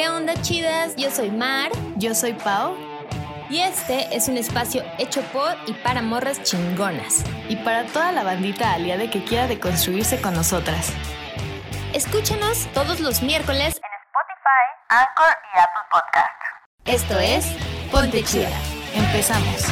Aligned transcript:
¿Qué 0.00 0.08
onda 0.08 0.32
chidas? 0.40 0.96
Yo 0.96 1.10
soy 1.10 1.30
Mar 1.30 1.70
Yo 1.96 2.14
soy 2.14 2.32
Pau. 2.32 2.74
y 3.50 3.60
este 3.60 4.16
es 4.16 4.28
un 4.28 4.38
espacio 4.38 4.82
hecho 4.96 5.20
por 5.24 5.54
y 5.66 5.74
para 5.74 6.00
morras 6.00 6.42
chingonas. 6.42 7.22
Y 7.50 7.56
para 7.56 7.84
toda 7.84 8.10
la 8.10 8.24
bandita 8.24 8.72
aliada 8.72 9.10
que 9.10 9.22
quiera 9.22 9.46
deconstruirse 9.46 10.18
con 10.22 10.32
nosotras. 10.32 10.90
Escúchanos 11.92 12.66
todos 12.72 13.00
los 13.00 13.20
miércoles 13.20 13.76
en 13.76 13.92
Spotify, 14.06 14.64
Anchor 14.88 15.36
y 15.54 15.58
Apple 15.58 15.82
Podcast. 15.92 16.40
Esto 16.86 17.18
es 17.18 17.44
Ponte 17.92 18.24
Chida. 18.24 18.58
Empezamos. 18.94 19.66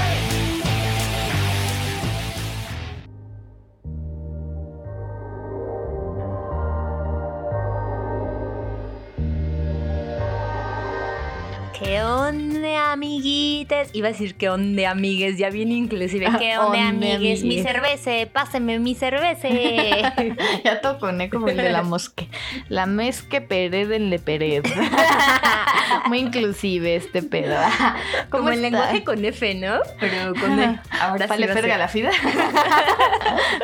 ¿Qué 11.78 12.02
onda, 12.02 12.57
amiguites? 12.78 13.90
Iba 13.92 14.08
a 14.08 14.12
decir 14.12 14.34
qué 14.36 14.48
onda, 14.48 14.90
amigues, 14.90 15.38
ya 15.38 15.50
bien 15.50 15.72
inclusive. 15.72 16.26
¿Qué 16.38 16.58
onda, 16.58 16.68
Onda, 16.68 16.88
amigues? 16.88 17.42
Mi 17.42 17.62
cerveza, 17.62 18.10
páseme 18.32 18.78
mi 18.78 18.94
cerveza. 18.94 19.48
ya 20.64 20.80
toconé 20.80 21.30
como 21.30 21.48
el 21.48 21.56
de 21.56 21.70
la 21.70 21.82
mosque. 21.82 22.28
La 22.68 22.86
mezque 22.86 23.40
pered 23.40 23.90
en 23.92 24.10
le 24.10 24.18
pered. 24.18 24.64
Muy 26.06 26.18
inclusive 26.18 26.96
este 26.96 27.22
pedo. 27.22 27.56
¿Cómo 28.30 28.44
Como 28.44 28.50
el 28.50 28.62
lenguaje 28.62 29.04
con 29.04 29.24
F, 29.24 29.54
¿no? 29.54 29.80
Pero 30.00 30.34
con 30.34 30.58
E. 30.58 30.80
Ahora 31.00 31.26
sí. 31.26 31.28
Vale, 31.28 31.78
la 31.78 31.88
fida. 31.88 32.10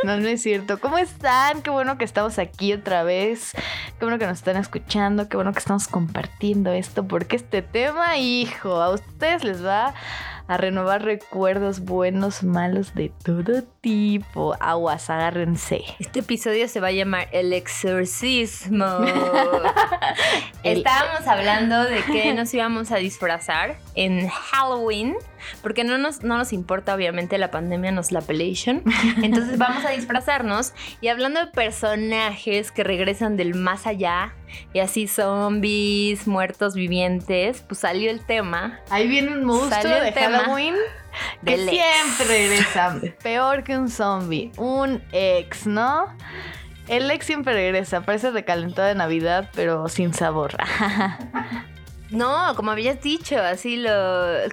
no, 0.04 0.18
no 0.18 0.28
es 0.28 0.42
cierto. 0.42 0.78
¿Cómo 0.78 0.98
están? 0.98 1.62
Qué 1.62 1.70
bueno 1.70 1.96
que 1.98 2.04
estamos 2.04 2.38
aquí 2.38 2.72
otra 2.72 3.02
vez. 3.02 3.52
Qué 3.98 4.04
bueno 4.04 4.18
que 4.18 4.26
nos 4.26 4.38
están 4.38 4.56
escuchando. 4.56 5.28
Qué 5.28 5.36
bueno 5.36 5.52
que 5.52 5.58
estamos 5.58 5.88
compartiendo 5.88 6.72
esto. 6.72 7.06
Porque 7.06 7.36
este 7.36 7.62
tema, 7.62 8.16
hijo, 8.18 8.80
a 8.80 8.90
ustedes 9.08 9.44
les 9.44 9.64
va 9.64 9.94
a 10.46 10.56
renovar 10.58 11.02
recuerdos 11.02 11.80
buenos, 11.80 12.42
malos, 12.42 12.94
de 12.94 13.10
todo 13.24 13.62
tipo. 13.80 14.54
Aguas, 14.60 15.08
agárrense. 15.08 15.82
Este 15.98 16.20
episodio 16.20 16.68
se 16.68 16.80
va 16.80 16.88
a 16.88 16.92
llamar 16.92 17.28
El 17.32 17.52
exorcismo. 17.54 18.84
El- 20.62 20.78
Estábamos 20.78 21.26
hablando 21.26 21.84
de 21.84 22.02
que 22.04 22.34
nos 22.34 22.52
íbamos 22.52 22.90
a 22.92 22.96
disfrazar 22.96 23.76
en 23.94 24.28
Halloween, 24.28 25.16
porque 25.62 25.84
no 25.84 25.98
nos, 25.98 26.22
no 26.22 26.38
nos 26.38 26.52
importa, 26.52 26.94
obviamente, 26.94 27.38
la 27.38 27.50
pandemia 27.50 27.92
nos 27.92 28.12
la 28.12 28.20
pelation. 28.20 28.82
Entonces 29.22 29.58
vamos 29.58 29.84
a 29.84 29.90
disfrazarnos 29.90 30.72
y 31.00 31.08
hablando 31.08 31.40
de 31.40 31.46
personajes 31.46 32.70
que 32.72 32.84
regresan 32.84 33.36
del 33.36 33.54
más 33.54 33.86
allá 33.86 34.34
y 34.72 34.80
así 34.80 35.08
zombies, 35.08 36.26
muertos 36.26 36.74
vivientes, 36.74 37.62
pues 37.66 37.80
salió 37.80 38.10
el 38.10 38.24
tema 38.24 38.80
Ahí 38.90 39.08
viene 39.08 39.32
un 39.32 39.44
monstruo 39.44 40.00
de 40.00 40.12
tema 40.12 40.40
Halloween 40.40 40.74
que 41.44 41.56
del 41.56 41.68
siempre 41.68 42.26
regresa. 42.26 43.00
Peor 43.22 43.64
que 43.64 43.76
un 43.76 43.88
zombie. 43.88 44.52
Un 44.56 45.02
ex, 45.12 45.66
¿no? 45.66 46.06
El 46.88 47.10
ex 47.10 47.26
siempre 47.26 47.54
regresa. 47.54 48.02
Parece 48.02 48.30
recalentado 48.30 48.88
de 48.88 48.94
Navidad, 48.94 49.50
pero 49.54 49.88
sin 49.88 50.12
sabor. 50.12 50.56
No, 52.14 52.54
como 52.54 52.70
habías 52.70 53.02
dicho, 53.02 53.38
así 53.40 53.76
lo... 53.76 53.90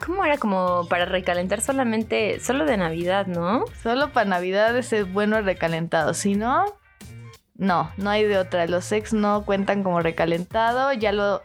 ¿Cómo 0.06 0.26
era? 0.26 0.38
Como 0.38 0.88
para 0.90 1.06
recalentar 1.06 1.62
solamente, 1.62 2.40
solo 2.40 2.66
de 2.66 2.78
Navidad, 2.78 3.28
¿no? 3.28 3.66
Solo 3.82 4.12
para 4.12 4.30
Navidad 4.30 4.76
es 4.76 5.12
bueno 5.14 5.42
recalentado. 5.42 6.14
Si 6.14 6.36
no, 6.36 6.66
no, 7.56 7.92
no 7.98 8.10
hay 8.10 8.24
de 8.26 8.38
otra. 8.38 8.66
Los 8.66 8.92
ex 8.92 9.14
no 9.14 9.46
cuentan 9.46 9.84
como 9.84 10.02
recalentado. 10.02 10.92
Ya 10.94 11.12
lo, 11.12 11.44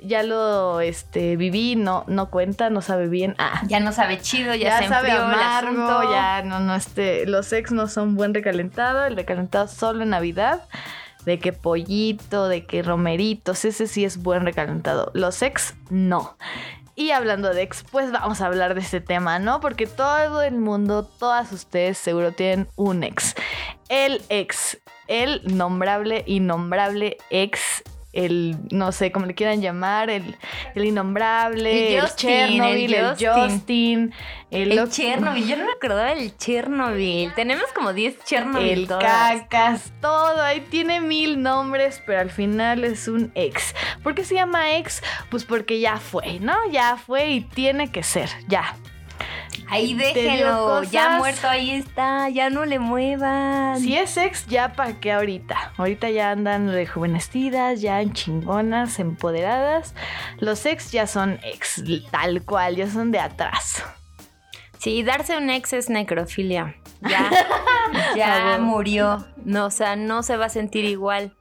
ya 0.00 0.22
lo, 0.22 0.80
este, 0.80 1.36
viví. 1.36 1.76
No, 1.76 2.04
no 2.08 2.30
cuenta, 2.30 2.70
no 2.70 2.80
sabe 2.80 3.08
bien. 3.08 3.34
Ah, 3.38 3.62
Ya 3.68 3.80
no 3.80 3.92
sabe 3.92 4.20
chido, 4.20 4.54
ya, 4.54 4.70
ya, 4.70 4.78
se 4.78 4.88
sabe 4.88 5.12
amargo, 5.12 6.10
ya 6.10 6.42
no, 6.42 6.60
no, 6.60 6.74
este, 6.74 7.26
los 7.26 7.52
ex 7.52 7.72
no 7.72 7.88
son 7.88 8.16
buen 8.16 8.34
recalentado, 8.34 9.04
el 9.06 9.16
recalentado 9.16 9.68
solo 9.68 10.02
en 10.02 10.10
Navidad, 10.10 10.62
de 11.26 11.38
que 11.38 11.52
pollito, 11.52 12.48
de 12.48 12.64
que 12.64 12.82
romeritos, 12.82 13.64
ese 13.66 13.86
sí 13.86 14.04
es 14.04 14.22
buen 14.22 14.44
recalentado, 14.44 15.10
los 15.12 15.42
ex 15.42 15.74
no. 15.90 16.38
Y 16.94 17.10
hablando 17.10 17.52
de 17.52 17.60
ex, 17.60 17.84
pues 17.90 18.10
vamos 18.10 18.40
a 18.40 18.46
hablar 18.46 18.74
de 18.74 18.80
este 18.80 19.02
tema, 19.02 19.38
¿no? 19.38 19.60
Porque 19.60 19.86
todo 19.86 20.40
el 20.40 20.54
mundo, 20.54 21.04
todas 21.04 21.52
ustedes 21.52 21.98
seguro 21.98 22.32
tienen 22.32 22.68
un 22.76 23.02
ex. 23.02 23.34
El 23.90 24.22
ex, 24.30 24.78
el 25.06 25.42
nombrable, 25.44 26.22
innombrable 26.26 27.18
ex, 27.28 27.82
el, 28.16 28.56
no 28.70 28.92
sé 28.92 29.12
cómo 29.12 29.26
le 29.26 29.34
quieran 29.34 29.60
llamar, 29.60 30.10
el, 30.10 30.36
el 30.74 30.84
innombrable, 30.84 31.88
El 31.88 31.94
el, 31.94 32.00
Justin, 32.00 32.28
Chernobyl, 32.28 32.94
el 32.94 33.04
el 33.04 33.10
Justin. 33.10 34.14
El, 34.50 34.72
El 34.72 34.90
Chernobyl, 34.90 35.46
yo 35.46 35.56
no 35.56 35.64
me 35.66 35.72
acordaba 35.72 36.14
del 36.14 36.36
Chernobyl. 36.36 37.34
Tenemos 37.34 37.66
como 37.74 37.92
10 37.92 38.24
Chernobyl 38.24 38.70
el 38.70 38.88
todas. 38.88 39.42
cacas, 39.42 39.92
todo, 40.00 40.40
ahí 40.40 40.60
tiene 40.70 41.00
mil 41.00 41.42
nombres, 41.42 42.02
pero 42.06 42.20
al 42.20 42.30
final 42.30 42.84
es 42.84 43.06
un 43.06 43.32
ex. 43.34 43.74
¿Por 44.02 44.14
qué 44.14 44.24
se 44.24 44.34
llama 44.34 44.76
ex? 44.76 45.02
Pues 45.30 45.44
porque 45.44 45.78
ya 45.80 45.98
fue, 45.98 46.40
¿no? 46.40 46.54
Ya 46.70 46.96
fue 46.96 47.28
y 47.28 47.40
tiene 47.42 47.90
que 47.90 48.02
ser, 48.02 48.30
ya. 48.48 48.74
Ahí 49.68 49.94
déjenlo, 49.94 50.82
ya 50.84 51.18
muerto 51.18 51.48
ahí 51.48 51.72
está, 51.72 52.28
ya 52.28 52.50
no 52.50 52.64
le 52.64 52.78
muevan. 52.78 53.80
Si 53.80 53.96
es 53.96 54.16
ex, 54.16 54.46
ya 54.46 54.72
para 54.74 55.00
qué 55.00 55.12
ahorita. 55.12 55.72
Ahorita 55.76 56.08
ya 56.10 56.30
andan 56.30 56.72
rejuvenecidas, 56.72 57.80
ya 57.80 58.00
en 58.00 58.12
chingonas, 58.12 58.98
empoderadas. 58.98 59.94
Los 60.38 60.64
ex 60.66 60.92
ya 60.92 61.06
son 61.06 61.40
ex, 61.42 61.82
tal 62.10 62.44
cual, 62.44 62.76
ya 62.76 62.88
son 62.88 63.10
de 63.10 63.18
atrás. 63.18 63.84
Sí, 64.78 65.02
darse 65.02 65.36
un 65.36 65.50
ex 65.50 65.72
es 65.72 65.90
necrofilia. 65.90 66.76
Ya, 67.00 67.30
ya 68.16 68.58
murió. 68.60 69.26
No, 69.44 69.66
o 69.66 69.70
sea, 69.70 69.96
no 69.96 70.22
se 70.22 70.36
va 70.36 70.46
a 70.46 70.50
sentir 70.50 70.84
igual. 70.84 71.35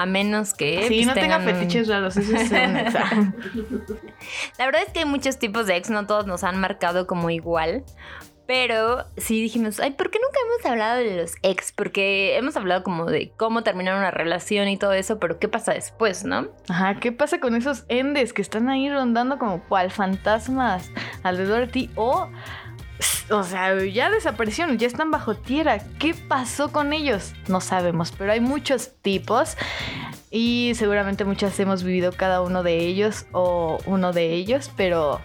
A 0.00 0.06
menos 0.06 0.54
que. 0.54 0.84
sí, 0.86 0.94
pues, 1.02 1.06
no 1.08 1.14
tenga 1.14 1.38
un- 1.38 1.44
fetiches 1.44 1.88
raros, 1.88 2.16
eso 2.16 2.36
es 2.36 2.50
un 2.50 2.56
ex. 2.76 2.94
La 4.58 4.66
verdad 4.66 4.82
es 4.86 4.92
que 4.92 5.00
hay 5.00 5.04
muchos 5.04 5.38
tipos 5.38 5.66
de 5.66 5.76
ex, 5.76 5.90
no 5.90 6.06
todos 6.06 6.26
nos 6.26 6.44
han 6.44 6.58
marcado 6.60 7.06
como 7.06 7.30
igual. 7.30 7.84
Pero 8.46 9.04
sí 9.18 9.42
dijimos, 9.42 9.78
ay, 9.78 9.90
¿por 9.90 10.10
qué 10.10 10.18
nunca 10.18 10.38
hemos 10.46 10.64
hablado 10.72 10.96
de 10.98 11.16
los 11.20 11.34
ex? 11.42 11.70
Porque 11.70 12.38
hemos 12.38 12.56
hablado 12.56 12.82
como 12.82 13.04
de 13.04 13.30
cómo 13.36 13.62
terminar 13.62 13.98
una 13.98 14.10
relación 14.10 14.68
y 14.68 14.78
todo 14.78 14.94
eso, 14.94 15.18
pero 15.18 15.38
¿qué 15.38 15.48
pasa 15.48 15.74
después, 15.74 16.24
no? 16.24 16.46
Ajá, 16.70 16.94
¿qué 16.98 17.12
pasa 17.12 17.40
con 17.40 17.54
esos 17.56 17.84
endes 17.88 18.32
que 18.32 18.40
están 18.40 18.70
ahí 18.70 18.88
rondando 18.88 19.38
como 19.38 19.62
cual 19.64 19.90
fantasmas 19.90 20.90
alrededor 21.24 21.66
de 21.66 21.72
ti? 21.72 21.90
O, 21.94 22.30
o 23.30 23.42
sea, 23.42 23.84
ya 23.84 24.10
desaparecieron, 24.10 24.78
ya 24.78 24.86
están 24.86 25.10
bajo 25.10 25.34
tierra. 25.34 25.78
¿Qué 25.98 26.14
pasó 26.14 26.72
con 26.72 26.92
ellos? 26.92 27.32
No 27.48 27.60
sabemos, 27.60 28.12
pero 28.16 28.32
hay 28.32 28.40
muchos 28.40 28.92
tipos 29.02 29.56
y 30.30 30.72
seguramente 30.74 31.24
muchas 31.24 31.58
hemos 31.60 31.82
vivido 31.82 32.12
cada 32.12 32.42
uno 32.42 32.62
de 32.62 32.78
ellos 32.78 33.26
o 33.32 33.78
uno 33.86 34.12
de 34.12 34.32
ellos, 34.34 34.70
pero 34.76 35.20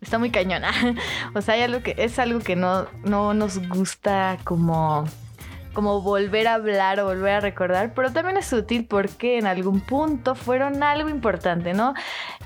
está 0.00 0.18
muy 0.18 0.30
cañona. 0.30 0.70
o 1.34 1.40
sea, 1.40 1.56
es 1.56 2.18
algo 2.18 2.40
que 2.40 2.56
no, 2.56 2.86
no 3.04 3.34
nos 3.34 3.58
gusta 3.68 4.38
como 4.44 5.06
como 5.76 6.00
volver 6.00 6.48
a 6.48 6.54
hablar 6.54 7.00
o 7.00 7.04
volver 7.04 7.34
a 7.34 7.40
recordar, 7.40 7.92
pero 7.92 8.10
también 8.10 8.38
es 8.38 8.50
útil 8.50 8.86
porque 8.86 9.36
en 9.36 9.46
algún 9.46 9.82
punto 9.82 10.34
fueron 10.34 10.82
algo 10.82 11.10
importante, 11.10 11.74
¿no? 11.74 11.92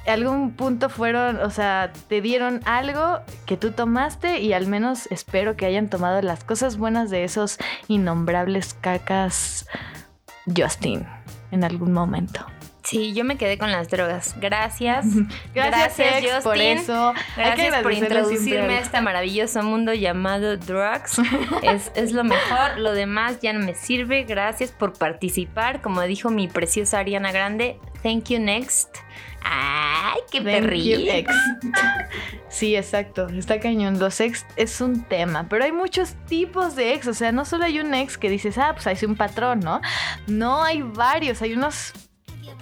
Algún 0.07 0.53
punto 0.53 0.89
fueron, 0.89 1.37
o 1.37 1.51
sea, 1.51 1.93
te 2.09 2.21
dieron 2.21 2.61
algo 2.65 3.21
que 3.47 3.57
tú 3.57 3.73
tomaste 3.73 4.41
y 4.41 4.53
al 4.53 4.67
menos 4.67 5.07
espero 5.11 5.57
que 5.57 5.67
hayan 5.67 5.89
tomado 5.89 6.23
las 6.23 6.43
cosas 6.43 6.79
buenas 6.79 7.11
de 7.11 7.25
esos 7.25 7.59
innombrables 7.89 8.75
cacas 8.75 9.67
Justin 10.57 11.07
en 11.51 11.65
algún 11.65 11.93
momento. 11.93 12.47
Sí, 12.83 13.13
yo 13.13 13.25
me 13.25 13.37
quedé 13.37 13.59
con 13.59 13.71
las 13.71 13.89
drogas. 13.89 14.35
Gracias. 14.41 15.07
Gracias, 15.55 15.97
Gracias, 15.97 16.25
ex, 16.25 16.43
por 16.43 16.57
Justin. 16.57 16.79
eso. 16.79 17.15
Gracias 17.37 17.83
por 17.83 17.93
introducirme 17.93 18.79
a 18.79 18.81
este 18.81 19.01
maravilloso 19.01 19.63
mundo 19.63 19.95
llamado 19.95 20.57
drugs. 20.57 21.21
es, 21.63 21.93
es 21.95 22.13
lo 22.13 22.25
mejor, 22.25 22.79
lo 22.79 22.93
demás 22.93 23.41
ya 23.41 23.53
no 23.53 23.65
me 23.65 23.75
sirve. 23.75 24.25
Gracias 24.25 24.73
por 24.73 24.95
participar. 24.95 25.83
Como 25.83 26.01
dijo 26.03 26.31
mi 26.31 26.49
preciosa 26.49 26.99
Ariana 26.99 27.33
Grande, 27.33 27.79
thank 28.03 28.25
you 28.29 28.41
next. 28.41 28.89
Ay, 29.43 30.21
qué 30.31 31.19
ex. 31.19 31.35
Sí, 32.49 32.75
exacto. 32.75 33.29
Está 33.29 33.61
cañón. 33.61 33.99
Los 34.01 34.21
ex 34.21 34.45
es 34.57 34.81
un 34.81 35.05
tema, 35.05 35.49
pero 35.49 35.65
hay 35.65 35.73
muchos 35.73 36.15
tipos 36.27 36.75
de 36.75 36.95
ex. 36.95 37.07
O 37.07 37.15
sea, 37.15 37.31
no 37.31 37.45
solo 37.45 37.65
hay 37.65 37.79
un 37.79 37.95
ex 37.95 38.19
que 38.19 38.29
dices, 38.29 38.59
ah, 38.59 38.73
pues 38.75 38.87
hay 38.89 38.99
un 39.07 39.15
patrón, 39.15 39.61
¿no? 39.61 39.81
No 40.27 40.63
hay 40.63 40.83
varios. 40.83 41.43
Hay 41.43 41.55
unos 41.55 41.93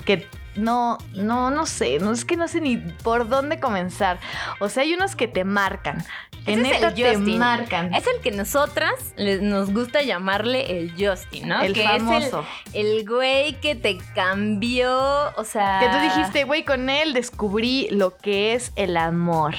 que 0.05 0.27
no, 0.57 0.99
no, 1.15 1.51
no 1.51 1.65
sé. 1.65 1.99
No 2.01 2.13
es 2.13 2.25
que 2.27 2.37
no 2.37 2.49
sé 2.49 2.61
ni 2.61 2.77
por 2.77 3.29
dónde 3.29 3.61
comenzar. 3.61 4.19
O 4.61 4.69
sea, 4.69 4.83
hay 4.83 4.93
unos 4.93 5.17
que 5.17 5.27
te 5.27 5.45
marcan. 5.45 6.05
Es 6.47 6.57
neta 6.59 6.89
el 6.89 6.95
te 6.95 7.15
Justin. 7.15 7.39
marcan. 7.39 7.95
Es 7.95 8.07
el 8.07 8.21
que 8.23 8.31
nosotras 8.31 8.93
les- 9.17 9.41
nos 9.43 9.73
gusta 9.73 10.03
llamarle 10.03 10.79
el 10.79 10.93
Justin, 10.99 11.49
¿no? 11.49 11.63
el 11.63 11.73
que 11.73 11.83
famoso. 11.83 12.45
es 12.67 12.75
el, 12.75 12.87
el 12.99 13.09
güey 13.09 13.55
que 13.61 13.75
te 13.75 13.99
cambió, 14.15 15.33
o 15.37 15.45
sea... 15.45 15.81
Que 15.81 15.89
tú 15.89 16.15
dijiste, 16.17 16.45
güey, 16.45 16.65
con 16.65 16.89
él 16.91 17.13
descubrí 17.13 17.89
lo 17.91 18.17
que 18.17 18.55
es 18.55 18.73
el 18.77 18.97
amor. 18.97 19.55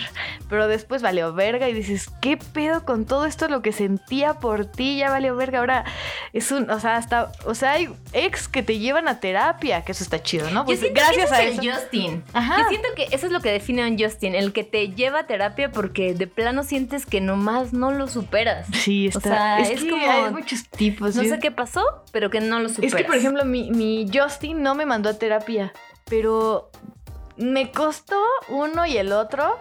Pero 0.50 0.68
después 0.68 1.02
valió 1.02 1.34
verga 1.34 1.70
y 1.70 1.74
dices, 1.74 2.10
¿qué 2.22 2.38
pedo 2.38 2.86
con 2.86 3.06
todo 3.06 3.26
esto? 3.26 3.48
Lo 3.48 3.62
que 3.62 3.72
sentía 3.72 4.36
por 4.36 4.66
ti 4.66 4.98
ya 4.98 5.10
valió 5.10 5.36
verga. 5.36 5.60
Ahora 5.60 5.86
es 6.34 6.52
un, 6.52 6.70
o 6.72 6.80
sea, 6.80 6.96
hasta, 6.96 7.32
o 7.46 7.54
sea, 7.56 7.74
hay 7.74 7.90
ex 8.14 8.48
que 8.48 8.64
te 8.64 8.80
llevan 8.80 9.08
a 9.08 9.20
terapia, 9.20 9.84
que 9.84 9.92
eso 9.92 10.04
está 10.04 10.22
chido, 10.24 10.50
¿no? 10.52 10.66
Pues 10.66 10.82
gracias 10.94 11.30
que 11.30 11.36
a 11.36 11.42
ese 11.44 11.50
eso. 11.52 11.62
es 11.62 11.66
el 11.68 11.74
Justin. 11.74 12.24
Ajá. 12.34 12.58
Yo 12.64 12.70
siento 12.70 12.88
que 12.96 13.08
eso 13.12 13.26
es 13.28 13.32
lo 13.32 13.42
que 13.42 13.52
define 13.52 13.84
a 13.84 13.88
un 13.88 13.98
Justin, 14.00 14.36
el 14.36 14.54
que 14.54 14.64
te 14.64 14.90
lleva 14.90 15.20
a 15.20 15.28
terapia 15.28 15.72
porque 15.72 16.14
de 16.14 16.28
plano 16.28 16.64
sientes 16.70 17.06
que 17.06 17.20
nomás 17.20 17.74
no 17.74 17.92
lo 17.92 18.08
superas. 18.08 18.68
Sí, 18.74 19.08
O 19.08 19.18
está. 19.18 19.22
sea, 19.22 19.60
es, 19.60 19.70
es 19.72 19.84
que 19.84 19.90
como- 19.90 20.10
hay 20.12 20.32
muchos 20.32 20.70
tipos. 20.70 21.16
No 21.16 21.24
sé 21.24 21.40
qué 21.40 21.52
pasó, 21.52 21.84
pero 22.12 22.30
que 22.30 22.40
no 22.40 22.60
lo 22.60 22.70
superas. 22.70 22.94
Es 22.94 22.96
que, 22.98 23.04
por 23.04 23.16
ejemplo, 23.16 23.44
mi, 23.44 23.72
mi 23.72 24.10
Justin 24.14 24.62
no 24.62 24.76
me 24.76 24.86
mandó 24.86 25.10
a 25.10 25.14
terapia, 25.16 25.74
pero 26.10 26.70
me 27.38 27.72
costó 27.72 28.18
uno 28.50 28.86
y 28.86 28.98
el 28.98 29.12
otro, 29.12 29.58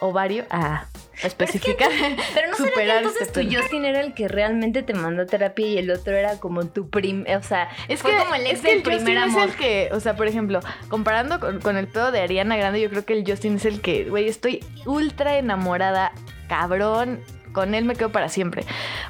o 0.00 0.12
varios, 0.12 0.46
ah, 0.50 0.86
especificar. 1.22 1.90
Pero 2.34 2.48
no 2.48 2.56
superar 2.56 2.98
entonces 2.98 3.28
este 3.28 3.44
tu. 3.44 3.54
Justin 3.54 3.84
era 3.84 4.00
el 4.00 4.14
que 4.14 4.28
realmente 4.28 4.82
te 4.82 4.94
mandó 4.94 5.22
a 5.22 5.26
terapia 5.26 5.66
y 5.66 5.78
el 5.78 5.90
otro 5.90 6.16
era 6.16 6.38
como 6.38 6.66
tu 6.66 6.90
prim... 6.90 7.24
O 7.36 7.42
sea, 7.42 7.68
Es 7.88 8.00
fue 8.00 8.12
que, 8.12 8.18
como 8.18 8.34
el 8.34 8.46
ex 8.46 8.54
es 8.54 8.60
que 8.60 8.68
del 8.68 8.78
el 8.78 8.84
Justin 8.84 9.04
primer 9.04 9.16
es 9.18 9.22
amor. 9.24 9.48
el 9.48 9.54
que, 9.56 9.90
o 9.92 10.00
sea, 10.00 10.16
por 10.16 10.26
ejemplo, 10.26 10.60
comparando 10.88 11.40
con, 11.40 11.60
con 11.60 11.76
el 11.76 11.86
pedo 11.86 12.10
de 12.10 12.20
Ariana 12.20 12.56
Grande, 12.56 12.80
yo 12.80 12.90
creo 12.90 13.04
que 13.04 13.12
el 13.12 13.24
Justin 13.26 13.56
es 13.56 13.64
el 13.64 13.80
que, 13.80 14.04
güey, 14.04 14.28
estoy 14.28 14.64
ultra 14.86 15.36
enamorada, 15.38 16.12
cabrón. 16.48 17.20
Con 17.52 17.74
él 17.74 17.84
me 17.84 17.96
quedo 17.96 18.10
para 18.12 18.28
siempre. 18.28 18.64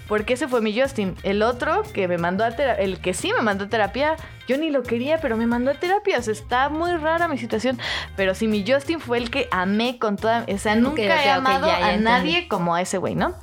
Porque 0.09 0.35
ese 0.35 0.49
fue 0.49 0.61
mi 0.61 0.79
Justin. 0.79 1.15
El 1.23 1.43
otro 1.43 1.83
que 1.93 2.09
me 2.09 2.19
mandó 2.19 2.45
a 2.45 2.51
terapia, 2.53 2.83
el 2.83 3.01
que 3.01 3.15
sí 3.15 3.33
me 3.33 3.43
mandó 3.43 3.65
a 3.65 3.69
terapia, 3.69 4.17
yo 4.49 4.57
ni 4.57 4.71
lo 4.71 4.83
quería, 4.83 5.19
pero 5.19 5.37
me 5.37 5.47
mandó 5.47 5.71
a 5.71 5.75
terapia. 5.75 6.19
O 6.19 6.23
sea, 6.23 6.33
está 6.33 6.69
muy 6.69 6.97
rara 6.97 7.29
mi 7.29 7.39
situación. 7.39 7.79
Pero 8.17 8.35
sí, 8.35 8.49
mi 8.49 8.65
Justin 8.67 9.01
fue 9.01 9.19
el 9.19 9.31
que 9.31 9.49
amé 9.51 9.99
con 9.99 10.17
toda. 10.17 10.47
O 10.53 10.59
sea, 10.59 10.75
nunca 10.75 11.03
ok, 11.03 11.09
he 11.09 11.31
ok, 11.31 11.37
amado 11.37 11.67
ya, 11.67 11.79
ya 11.79 11.87
a 11.87 11.95
entendí. 11.95 12.05
nadie 12.05 12.49
como 12.49 12.75
a 12.75 12.81
ese 12.83 12.99
güey, 12.99 13.15
¿no? 13.15 13.35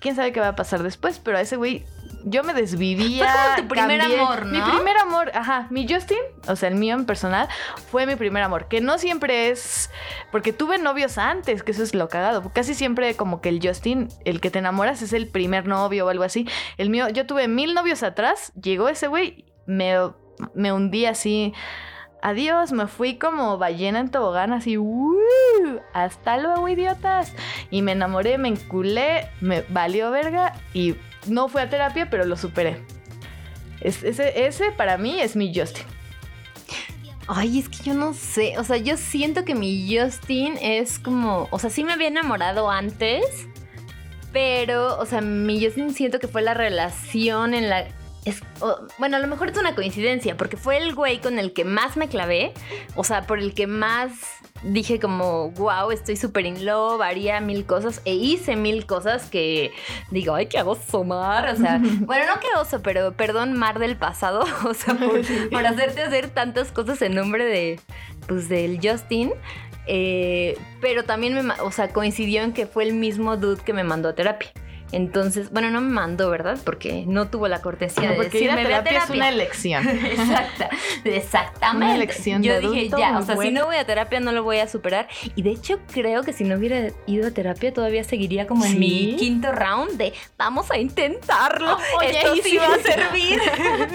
Quién 0.00 0.16
sabe 0.16 0.32
qué 0.32 0.40
va 0.40 0.48
a 0.48 0.56
pasar 0.56 0.82
después, 0.82 1.20
pero 1.20 1.38
a 1.38 1.40
ese 1.42 1.54
güey 1.56 1.84
yo 2.24 2.42
me 2.44 2.54
desvivía. 2.54 3.26
Fue 3.26 3.42
como 3.42 3.56
tu 3.62 3.68
primer 3.68 4.00
cambié. 4.00 4.20
amor, 4.20 4.44
Mi 4.46 4.58
¿no? 4.58 4.70
primer 4.72 4.96
amor, 4.98 5.30
ajá. 5.34 5.66
Mi 5.70 5.86
Justin, 5.88 6.18
o 6.48 6.56
sea, 6.56 6.68
el 6.68 6.74
mío 6.76 6.94
en 6.94 7.06
personal, 7.06 7.48
fue 7.90 8.06
mi 8.06 8.16
primer 8.16 8.42
amor. 8.42 8.68
Que 8.68 8.80
no 8.80 8.98
siempre 8.98 9.50
es. 9.50 9.90
Porque 10.30 10.52
tuve 10.52 10.78
novios 10.78 11.18
antes, 11.18 11.62
que 11.62 11.72
eso 11.72 11.82
es 11.82 11.94
lo 11.94 12.08
cagado. 12.08 12.50
Casi 12.52 12.74
siempre, 12.74 13.14
como 13.16 13.40
que 13.40 13.48
el 13.48 13.60
Justin, 13.62 14.08
el 14.24 14.40
que 14.40 14.50
te 14.50 14.58
enamoras, 14.60 15.02
es 15.02 15.12
el 15.12 15.28
primer 15.28 15.66
novio 15.66 16.06
o 16.06 16.08
algo 16.08 16.24
así. 16.24 16.48
El 16.78 16.90
mío, 16.90 17.08
yo 17.08 17.26
tuve 17.26 17.48
mil 17.48 17.74
novios 17.74 18.02
atrás, 18.02 18.52
llegó 18.60 18.88
ese 18.88 19.06
güey, 19.08 19.44
me, 19.66 19.94
me 20.54 20.72
hundí 20.72 21.06
así. 21.06 21.52
Adiós, 22.24 22.70
me 22.70 22.86
fui 22.86 23.18
como 23.18 23.58
ballena 23.58 23.98
en 23.98 24.08
tobogán, 24.08 24.52
así, 24.52 24.78
¡uh! 24.78 25.18
hasta 25.92 26.38
luego, 26.38 26.68
idiotas. 26.68 27.34
Y 27.68 27.82
me 27.82 27.92
enamoré, 27.92 28.38
me 28.38 28.46
enculé, 28.48 29.28
me 29.40 29.62
valió 29.70 30.12
verga 30.12 30.52
y 30.72 30.94
no 31.26 31.48
fui 31.48 31.60
a 31.62 31.68
terapia, 31.70 32.08
pero 32.10 32.24
lo 32.24 32.36
superé. 32.36 32.82
Es- 33.80 34.02
ese, 34.02 34.46
ese 34.46 34.70
para 34.72 34.96
mí 34.98 35.20
es 35.20 35.34
mi 35.36 35.52
Justin. 35.54 35.84
Ay, 37.28 37.60
es 37.60 37.68
que 37.68 37.82
yo 37.84 37.94
no 37.94 38.14
sé. 38.14 38.58
O 38.58 38.64
sea, 38.64 38.76
yo 38.76 38.96
siento 38.96 39.44
que 39.44 39.54
mi 39.54 39.96
Justin 39.96 40.58
es 40.60 40.98
como. 40.98 41.48
O 41.50 41.58
sea, 41.58 41.70
sí 41.70 41.84
me 41.84 41.92
había 41.92 42.08
enamorado 42.08 42.70
antes. 42.70 43.24
Pero, 44.32 44.98
o 44.98 45.06
sea, 45.06 45.20
mi 45.20 45.62
Justin 45.64 45.92
siento 45.94 46.18
que 46.18 46.26
fue 46.28 46.42
la 46.42 46.54
relación 46.54 47.54
en 47.54 47.68
la. 47.70 47.86
Es, 48.24 48.40
bueno, 48.98 49.16
a 49.16 49.20
lo 49.20 49.26
mejor 49.26 49.50
es 49.50 49.58
una 49.58 49.74
coincidencia, 49.74 50.36
porque 50.36 50.56
fue 50.56 50.76
el 50.76 50.94
güey 50.94 51.20
con 51.20 51.40
el 51.40 51.52
que 51.52 51.64
más 51.64 51.96
me 51.96 52.08
clavé. 52.08 52.52
O 52.94 53.02
sea, 53.02 53.26
por 53.26 53.40
el 53.40 53.52
que 53.52 53.66
más 53.66 54.12
dije 54.62 55.00
como, 55.00 55.50
wow, 55.50 55.90
estoy 55.90 56.16
súper 56.16 56.46
in 56.46 56.64
love, 56.64 57.00
haría 57.00 57.40
mil 57.40 57.66
cosas. 57.66 58.00
E 58.04 58.14
hice 58.14 58.54
mil 58.54 58.86
cosas 58.86 59.28
que 59.28 59.72
digo, 60.10 60.34
ay, 60.34 60.46
qué 60.46 60.62
oso, 60.62 61.02
Mar. 61.02 61.48
O 61.48 61.56
sea, 61.56 61.80
bueno, 62.00 62.26
no 62.26 62.40
qué 62.40 62.48
oso, 62.58 62.80
pero 62.80 63.12
perdón, 63.12 63.54
Mar 63.54 63.78
del 63.78 63.96
pasado. 63.96 64.44
O 64.64 64.74
sea, 64.74 64.94
por, 64.94 65.20
por 65.50 65.66
hacerte 65.66 66.02
hacer 66.02 66.30
tantas 66.30 66.70
cosas 66.70 67.02
en 67.02 67.14
nombre 67.14 67.44
de, 67.44 67.80
pues, 68.28 68.48
del 68.48 68.78
Justin. 68.82 69.32
Eh, 69.86 70.56
pero 70.80 71.04
también 71.04 71.34
me, 71.34 71.54
o 71.60 71.72
sea, 71.72 71.88
coincidió 71.88 72.42
en 72.42 72.52
que 72.52 72.66
fue 72.66 72.84
el 72.84 72.94
mismo 72.94 73.36
dude 73.36 73.62
que 73.62 73.72
me 73.72 73.82
mandó 73.82 74.10
a 74.10 74.14
terapia. 74.14 74.52
Entonces, 74.92 75.50
bueno, 75.50 75.70
no 75.70 75.80
me 75.80 75.90
mandó, 75.90 76.30
¿verdad? 76.30 76.58
Porque 76.64 77.04
no 77.06 77.28
tuvo 77.28 77.48
la 77.48 77.60
cortesía 77.62 78.10
de 78.10 78.16
Porque 78.16 78.38
ir 78.40 78.50
a 78.50 78.56
decirme, 78.56 78.68
"Ve 78.68 78.74
a 78.74 78.84
terapia 78.84 79.04
es 79.04 79.10
una 79.10 79.28
elección. 79.28 79.88
Exacta, 80.12 80.70
exactamente. 81.04 81.86
Una 81.86 81.94
elección 81.94 82.42
Yo 82.42 82.52
de 82.52 82.60
dije, 82.60 82.78
adulto 82.80 82.98
ya, 82.98 83.18
o 83.18 83.22
sea, 83.22 83.36
si 83.36 83.50
no 83.50 83.66
voy 83.66 83.76
a 83.76 83.84
terapia 83.86 84.20
no 84.20 84.32
lo 84.32 84.42
voy 84.42 84.58
a 84.58 84.68
superar. 84.68 85.08
Y 85.34 85.42
de 85.42 85.50
hecho 85.50 85.80
creo 85.92 86.22
que 86.22 86.32
si 86.32 86.44
no 86.44 86.56
hubiera 86.56 86.88
ido 87.06 87.28
a 87.28 87.30
terapia 87.30 87.72
todavía 87.72 88.04
seguiría 88.04 88.46
como 88.46 88.64
en 88.64 88.78
mi 88.78 89.16
quinto 89.16 89.50
round 89.52 89.92
de 89.96 90.12
vamos 90.36 90.70
a 90.70 90.78
intentarlo. 90.78 91.78
Oye, 91.98 92.10
Esto 92.18 92.34
y 92.36 92.42
sí 92.42 92.50
sí. 92.50 92.56
va 92.58 92.74
a 92.74 92.78
servir. 92.78 93.40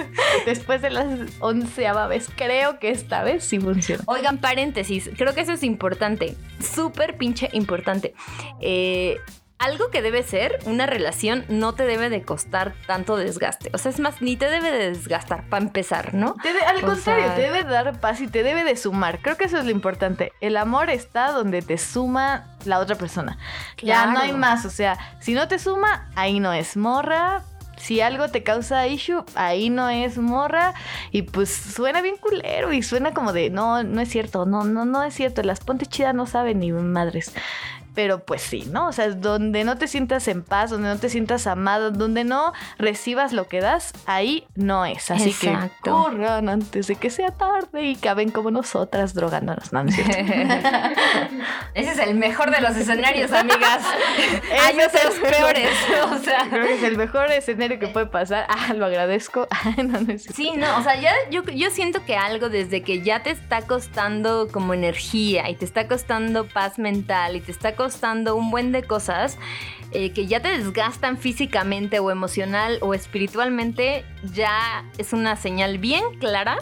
Después 0.45 0.81
de 0.81 0.89
las 0.89 1.07
onceava 1.39 2.07
vez, 2.07 2.29
creo 2.35 2.79
que 2.79 2.89
esta 2.89 3.23
vez 3.23 3.43
sí 3.43 3.59
funciona. 3.59 4.03
Oigan, 4.07 4.39
paréntesis, 4.39 5.09
creo 5.17 5.33
que 5.33 5.41
eso 5.41 5.53
es 5.53 5.63
importante, 5.63 6.35
súper 6.59 7.17
pinche 7.17 7.49
importante. 7.53 8.13
Eh, 8.61 9.17
algo 9.59 9.89
que 9.89 10.01
debe 10.01 10.21
ser, 10.23 10.59
una 10.65 10.85
relación 10.85 11.43
no 11.49 11.73
te 11.73 11.85
debe 11.85 12.09
de 12.09 12.21
costar 12.21 12.73
tanto 12.85 13.17
desgaste. 13.17 13.71
O 13.73 13.77
sea, 13.77 13.91
es 13.91 13.99
más, 13.99 14.21
ni 14.21 14.37
te 14.37 14.49
debe 14.49 14.71
de 14.71 14.89
desgastar 14.91 15.49
para 15.49 15.63
empezar, 15.65 16.13
¿no? 16.13 16.35
Te 16.43 16.53
de- 16.53 16.59
al 16.61 16.77
O 16.83 16.87
contrario, 16.87 17.25
sea- 17.25 17.35
te 17.35 17.41
debe 17.41 17.63
dar 17.63 17.99
paz 17.99 18.21
y 18.21 18.27
te 18.27 18.43
debe 18.43 18.63
de 18.63 18.75
sumar. 18.75 19.19
Creo 19.19 19.35
que 19.35 19.45
eso 19.45 19.57
es 19.57 19.65
lo 19.65 19.71
importante. 19.71 20.31
El 20.41 20.57
amor 20.57 20.89
está 20.89 21.31
donde 21.31 21.61
te 21.61 21.77
suma 21.77 22.55
la 22.65 22.79
otra 22.79 22.95
persona. 22.95 23.37
Ya 23.81 24.05
no 24.07 24.19
hay 24.19 24.33
más. 24.33 24.65
O 24.65 24.69
sea, 24.69 24.97
si 25.19 25.33
no 25.33 25.47
te 25.47 25.57
suma, 25.59 26.09
ahí 26.15 26.39
no 26.39 26.53
es 26.53 26.77
morra. 26.77 27.43
Si 27.77 28.01
algo 28.01 28.29
te 28.29 28.41
causa 28.41 28.87
issue, 28.87 29.23
ahí 29.35 29.69
no 29.69 29.87
es 29.89 30.17
morra. 30.17 30.73
Y 31.11 31.21
pues 31.21 31.51
suena 31.53 32.01
bien 32.01 32.17
culero 32.17 32.73
y 32.73 32.81
suena 32.81 33.13
como 33.13 33.33
de, 33.33 33.51
no, 33.51 33.83
no 33.83 34.01
es 34.01 34.09
cierto, 34.09 34.47
no, 34.47 34.63
no, 34.63 34.83
no 34.85 35.03
es 35.03 35.13
cierto. 35.13 35.43
Las 35.43 35.59
ponte 35.59 35.85
chidas 35.85 36.15
no 36.15 36.25
saben 36.25 36.59
ni 36.59 36.71
madres. 36.71 37.33
Pero 37.97 38.19
pues 38.19 38.43
sí, 38.43 38.69
¿no? 38.71 38.89
O 38.89 38.91
sea, 38.91 39.09
donde 39.09 39.63
no 39.63 39.79
te 39.79 39.87
sientas 39.87 40.27
en 40.27 40.43
paz, 40.43 40.69
donde 40.69 40.87
no 40.87 40.99
te 40.99 41.09
sientas 41.09 41.47
amado, 41.47 41.89
donde 41.89 42.23
no 42.23 42.53
recibas 42.77 43.33
lo 43.33 43.47
que 43.47 43.59
das, 43.59 43.91
ahí 44.05 44.45
no 44.53 44.85
es. 44.85 45.09
Así 45.09 45.31
Exacto. 45.31 45.73
que 45.81 45.89
corran 45.89 46.47
antes 46.47 46.85
de 46.85 46.95
que 46.95 47.09
sea 47.09 47.31
tarde 47.31 47.85
y 47.85 47.95
caben 47.95 48.29
como 48.29 48.51
nosotras 48.51 49.15
drogándonos. 49.15 49.73
No. 49.73 49.81
Ese 51.73 51.91
es 51.91 51.97
el 51.97 52.13
mejor 52.13 52.51
de 52.51 52.61
los 52.61 52.75
escenarios, 52.75 53.31
amigas. 53.31 53.83
El 54.69 54.77
los 54.77 55.15
peores. 55.15 55.71
O 56.11 56.19
sea. 56.19 56.45
Creo 56.51 56.67
que 56.67 56.75
es 56.75 56.83
el 56.83 56.97
mejor 56.97 57.31
escenario 57.31 57.79
que 57.79 57.87
puede 57.87 58.05
pasar. 58.05 58.45
Ah, 58.47 58.75
lo 58.75 58.85
agradezco. 58.85 59.47
No, 59.77 59.99
no. 60.01 60.17
Sí, 60.17 60.51
no, 60.55 60.77
o 60.77 60.83
sea, 60.83 60.99
ya 60.99 61.13
yo, 61.31 61.43
yo 61.43 61.69
siento 61.71 62.03
que 62.03 62.15
algo 62.15 62.49
desde 62.49 62.81
que 62.81 63.01
ya 63.01 63.23
te 63.23 63.31
está 63.31 63.61
costando 63.61 64.49
como 64.51 64.73
energía 64.73 65.49
y 65.49 65.55
te 65.55 65.65
está 65.65 65.87
costando 65.87 66.47
paz 66.47 66.77
mental 66.77 67.35
y 67.35 67.41
te 67.41 67.51
está 67.51 67.75
costando 67.75 67.86
un 68.35 68.51
buen 68.51 68.71
de 68.71 68.83
cosas 68.83 69.37
eh, 69.91 70.11
que 70.11 70.27
ya 70.27 70.41
te 70.41 70.49
desgastan 70.49 71.17
físicamente 71.17 71.99
o 71.99 72.11
emocional 72.11 72.77
o 72.81 72.93
espiritualmente, 72.93 74.05
ya 74.33 74.85
es 74.97 75.13
una 75.13 75.35
señal 75.35 75.77
bien 75.77 76.03
clara 76.19 76.57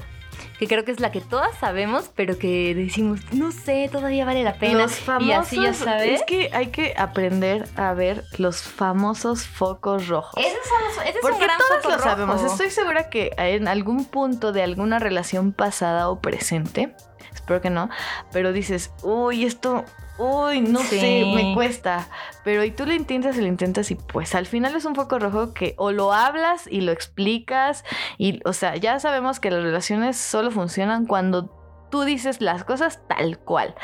que 0.59 0.67
creo 0.67 0.85
que 0.85 0.91
es 0.91 0.99
la 0.99 1.11
que 1.11 1.21
todas 1.21 1.55
sabemos, 1.57 2.09
pero 2.15 2.37
que 2.37 2.73
decimos, 2.75 3.19
no 3.33 3.51
sé, 3.51 3.89
todavía 3.91 4.25
vale 4.25 4.43
la 4.43 4.57
pena. 4.57 4.79
Los 4.79 4.93
famosos, 4.93 5.27
y 5.27 5.33
así 5.33 5.61
ya 5.61 5.73
sabes. 5.73 6.21
es 6.21 6.23
que 6.23 6.49
hay 6.53 6.67
que 6.67 6.93
aprender 6.97 7.67
a 7.75 7.93
ver 7.93 8.23
los 8.37 8.61
famosos 8.61 9.45
focos 9.45 10.07
rojos. 10.07 10.33
Esos 10.37 10.65
son 10.67 11.03
ese 11.03 11.17
es 11.17 11.21
Porque 11.21 11.37
un 11.37 11.43
gran 11.43 11.57
todos 11.57 11.81
foco 11.81 11.95
lo 11.95 11.99
sabemos. 11.99 12.41
rojo. 12.41 12.53
Estoy 12.53 12.69
segura 12.69 13.09
que 13.09 13.31
en 13.37 13.67
algún 13.67 14.05
punto 14.05 14.51
de 14.51 14.63
alguna 14.63 14.99
relación 14.99 15.51
pasada 15.51 16.09
o 16.09 16.21
presente, 16.21 16.95
espero 17.33 17.61
que 17.61 17.69
no, 17.69 17.89
pero 18.31 18.53
dices, 18.53 18.91
uy, 19.03 19.45
esto, 19.45 19.83
uy, 20.17 20.61
no 20.61 20.79
Sí. 20.79 20.99
sé, 20.99 21.25
me 21.33 21.53
cuesta. 21.53 22.07
Pero 22.43 22.63
y 22.63 22.71
tú 22.71 22.85
lo 22.85 22.93
intentas 22.93 23.37
y 23.37 23.41
lo 23.41 23.47
intentas 23.47 23.91
y 23.91 23.95
pues 23.95 24.35
al 24.35 24.45
final 24.45 24.75
es 24.75 24.85
un 24.85 24.95
foco 24.95 25.19
rojo 25.19 25.53
que 25.53 25.73
o 25.77 25.91
lo 25.91 26.13
hablas 26.13 26.67
y 26.69 26.81
lo 26.81 26.91
explicas 26.91 27.83
y, 28.17 28.39
o 28.45 28.53
sea, 28.53 28.75
ya 28.75 28.99
sabemos 28.99 29.39
que 29.39 29.51
las 29.51 29.63
relaciones 29.63 30.17
solo 30.17 30.51
funcionan 30.51 31.05
cuando 31.05 31.87
tú 31.91 32.03
dices 32.03 32.41
las 32.41 32.63
cosas 32.63 33.01
tal 33.07 33.39
cual. 33.39 33.75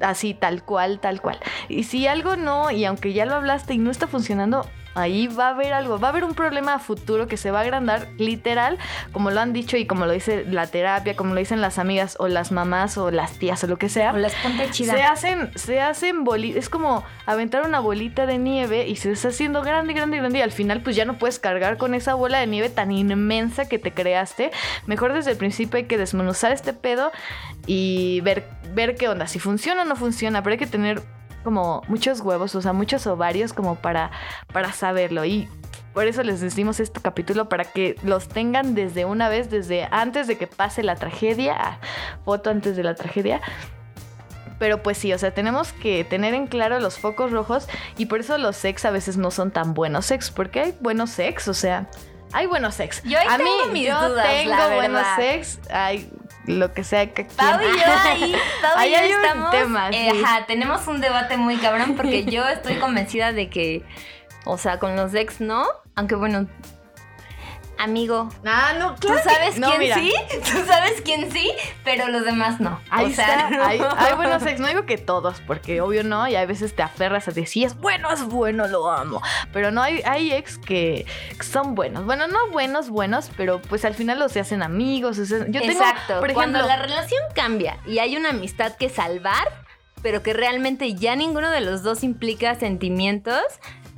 Así, 0.00 0.32
tal 0.32 0.64
cual, 0.64 1.00
tal 1.00 1.20
cual. 1.20 1.40
Y 1.68 1.82
si 1.82 2.06
algo 2.06 2.36
no, 2.36 2.70
y 2.70 2.84
aunque 2.84 3.12
ya 3.12 3.26
lo 3.26 3.34
hablaste 3.34 3.74
y 3.74 3.78
no 3.78 3.90
está 3.90 4.06
funcionando, 4.06 4.64
ahí 4.98 5.28
va 5.28 5.48
a 5.48 5.50
haber 5.50 5.72
algo, 5.72 5.98
va 5.98 6.08
a 6.08 6.10
haber 6.10 6.24
un 6.24 6.34
problema 6.34 6.74
a 6.74 6.78
futuro 6.78 7.26
que 7.26 7.36
se 7.36 7.50
va 7.50 7.60
a 7.60 7.62
agrandar 7.62 8.08
literal, 8.18 8.78
como 9.12 9.30
lo 9.30 9.40
han 9.40 9.52
dicho 9.52 9.76
y 9.76 9.86
como 9.86 10.06
lo 10.06 10.12
dice 10.12 10.44
la 10.44 10.66
terapia, 10.66 11.16
como 11.16 11.34
lo 11.34 11.40
dicen 11.40 11.60
las 11.60 11.78
amigas 11.78 12.16
o 12.18 12.28
las 12.28 12.52
mamás 12.52 12.98
o 12.98 13.10
las 13.10 13.32
tías 13.38 13.62
o 13.64 13.66
lo 13.66 13.76
que 13.76 13.88
sea. 13.88 14.12
O 14.12 14.16
las 14.16 14.34
ponte 14.36 14.70
chida. 14.70 14.92
Se 14.92 15.02
hacen, 15.02 15.50
se 15.56 15.80
hacen 15.80 16.24
bolitas, 16.24 16.58
es 16.58 16.68
como 16.68 17.04
aventar 17.26 17.64
una 17.66 17.80
bolita 17.80 18.26
de 18.26 18.38
nieve 18.38 18.86
y 18.86 18.96
se 18.96 19.12
está 19.12 19.28
haciendo 19.28 19.62
grande, 19.62 19.92
grande, 19.94 20.18
grande 20.18 20.38
y 20.38 20.42
al 20.42 20.52
final 20.52 20.82
pues 20.82 20.96
ya 20.96 21.04
no 21.04 21.18
puedes 21.18 21.38
cargar 21.38 21.76
con 21.76 21.94
esa 21.94 22.14
bola 22.14 22.40
de 22.40 22.46
nieve 22.46 22.68
tan 22.68 22.90
inmensa 22.90 23.68
que 23.68 23.78
te 23.78 23.92
creaste. 23.92 24.50
Mejor 24.86 25.12
desde 25.12 25.32
el 25.32 25.36
principio 25.36 25.78
hay 25.78 25.84
que 25.84 25.98
desmenuzar 25.98 26.52
este 26.52 26.72
pedo 26.72 27.12
y 27.66 28.20
ver, 28.22 28.48
ver 28.74 28.96
qué 28.96 29.08
onda, 29.08 29.26
si 29.26 29.38
funciona 29.38 29.82
o 29.82 29.84
no 29.84 29.96
funciona, 29.96 30.42
pero 30.42 30.52
hay 30.52 30.58
que 30.58 30.66
tener 30.66 31.02
como 31.48 31.80
muchos 31.88 32.20
huevos, 32.20 32.54
o 32.54 32.60
sea, 32.60 32.74
muchos 32.74 33.06
ovarios 33.06 33.54
como 33.54 33.76
para, 33.76 34.10
para 34.52 34.70
saberlo. 34.70 35.24
Y 35.24 35.48
por 35.94 36.06
eso 36.06 36.22
les 36.22 36.42
decimos 36.42 36.78
este 36.78 37.00
capítulo, 37.00 37.48
para 37.48 37.64
que 37.64 37.96
los 38.02 38.28
tengan 38.28 38.74
desde 38.74 39.06
una 39.06 39.30
vez, 39.30 39.48
desde 39.48 39.88
antes 39.90 40.26
de 40.26 40.36
que 40.36 40.46
pase 40.46 40.82
la 40.82 40.94
tragedia, 40.94 41.80
foto 42.26 42.50
antes 42.50 42.76
de 42.76 42.82
la 42.82 42.94
tragedia. 42.94 43.40
Pero 44.58 44.82
pues 44.82 44.98
sí, 44.98 45.10
o 45.14 45.18
sea, 45.18 45.30
tenemos 45.30 45.72
que 45.72 46.04
tener 46.04 46.34
en 46.34 46.48
claro 46.48 46.80
los 46.80 46.98
focos 46.98 47.30
rojos 47.30 47.66
y 47.96 48.04
por 48.06 48.20
eso 48.20 48.36
los 48.36 48.54
sex 48.54 48.84
a 48.84 48.90
veces 48.90 49.16
no 49.16 49.30
son 49.30 49.50
tan 49.50 49.72
buenos 49.72 50.04
sex, 50.04 50.30
porque 50.30 50.60
hay 50.60 50.74
buenos 50.82 51.08
sex, 51.08 51.48
o 51.48 51.54
sea, 51.54 51.88
hay 52.34 52.44
buenos 52.44 52.74
sex. 52.74 53.02
Yo 53.04 53.18
ahí 53.18 53.26
a 53.26 53.38
tengo 53.38 53.50
mí, 53.68 53.72
mis 53.72 53.88
yo 53.88 54.06
dudas, 54.06 54.26
tengo 54.28 54.54
la 54.54 54.74
buenos 54.74 55.06
sex, 55.16 55.60
hay 55.70 56.10
lo 56.48 56.72
que 56.72 56.82
sea 56.82 57.12
que 57.12 57.24
Pau 57.24 57.60
y 57.60 57.78
yo 57.78 57.84
ahí, 57.86 58.34
Pau 58.62 58.84
y 58.86 58.90
yo 58.90 58.96
estamos, 58.96 59.50
tema, 59.50 59.90
eh, 59.90 60.10
sí. 60.12 60.22
ajá, 60.24 60.46
tenemos 60.46 60.86
un 60.86 61.00
debate 61.00 61.36
muy 61.36 61.56
cabrón 61.56 61.94
porque 61.94 62.24
yo 62.26 62.48
estoy 62.48 62.76
convencida 62.76 63.32
de 63.32 63.50
que, 63.50 63.84
o 64.44 64.58
sea, 64.58 64.78
con 64.78 64.96
los 64.96 65.14
ex 65.14 65.40
no, 65.40 65.66
aunque 65.94 66.14
bueno, 66.14 66.46
amigo, 67.78 68.28
Ah, 68.44 68.72
no, 68.78 68.94
tú 68.96 69.08
claro 69.08 69.22
que- 69.22 69.30
sabes 69.34 69.58
no, 69.58 69.68
quién 69.68 69.78
mira, 69.80 69.96
sí, 69.96 70.12
tú 70.52 70.64
sabes 70.66 71.00
quién 71.02 71.30
sí, 71.32 71.50
pero 71.84 72.08
los 72.08 72.24
demás 72.24 72.60
no. 72.60 72.80
Ahí 72.90 73.06
o 73.12 73.14
sea, 73.14 73.48
está, 73.48 73.50
no. 73.50 73.62
hay, 73.64 73.80
hay 73.96 74.14
buenos 74.14 74.44
ex, 74.44 74.60
no 74.60 74.66
digo 74.66 74.84
que 74.86 74.98
todos, 74.98 75.40
porque 75.46 75.80
obvio 75.80 76.02
no, 76.04 76.26
y 76.28 76.34
a 76.36 76.44
veces 76.46 76.74
te 76.74 76.82
aferras 76.82 77.28
a 77.28 77.30
decir, 77.32 77.66
es 77.66 77.76
bueno, 77.76 78.10
es 78.10 78.24
bueno, 78.24 78.66
lo 78.66 78.90
amo. 78.90 79.22
Pero 79.52 79.70
no, 79.70 79.82
hay, 79.82 80.02
hay 80.04 80.32
ex 80.32 80.58
que 80.58 81.06
son 81.40 81.74
buenos. 81.74 82.04
Bueno, 82.04 82.26
no 82.26 82.48
buenos, 82.50 82.90
buenos, 82.90 83.30
pero 83.36 83.60
pues 83.62 83.84
al 83.84 83.94
final 83.94 84.18
los 84.18 84.32
se 84.32 84.40
hacen 84.40 84.62
amigos. 84.62 85.18
o 85.18 85.24
sea, 85.24 85.38
yo 85.48 85.60
tengo, 85.60 85.72
Exacto, 85.72 86.20
por 86.20 86.32
cuando 86.32 86.58
ejemplo, 86.58 86.76
la 86.76 86.82
relación 86.82 87.20
cambia 87.34 87.78
y 87.86 87.98
hay 88.00 88.16
una 88.16 88.30
amistad 88.30 88.74
que 88.76 88.88
salvar, 88.88 89.46
pero 90.02 90.22
que 90.22 90.32
realmente 90.32 90.94
ya 90.94 91.16
ninguno 91.16 91.50
de 91.50 91.60
los 91.60 91.82
dos 91.82 92.02
implica 92.04 92.54
sentimientos, 92.54 93.42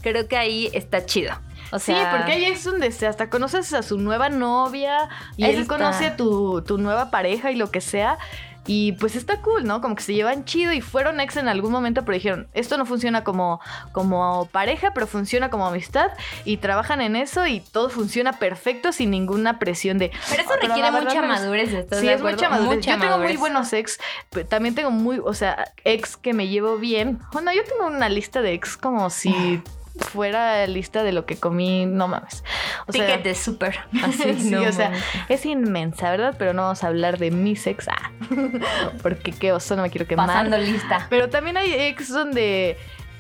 creo 0.03 0.29
que 0.29 0.37
ahí 0.37 0.71
está 0.73 1.05
chido. 1.07 1.35
O 1.73 1.79
Sí, 1.79 1.95
porque 2.11 2.33
hay 2.33 2.45
ex 2.47 2.65
donde 2.65 2.91
se- 2.93 3.07
hasta 3.07 3.31
conoces 3.31 3.73
a 3.75 3.83
su 3.83 3.99
nueva 3.99 4.29
novia 4.29 5.09
y 5.37 5.45
él 5.45 5.61
está. 5.61 5.77
conoce 5.77 6.07
a 6.07 6.17
tu, 6.17 6.63
tu 6.63 6.79
nueva 6.79 7.11
pareja 7.11 7.51
y 7.51 7.57
lo 7.57 7.71
que 7.71 7.81
sea. 7.81 8.19
Y 8.67 8.93
pues 8.93 9.17
está 9.17 9.41
cool, 9.41 9.65
¿no? 9.65 9.81
Como 9.81 9.97
que 9.97 10.03
se 10.03 10.13
llevan 10.15 10.45
chido 10.45 10.73
y 10.73 10.81
fueron 10.83 11.19
ex 11.19 11.37
en 11.39 11.49
algún 11.49 11.73
momento, 11.73 12.05
pero 12.05 12.15
dijeron, 12.15 12.47
esto 12.53 12.77
no 12.77 12.85
funciona 12.85 13.25
como, 13.25 13.59
como 13.93 14.47
pareja, 14.53 14.93
pero 14.95 15.07
funciona 15.07 15.49
como 15.49 15.67
amistad. 15.67 16.11
Y 16.45 16.59
trabajan 16.59 17.01
en 17.01 17.17
eso 17.17 17.47
y 17.47 17.61
todo 17.61 17.89
funciona 17.89 18.35
perfecto 18.35 18.93
sin 18.93 19.11
ninguna 19.11 19.59
presión 19.59 19.97
de... 19.99 20.13
Pero 20.29 20.43
eso 20.43 20.53
"Ah, 20.53 20.59
requiere 20.61 20.91
mucha 20.91 21.05
me 21.05 21.05
gusta". 21.05 21.23
madurez, 21.27 21.73
¿estás 21.73 22.01
Sí, 22.01 22.07
de 22.07 22.13
es 22.13 22.21
mucha 22.23 22.51
madurez. 22.51 22.77
Mucha 22.77 22.95
yo 22.97 23.01
tengo 23.01 23.19
muy 23.19 23.37
buenos 23.39 23.73
ex, 23.73 23.99
pero 24.29 24.47
también 24.47 24.75
tengo 24.75 24.91
muy, 24.91 25.21
o 25.25 25.33
sea, 25.35 25.73
ex 25.85 26.17
que 26.19 26.35
me 26.35 26.47
llevo 26.49 26.77
bien. 26.77 27.19
Bueno, 27.33 27.53
yo 27.53 27.65
tengo 27.65 27.87
una 27.87 28.09
lista 28.11 28.43
de 28.43 28.53
ex 28.53 28.77
como 28.77 29.09
si 29.09 29.33
fuera 30.01 30.67
lista 30.67 31.03
de 31.03 31.13
lo 31.13 31.27
que 31.27 31.37
comí, 31.37 31.87
no 31.87 32.09
mames. 32.09 32.43
O 32.87 32.93
sea, 32.93 33.07
Ticket 33.07 33.23
de 33.25 33.35
súper. 33.35 33.79
Así, 34.05 34.35
sí, 34.39 34.51
no 34.51 34.63
o 34.63 34.73
sea, 34.73 34.93
es 35.29 35.47
inmensa, 35.47 36.11
¿verdad? 36.11 36.35
Pero 36.39 36.53
no 36.53 36.63
vamos 36.63 36.83
a 36.85 36.89
hablar 36.89 37.19
de 37.19 37.31
mis 37.31 37.67
ex, 37.67 37.89
ah, 37.89 38.11
porque 39.03 39.33
qué 39.33 39.53
oso, 39.53 39.77
no 39.77 39.83
me 39.83 39.91
quiero 39.91 40.07
quemar. 40.07 40.27
pasando 40.27 40.59
lista. 40.59 41.07
Pero 41.11 41.29
también 41.31 41.57
hay 41.57 41.73
ex 41.73 42.09
donde 42.09 42.77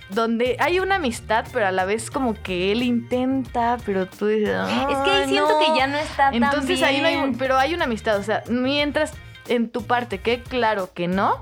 donde 0.08 0.56
hay 0.58 0.80
una 0.80 0.96
amistad, 0.96 1.44
pero 1.52 1.68
a 1.68 1.70
la 1.70 1.84
vez 1.84 2.10
como 2.10 2.34
que 2.34 2.72
él 2.72 2.82
intenta, 2.82 3.76
pero 3.86 4.06
tú 4.06 4.26
dices, 4.26 4.48
Es 4.48 4.96
que 4.98 5.10
ahí 5.10 5.22
"Ay, 5.22 5.28
siento 5.28 5.50
no". 5.52 5.58
que 5.72 5.78
ya 5.78 5.86
no 5.86 5.98
está 5.98 6.16
tan 6.32 6.34
Entonces 6.34 6.82
ahí 6.82 7.00
no 7.00 7.06
hay, 7.06 7.14
bien. 7.14 7.38
pero 7.38 7.56
hay 7.56 7.74
una 7.74 7.84
amistad, 7.84 8.16
o 8.18 8.22
sea, 8.24 8.42
mientras 8.48 9.12
en 9.46 9.68
tu 9.70 9.86
parte 9.86 10.18
quede 10.18 10.42
claro 10.42 10.90
que 10.94 11.06
no 11.06 11.40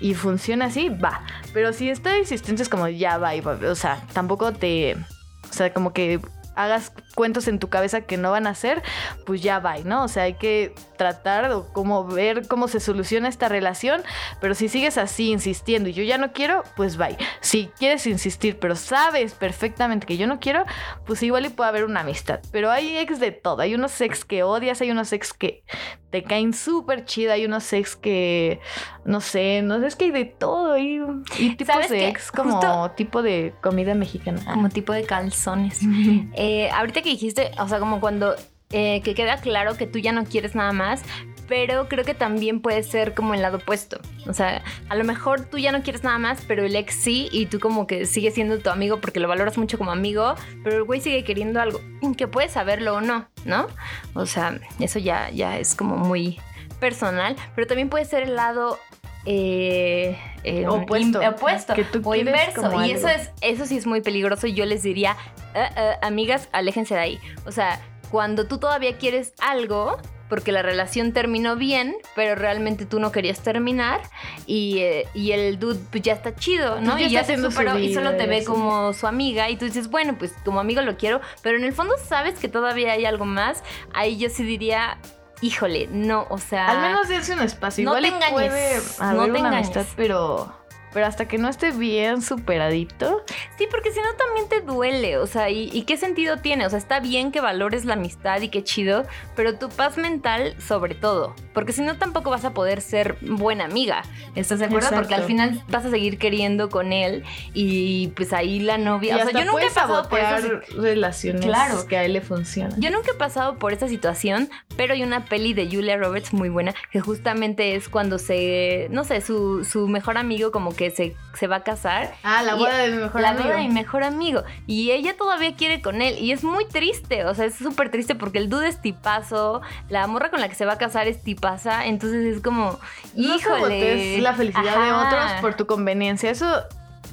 y 0.00 0.14
funciona 0.14 0.66
así, 0.66 0.88
va. 0.88 1.22
Pero 1.52 1.72
si 1.72 1.90
está 1.90 2.16
insistente 2.18 2.62
es 2.62 2.68
como 2.68 2.88
ya 2.88 3.18
va, 3.18 3.34
y 3.34 3.40
va, 3.40 3.52
o 3.52 3.74
sea, 3.74 4.02
tampoco 4.12 4.52
te, 4.52 4.94
o 4.94 5.52
sea, 5.52 5.72
como 5.72 5.92
que 5.92 6.20
hagas 6.58 6.92
cuentos 7.14 7.46
en 7.46 7.60
tu 7.60 7.68
cabeza 7.68 8.00
que 8.00 8.16
no 8.16 8.32
van 8.32 8.48
a 8.48 8.50
hacer, 8.50 8.82
pues 9.24 9.40
ya 9.42 9.60
va, 9.60 9.78
¿no? 9.78 10.02
O 10.02 10.08
sea, 10.08 10.24
hay 10.24 10.34
que 10.34 10.74
tratar 10.96 11.52
o 11.52 11.72
como 11.72 12.04
ver 12.04 12.48
cómo 12.48 12.66
se 12.66 12.80
soluciona 12.80 13.28
esta 13.28 13.48
relación, 13.48 14.02
pero 14.40 14.56
si 14.56 14.68
sigues 14.68 14.98
así 14.98 15.30
insistiendo 15.30 15.88
y 15.88 15.92
yo 15.92 16.02
ya 16.02 16.18
no 16.18 16.32
quiero, 16.32 16.64
pues 16.74 16.96
bye. 16.96 17.16
Si 17.40 17.70
quieres 17.78 18.08
insistir, 18.08 18.58
pero 18.58 18.74
sabes 18.74 19.34
perfectamente 19.34 20.04
que 20.04 20.16
yo 20.16 20.26
no 20.26 20.40
quiero, 20.40 20.64
pues 21.06 21.22
igual 21.22 21.46
y 21.46 21.50
puede 21.50 21.68
haber 21.68 21.84
una 21.84 22.00
amistad. 22.00 22.40
Pero 22.50 22.72
hay 22.72 22.98
ex 22.98 23.20
de 23.20 23.30
todo. 23.30 23.62
Hay 23.62 23.76
unos 23.76 24.00
ex 24.00 24.24
que 24.24 24.42
odias, 24.42 24.80
hay 24.80 24.90
unos 24.90 25.12
ex 25.12 25.32
que 25.32 25.62
te 26.10 26.24
caen 26.24 26.54
súper 26.54 27.04
chido, 27.04 27.32
hay 27.32 27.44
unos 27.44 27.72
ex 27.72 27.94
que, 27.94 28.60
no 29.08 29.20
sé, 29.20 29.62
no 29.62 29.80
sé, 29.80 29.86
es 29.86 29.96
que 29.96 30.04
hay 30.06 30.10
de 30.10 30.24
todo. 30.26 30.76
Y, 30.78 31.00
y 31.38 31.56
tipos 31.56 31.74
¿Sabes 31.74 31.90
de 31.90 32.08
ex 32.08 32.30
como 32.30 32.52
Justo- 32.60 32.90
tipo 32.96 33.22
de 33.22 33.54
comida 33.62 33.94
mexicana. 33.94 34.40
Como 34.52 34.68
tipo 34.68 34.92
de 34.92 35.04
calzones. 35.04 35.80
Eh, 36.34 36.70
ahorita 36.70 37.02
que 37.02 37.10
dijiste, 37.10 37.50
o 37.58 37.66
sea, 37.68 37.78
como 37.80 38.00
cuando 38.00 38.34
eh, 38.70 39.00
que 39.02 39.14
queda 39.14 39.38
claro 39.38 39.76
que 39.76 39.86
tú 39.86 39.98
ya 39.98 40.12
no 40.12 40.24
quieres 40.24 40.54
nada 40.54 40.72
más, 40.72 41.02
pero 41.48 41.88
creo 41.88 42.04
que 42.04 42.12
también 42.12 42.60
puede 42.60 42.82
ser 42.82 43.14
como 43.14 43.32
el 43.32 43.40
lado 43.40 43.56
opuesto. 43.56 43.98
O 44.26 44.34
sea, 44.34 44.62
a 44.90 44.94
lo 44.94 45.04
mejor 45.04 45.46
tú 45.46 45.56
ya 45.56 45.72
no 45.72 45.82
quieres 45.82 46.04
nada 46.04 46.18
más, 46.18 46.42
pero 46.46 46.62
el 46.64 46.76
ex 46.76 46.94
sí, 46.94 47.28
y 47.32 47.46
tú 47.46 47.58
como 47.60 47.86
que 47.86 48.04
sigues 48.04 48.34
siendo 48.34 48.58
tu 48.58 48.68
amigo 48.68 49.00
porque 49.00 49.20
lo 49.20 49.28
valoras 49.28 49.56
mucho 49.56 49.78
como 49.78 49.90
amigo, 49.90 50.34
pero 50.62 50.76
el 50.76 50.82
güey 50.84 51.00
sigue 51.00 51.24
queriendo 51.24 51.60
algo, 51.62 51.80
que 52.18 52.28
puedes 52.28 52.52
saberlo 52.52 52.96
o 52.96 53.00
no, 53.00 53.26
¿no? 53.46 53.66
O 54.12 54.26
sea, 54.26 54.60
eso 54.78 54.98
ya, 54.98 55.30
ya 55.30 55.58
es 55.58 55.74
como 55.74 55.96
muy 55.96 56.38
personal, 56.78 57.34
pero 57.54 57.66
también 57.66 57.88
puede 57.88 58.04
ser 58.04 58.24
el 58.24 58.36
lado... 58.36 58.78
eh, 59.26 60.16
eh, 60.44 60.66
Opuesto. 60.66 61.20
opuesto 61.20 61.74
Que 61.74 61.84
tú 61.84 62.00
o 62.04 62.14
inverso 62.14 62.84
y 62.84 62.90
eso 62.92 63.08
es 63.08 63.30
eso 63.40 63.66
sí 63.66 63.76
es 63.76 63.86
muy 63.86 64.00
peligroso 64.00 64.46
y 64.46 64.54
yo 64.54 64.64
les 64.64 64.82
diría 64.82 65.16
"Ah, 65.54 65.70
ah, 65.76 66.06
amigas 66.06 66.48
aléjense 66.52 66.94
de 66.94 67.00
ahí 67.00 67.18
o 67.44 67.52
sea 67.52 67.80
cuando 68.10 68.46
tú 68.46 68.58
todavía 68.58 68.96
quieres 68.96 69.34
algo 69.40 69.98
porque 70.28 70.52
la 70.52 70.62
relación 70.62 71.12
terminó 71.12 71.56
bien, 71.56 71.96
pero 72.14 72.34
realmente 72.34 72.84
tú 72.84 73.00
no 73.00 73.12
querías 73.12 73.40
terminar 73.40 74.00
y, 74.46 74.78
eh, 74.80 75.06
y 75.14 75.32
el 75.32 75.58
dude 75.58 75.80
pues, 75.90 76.02
ya 76.02 76.12
está 76.12 76.34
chido, 76.34 76.80
¿no? 76.80 76.98
Ya 76.98 77.06
y 77.06 77.10
ya 77.10 77.24
se 77.24 77.38
superó 77.38 77.78
y 77.78 77.94
solo 77.94 78.14
te 78.16 78.26
ve 78.26 78.44
como 78.44 78.92
su 78.92 79.06
amiga 79.06 79.48
y 79.48 79.56
tú 79.56 79.64
dices, 79.64 79.88
bueno, 79.88 80.16
pues 80.18 80.34
como 80.44 80.60
amigo 80.60 80.82
lo 80.82 80.96
quiero, 80.96 81.20
pero 81.42 81.56
en 81.56 81.64
el 81.64 81.72
fondo 81.72 81.94
sabes 82.06 82.38
que 82.38 82.48
todavía 82.48 82.92
hay 82.92 83.04
algo 83.06 83.24
más. 83.24 83.62
Ahí 83.94 84.18
yo 84.18 84.28
sí 84.28 84.44
diría, 84.44 84.98
híjole, 85.40 85.88
no, 85.90 86.26
o 86.30 86.38
sea... 86.38 86.68
Al 86.68 86.80
menos 86.82 87.08
dense 87.08 87.32
un 87.32 87.40
espacio. 87.40 87.84
no 87.84 87.96
Igual 87.98 88.02
te 88.02 88.08
engañes, 88.08 88.32
puede 88.32 88.80
no 89.00 89.04
haber 89.22 89.24
te 89.24 89.30
una 89.30 89.38
engañes. 89.48 89.76
amistad, 89.76 89.86
pero, 89.96 90.57
pero 90.98 91.06
hasta 91.06 91.28
que 91.28 91.38
no 91.38 91.48
esté 91.48 91.70
bien 91.70 92.22
superadito. 92.22 93.22
Sí, 93.56 93.68
porque 93.70 93.92
si 93.92 94.00
no 94.00 94.06
también 94.16 94.48
te 94.48 94.62
duele, 94.62 95.16
o 95.18 95.28
sea, 95.28 95.48
¿y, 95.48 95.70
y 95.72 95.82
qué 95.82 95.96
sentido 95.96 96.38
tiene? 96.38 96.66
O 96.66 96.70
sea, 96.70 96.78
está 96.80 96.98
bien 96.98 97.30
que 97.30 97.40
valores 97.40 97.84
la 97.84 97.92
amistad 97.92 98.40
y 98.40 98.48
qué 98.48 98.64
chido, 98.64 99.06
pero 99.36 99.54
tu 99.54 99.68
paz 99.68 99.96
mental 99.96 100.56
sobre 100.60 100.96
todo, 100.96 101.36
porque 101.54 101.72
si 101.72 101.82
no 101.82 101.96
tampoco 101.98 102.30
vas 102.30 102.44
a 102.44 102.52
poder 102.52 102.80
ser 102.80 103.16
buena 103.20 103.64
amiga, 103.66 104.02
¿estás 104.34 104.58
de 104.58 104.64
acuerdo? 104.64 104.88
Porque 104.92 105.14
al 105.14 105.22
final 105.22 105.62
vas 105.68 105.84
a 105.84 105.90
seguir 105.90 106.18
queriendo 106.18 106.68
con 106.68 106.92
él 106.92 107.22
y 107.54 108.08
pues 108.16 108.32
ahí 108.32 108.58
la 108.58 108.76
Y 108.76 108.82
novia, 108.82 109.18
o 109.18 109.30
sea, 109.30 109.30
yo 109.40 109.44
nunca 109.48 109.66
he 109.66 109.70
pasado 109.70 110.08
por 110.08 110.18
eso. 110.18 110.60
relaciones 110.80 111.42
Claro. 111.42 111.86
que 111.86 111.96
a 111.96 112.04
él 112.04 112.12
le 112.14 112.22
funcionan. 112.22 112.80
Yo 112.80 112.90
nunca 112.90 113.12
he 113.12 113.14
pasado 113.14 113.56
por 113.60 113.72
esa 113.72 113.86
situación, 113.86 114.50
pero 114.76 114.94
hay 114.94 115.04
una 115.04 115.26
peli 115.26 115.54
de 115.54 115.68
Julia 115.70 115.96
Roberts 115.96 116.32
muy 116.32 116.48
buena 116.48 116.74
que 116.90 116.98
justamente 116.98 117.76
es 117.76 117.88
cuando 117.88 118.18
se, 118.18 118.88
no 118.90 119.04
sé, 119.04 119.20
su, 119.20 119.64
su 119.64 119.86
mejor 119.86 120.18
amigo 120.18 120.50
como 120.50 120.74
que 120.74 120.87
se, 120.90 121.16
se 121.34 121.46
va 121.46 121.56
a 121.56 121.62
casar 121.62 122.14
Ah, 122.22 122.42
la 122.42 122.54
boda 122.54 122.76
de 122.78 122.90
mi 122.90 122.98
mejor 122.98 123.20
la 123.20 123.30
amigo. 123.30 123.44
boda 123.44 123.56
de 123.56 123.62
mi 123.68 123.74
mejor 123.74 124.02
amigo. 124.04 124.42
Y 124.66 124.90
ella 124.90 125.16
todavía 125.16 125.54
quiere 125.56 125.80
con 125.82 126.02
él. 126.02 126.18
Y 126.18 126.32
es 126.32 126.44
muy 126.44 126.66
triste. 126.66 127.24
O 127.24 127.34
sea, 127.34 127.46
es 127.46 127.54
súper 127.54 127.90
triste 127.90 128.14
porque 128.14 128.38
el 128.38 128.48
dude 128.48 128.68
es 128.68 128.80
tipazo. 128.80 129.60
La 129.88 130.06
morra 130.06 130.30
con 130.30 130.40
la 130.40 130.48
que 130.48 130.54
se 130.54 130.64
va 130.66 130.74
a 130.74 130.78
casar 130.78 131.08
es 131.08 131.22
tipaza. 131.22 131.86
Entonces 131.86 132.36
es 132.36 132.42
como, 132.42 132.78
No 133.14 133.34
híjole. 133.36 133.40
sabotees 133.56 134.22
la 134.22 134.34
felicidad 134.34 134.84
de 134.84 134.92
otros 134.92 135.32
por 135.40 135.54
tu 135.54 135.66
conveniencia. 135.66 136.30
Eso 136.30 136.46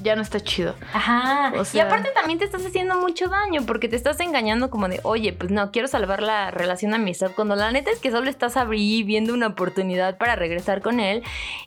ya 0.02 0.16
no 0.16 0.22
está 0.22 0.40
chido. 0.40 0.74
Ajá. 0.92 1.52
O 1.58 1.64
y 1.72 1.80
aparte 1.80 2.10
también 2.14 2.38
te 2.38 2.44
estás 2.44 2.64
haciendo 2.64 2.96
mucho 3.00 3.28
daño 3.28 3.62
porque 3.66 3.88
te 3.88 3.96
estás 3.96 4.20
engañando 4.20 4.70
como 4.70 4.88
de, 4.88 5.00
oye, 5.02 5.32
pues 5.32 5.50
no, 5.50 5.70
quiero 5.70 5.88
salvar 5.88 6.22
la 6.22 6.50
relación 6.50 6.90
de 6.92 6.96
amistad. 6.98 7.30
Cuando 7.34 7.56
la 7.56 7.70
neta 7.70 7.90
es 7.90 7.98
que 7.98 8.10
solo 8.10 8.28
estás 8.30 8.56
ahí 8.56 9.02
viendo 9.02 9.34
una 9.34 9.48
oportunidad 9.48 10.18
para 10.18 10.36
regresar 10.36 10.82
con 10.82 11.00
él. 11.00 11.22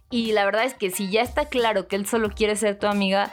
Y 0.09 0.31
la 0.31 0.45
verdad 0.45 0.63
es 0.63 0.74
que 0.74 0.91
si 0.91 1.09
ya 1.09 1.21
está 1.21 1.45
claro 1.45 1.88
que 1.88 1.95
él 1.95 2.05
solo 2.05 2.29
quiere 2.29 2.55
ser 2.55 2.77
tu 2.77 2.88
amiga, 2.88 3.31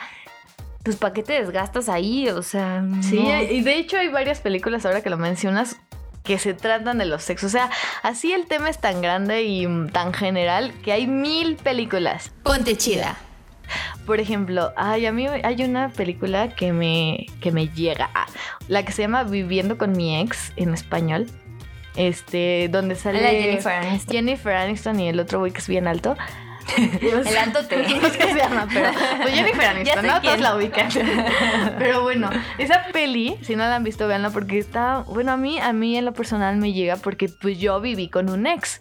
pues 0.82 0.96
¿para 0.96 1.12
qué 1.12 1.22
te 1.22 1.32
desgastas 1.34 1.88
ahí? 1.88 2.28
O 2.28 2.42
sea, 2.42 2.84
Sí, 3.02 3.20
no. 3.22 3.42
y 3.42 3.60
de 3.62 3.76
hecho 3.76 3.98
hay 3.98 4.08
varias 4.08 4.40
películas 4.40 4.86
ahora 4.86 5.00
que 5.02 5.10
lo 5.10 5.16
mencionas 5.18 5.76
que 6.22 6.38
se 6.38 6.54
tratan 6.54 6.98
de 6.98 7.06
los 7.06 7.22
sexos. 7.22 7.48
O 7.48 7.52
sea, 7.52 7.70
así 8.02 8.32
el 8.32 8.46
tema 8.46 8.68
es 8.68 8.78
tan 8.80 9.00
grande 9.00 9.44
y 9.44 9.66
tan 9.92 10.12
general 10.12 10.72
que 10.82 10.92
hay 10.92 11.06
mil 11.06 11.56
películas. 11.56 12.32
Ponte 12.42 12.76
chida. 12.76 13.16
Por 14.04 14.20
ejemplo, 14.20 14.73
ay, 14.76 15.06
a 15.06 15.12
mí 15.12 15.26
hay 15.26 15.62
una 15.62 15.88
película 15.88 16.54
que 16.54 16.73
me, 16.73 17.26
que 17.40 17.50
me 17.50 17.68
llega, 17.68 18.11
ah, 18.14 18.26
la 18.68 18.85
que 18.85 18.92
se 18.92 19.02
llama 19.02 19.25
Viviendo 19.25 19.78
con 19.78 19.92
mi 19.92 20.20
ex 20.20 20.52
en 20.56 20.75
español, 20.75 21.26
este, 21.96 22.68
donde 22.70 22.94
sale 22.94 23.23
La 23.23 23.30
Jennifer 23.30 23.73
Aniston. 23.73 24.14
Jennifer 24.14 24.52
Aniston 24.54 25.00
y 25.00 25.08
el 25.08 25.18
otro 25.18 25.40
güey 25.40 25.52
que 25.52 25.58
es 25.58 25.68
bien 25.68 25.88
alto. 25.88 26.16
El 26.76 27.37
alto 27.37 27.64
te. 27.66 27.76
No 28.00 28.08
sé 28.11 28.18
qué 28.18 28.32
se 28.32 28.38
llama, 28.38 28.66
pero 28.73 28.90
pues 29.23 29.35
Jennifer 29.35 29.64
Aniston, 29.66 30.06
¿no? 30.06 30.20
Todos 30.20 30.40
la 30.40 30.56
ubican. 30.56 30.88
Pero 31.78 32.02
bueno, 32.02 32.30
esa 32.58 32.87
peli, 32.92 33.37
si 33.42 33.56
no 33.56 33.64
la 33.64 33.76
han 33.76 33.85
visto, 33.85 34.06
véanla 34.08 34.30
porque 34.30 34.58
está, 34.58 35.04
bueno, 35.06 35.32
a 35.32 35.37
mí, 35.37 35.58
a 35.58 35.73
mí 35.73 35.96
en 35.96 36.04
lo 36.04 36.12
personal 36.12 36.56
me 36.56 36.73
llega 36.73 36.96
porque 36.96 37.28
pues 37.28 37.58
yo 37.58 37.80
viví 37.80 38.08
con 38.08 38.28
un 38.30 38.46
ex. 38.46 38.80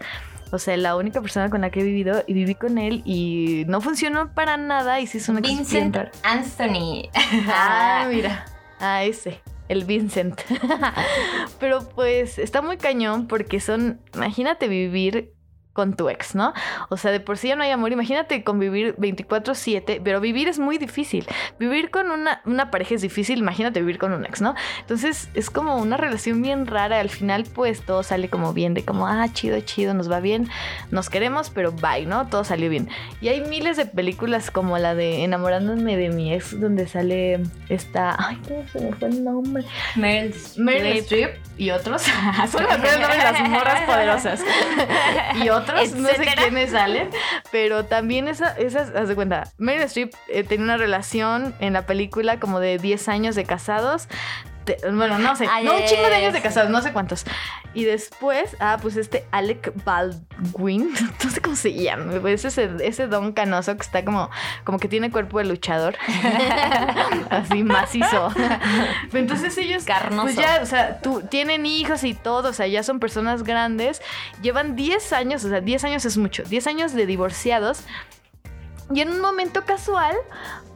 O 0.56 0.60
sea, 0.60 0.78
la 0.78 0.96
única 0.96 1.22
persona 1.22 1.50
con 1.50 1.62
la 1.62 1.70
que 1.70 1.82
he 1.82 1.84
vivido 1.84 2.24
y 2.26 2.34
viví 2.34 2.56
con 2.56 2.78
él 2.78 3.02
y 3.06 3.66
no 3.68 3.82
funcionó 3.82 4.34
para 4.34 4.56
nada 4.56 5.02
y 5.02 5.08
sí 5.08 5.18
es 5.18 5.28
una 5.28 5.42
Vincent. 5.42 5.98
Anthony. 6.24 7.10
Ah, 7.48 8.08
mira. 8.10 8.46
Ah, 8.80 9.04
ese. 9.04 9.42
El 9.68 9.84
Vincent. 9.84 10.40
Pero 11.60 11.90
pues 11.90 12.40
está 12.40 12.62
muy 12.62 12.78
cañón 12.78 13.28
porque 13.28 13.60
son, 13.60 14.00
imagínate 14.14 14.70
vivir 14.70 15.35
con 15.76 15.94
tu 15.94 16.10
ex, 16.10 16.36
¿no? 16.36 16.54
O 16.88 16.96
sea, 16.96 17.12
de 17.12 17.20
por 17.20 17.38
sí 17.38 17.50
ya 17.50 17.58
no 17.58 17.64
hay 17.64 17.72
amor. 17.72 17.92
Imagínate 17.92 18.46
convivir 18.46 18.96
24/7, 18.96 20.00
pero 20.02 20.22
vivir 20.22 20.48
es 20.48 20.58
muy 20.58 20.78
difícil. 20.78 21.28
Vivir 21.60 21.92
con 21.92 22.12
una, 22.12 22.42
una 22.46 22.72
pareja 22.72 22.96
es 22.96 23.02
difícil, 23.02 23.40
imagínate 23.40 23.82
vivir 23.82 23.98
con 23.98 24.14
un 24.14 24.26
ex, 24.26 24.42
¿no? 24.42 24.56
Entonces 24.80 25.28
es 25.34 25.50
como 25.50 25.76
una 25.76 25.98
relación 25.98 26.42
bien 26.42 26.66
rara. 26.66 27.02
Al 27.02 27.10
final 27.10 27.44
pues 27.54 27.82
todo 27.82 28.04
sale 28.04 28.30
como 28.30 28.54
bien, 28.54 28.74
de 28.74 28.86
como, 28.86 29.06
ah, 29.06 29.28
chido, 29.34 29.60
chido, 29.60 29.94
nos 29.94 30.10
va 30.10 30.22
bien, 30.22 30.48
nos 30.92 31.10
queremos, 31.10 31.50
pero 31.50 31.74
bye, 31.74 32.06
¿no? 32.06 32.28
Todo 32.28 32.46
salió 32.46 32.70
bien. 32.70 32.88
Y 33.20 33.28
hay 33.28 33.42
miles 33.42 33.76
de 33.76 33.86
películas 33.86 34.52
como 34.52 34.78
la 34.78 34.96
de 34.96 35.26
Enamorándome 35.26 35.98
de 35.98 36.10
mi 36.10 36.34
ex, 36.34 36.58
donde 36.58 36.88
sale 36.88 37.42
esta, 37.68 38.16
ay, 38.18 38.40
¿cómo 38.48 38.66
se 38.70 38.80
me 38.80 38.94
fue 38.94 39.10
el 39.10 39.26
nombre? 39.26 39.66
Meryl 39.98 40.34
Meryl 40.56 40.98
Streep. 41.00 41.32
Y 41.58 41.72
otros. 41.72 42.02
Solo 42.52 42.68
me 42.68 42.74
acuerdo 42.76 43.08
de 43.08 43.18
las 43.18 43.50
morras 43.50 43.82
poderosas. 43.88 44.42
y 45.36 45.50
otros, 45.50 45.94
no 45.94 46.10
sé 46.10 46.26
quiénes 46.38 46.72
salen. 46.72 47.10
Pero 47.52 47.86
también 47.86 48.28
esa, 48.28 48.52
esas, 48.58 48.94
haz 48.96 49.08
de 49.08 49.16
cuenta, 49.16 49.52
Meryl 49.58 49.84
Streep 49.84 50.14
eh, 50.28 50.44
tenía 50.44 50.66
una 50.66 50.78
relación 50.78 51.56
en 51.60 51.74
la 51.74 51.86
película 51.86 52.40
como 52.40 52.60
de 52.60 52.78
10 52.78 53.08
años 53.10 53.36
de 53.36 53.46
casados. 53.46 54.08
Te- 54.66 54.78
bueno, 54.92 55.20
no 55.20 55.36
sé, 55.36 55.48
Ay, 55.50 55.64
no, 55.64 55.76
un 55.76 55.84
chingo 55.86 56.08
de 56.08 56.16
años 56.16 56.34
de 56.34 56.40
es. 56.40 56.44
casados, 56.44 56.70
no 56.72 56.82
sé 56.82 56.92
cuántos. 56.92 57.24
Y 57.74 57.84
después, 57.84 58.56
ah, 58.60 58.78
pues 58.82 58.96
este 58.98 59.26
Alec 59.32 59.72
Baldwin, 59.84 60.92
no 61.24 61.30
sé 61.30 61.40
cómo 61.42 61.56
se 61.56 61.74
llama, 61.74 62.20
pues 62.20 62.44
ese, 62.46 62.70
ese 62.82 63.08
don 63.08 63.34
canoso 63.34 63.76
que 63.76 63.84
está 63.84 64.04
como, 64.04 64.30
como 64.64 64.80
que 64.80 64.88
tiene 64.88 65.12
cuerpo 65.12 65.38
de 65.40 65.46
luchador. 65.46 65.96
Así 67.30 67.64
macizo. 67.64 68.34
Entonces 69.14 69.58
ellos 69.58 69.84
Carnoso. 69.86 70.24
pues 70.24 70.36
ya, 70.36 70.60
o 70.62 70.66
sea, 70.66 71.00
tú, 71.00 71.22
tienen 71.22 71.66
hijos 71.66 72.04
y 72.04 72.14
todo, 72.14 72.50
o 72.50 72.54
sea, 72.54 72.68
ya 72.68 72.84
son 72.84 73.00
personas 73.00 73.44
grandes, 73.44 74.02
llevan 74.42 74.76
10 74.76 75.14
años, 75.14 75.44
o 75.46 75.50
sea, 75.50 75.62
10 75.62 75.84
años 75.84 76.06
es 76.06 76.18
mucho, 76.18 76.44
10 76.44 76.68
años 76.68 76.94
de 76.94 77.06
divorciados, 77.06 77.82
y 78.94 79.02
en 79.02 79.10
un 79.10 79.20
momento 79.22 79.66
casual, 79.66 80.16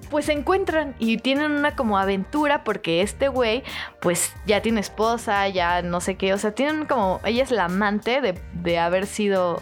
pues 0.09 0.25
se 0.25 0.33
encuentran 0.33 0.95
y 0.99 1.17
tienen 1.17 1.51
una 1.51 1.75
como 1.75 1.97
aventura 1.97 2.63
porque 2.63 3.01
este 3.01 3.27
güey, 3.27 3.63
pues 4.01 4.33
ya 4.45 4.61
tiene 4.61 4.79
esposa, 4.81 5.47
ya 5.49 5.81
no 5.81 6.01
sé 6.01 6.15
qué, 6.15 6.33
o 6.33 6.37
sea, 6.37 6.51
tienen 6.53 6.85
como, 6.85 7.19
ella 7.25 7.43
es 7.43 7.51
la 7.51 7.65
amante 7.65 8.21
de, 8.21 8.39
de 8.53 8.79
haber 8.79 9.05
sido 9.05 9.61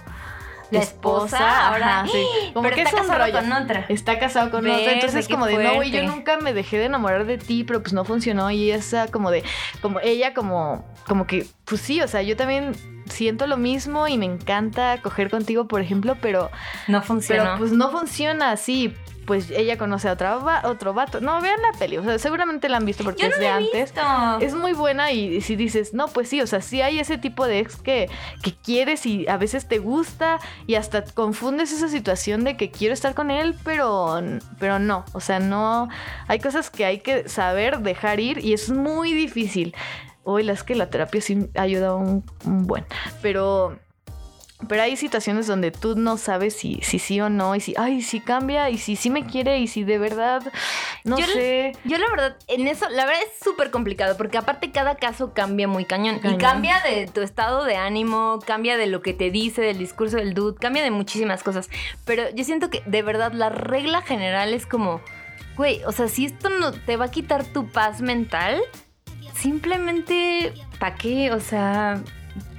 La 0.72 0.80
esposa, 0.80 1.68
ahora- 1.70 2.06
sí. 2.12 2.22
Como 2.54 2.63
Pero 2.63 2.75
que 2.75 2.82
está 2.82 3.01
es 3.01 3.08
casado 3.08 3.32
con 3.32 3.51
otra. 3.54 3.86
Está 3.88 4.20
casado 4.20 4.51
con 4.51 4.63
Verde, 4.66 4.82
otra, 4.82 4.94
entonces 4.94 5.27
qué 5.27 5.34
como 5.34 5.46
de, 5.46 5.63
no, 5.63 5.75
güey, 5.75 5.92
yo 5.92 6.04
nunca 6.04 6.38
me 6.38 6.54
dejé 6.54 6.77
de 6.77 6.86
enamorar 6.86 7.25
de 7.25 7.38
ti, 7.38 7.63
pero 7.63 7.82
pues 7.82 7.94
no 7.94 8.04
funcionó 8.04 8.51
y 8.51 8.72
esa 8.72 9.08
como 9.08 9.32
de, 9.32 9.44
como 9.82 10.00
ella 10.01 10.34
como, 10.34 10.86
como 11.08 11.25
que, 11.25 11.46
pues 11.66 11.80
sí, 11.82 12.01
o 12.01 12.08
sea, 12.08 12.22
yo 12.22 12.36
también 12.36 12.74
siento 13.10 13.48
lo 13.48 13.56
mismo 13.56 14.10
y 14.10 14.18
me 14.18 14.25
encanta 14.25 15.01
coger 15.01 15.30
contigo, 15.30 15.68
por 15.70 15.80
ejemplo, 15.82 16.18
pero, 16.22 16.51
No 16.89 17.01
funcionó. 17.01 17.44
pero 17.44 17.58
pues 17.58 17.72
no 17.72 17.89
funciona 17.89 18.51
así. 18.51 18.94
Pues 19.27 19.51
ella 19.51 19.77
conoce 19.77 20.10
a 20.10 20.13
otra, 20.13 20.38
va- 20.38 20.61
otro 20.63 20.94
vato. 20.94 21.20
No, 21.22 21.40
vean 21.42 21.61
la 21.61 21.77
peli, 21.77 21.98
o 21.98 22.03
sea, 22.03 22.18
seguramente 22.18 22.70
la 22.70 22.77
han 22.77 22.85
visto 22.85 23.03
porque 23.03 23.24
Yo 23.24 23.27
no 23.27 23.33
es 23.35 23.40
de 23.40 23.46
la 23.46 23.51
he 23.51 23.53
antes. 23.57 23.92
visto. 23.94 24.01
Es 24.40 24.55
muy 24.55 24.72
buena 24.74 25.11
y 25.11 25.42
si 25.42 25.55
dices, 25.55 25.94
no, 25.94 26.07
pues 26.07 26.29
sí, 26.29 26.42
o 26.42 26.48
sea, 26.48 26.61
sí 26.61 26.81
hay 26.81 27.00
ese 27.00 27.18
tipo 27.20 27.46
de 27.46 27.59
ex 27.59 27.75
que, 27.75 28.09
que 28.42 28.55
quieres 28.55 29.05
y 29.05 29.27
a 29.27 29.35
veces 29.37 29.68
te 29.68 29.79
gusta 29.79 30.40
y 30.66 30.75
hasta 30.75 31.03
confundes 31.03 31.72
esa 31.74 31.90
situación 31.90 32.46
de 32.46 32.55
que 32.57 32.72
quiero 32.72 32.94
estar 32.94 33.13
con 33.13 33.29
él, 33.29 33.53
pero, 33.63 34.20
pero 34.59 34.79
no, 34.79 35.03
o 35.11 35.20
sea, 35.20 35.40
no, 35.40 35.90
hay 36.27 36.40
cosas 36.40 36.70
que 36.70 36.85
hay 36.85 37.00
que 37.01 37.27
saber 37.27 37.79
dejar 37.79 38.22
ir 38.22 38.37
y 38.44 38.53
es 38.53 38.70
muy 38.70 39.13
difícil. 39.13 39.75
Hoy 40.24 40.44
la 40.44 40.53
es 40.53 40.63
que 40.63 40.74
la 40.75 40.90
terapia 40.90 41.20
sí 41.22 41.50
ayuda 41.55 41.96
un, 41.96 42.24
un 42.46 42.66
buen, 42.66 42.85
pero... 43.22 43.77
Pero 44.67 44.81
hay 44.81 44.98
situaciones 44.98 45.46
donde 45.46 45.70
tú 45.70 45.96
no 45.96 46.17
sabes 46.17 46.55
si, 46.55 46.79
si 46.81 46.98
sí 46.98 47.22
o 47.22 47.29
no, 47.29 47.55
y 47.55 47.59
si, 47.59 47.75
ay, 47.77 48.01
si 48.01 48.20
cambia, 48.20 48.72
y 48.72 48.79
si 48.79 48.96
sí 48.96 49.11
me 49.11 49.24
quiere, 49.24 49.59
y 49.59 49.67
si 49.67 49.83
de 49.83 50.00
verdad, 50.00 50.41
no 51.03 51.20
Yo- 51.20 51.27
sé. 51.27 51.74
Yo 51.83 52.00
la 52.00 52.09
verdad, 52.09 52.37
en 52.48 52.67
eso, 52.67 52.89
la 52.89 53.05
verdad 53.05 53.22
es 53.22 53.43
súper 53.43 53.70
complicado, 53.70 54.17
porque 54.17 54.39
aparte 54.39 54.72
cada 54.72 54.96
caso 54.96 55.31
cambia 55.31 55.67
muy 55.67 55.85
cañón. 55.85 56.17
Cañón. 56.17 56.39
Y 56.39 56.43
cambia 56.43 56.79
de 56.79 57.05
tu 57.05 57.22
estado 57.22 57.65
de 57.65 57.75
ánimo, 57.75 58.39
cambia 58.48 58.77
de 58.77 58.87
lo 58.87 59.03
que 59.03 59.13
te 59.13 59.29
dice, 59.29 59.61
del 59.61 59.77
discurso 59.77 60.17
del 60.17 60.33
dude, 60.33 60.57
cambia 60.59 60.81
de 60.81 60.89
muchísimas 60.89 61.43
cosas. 61.43 61.70
Pero 62.03 62.24
yo 62.33 62.43
siento 62.43 62.72
que 62.72 62.81
de 62.87 63.03
verdad 63.03 63.33
la 63.33 63.50
regla 63.50 64.01
general 64.01 64.55
es 64.55 64.65
como, 64.65 65.01
güey, 65.55 65.83
o 65.85 65.91
sea, 65.91 66.07
si 66.07 66.25
esto 66.25 66.50
no 66.50 66.72
te 66.72 66.98
va 66.98 67.05
a 67.05 67.11
quitar 67.11 67.46
tu 67.46 67.67
paz 67.67 68.01
mental, 68.01 68.59
simplemente, 69.35 70.51
¿para 70.79 70.96
qué? 70.96 71.31
O 71.31 71.39
sea... 71.39 72.01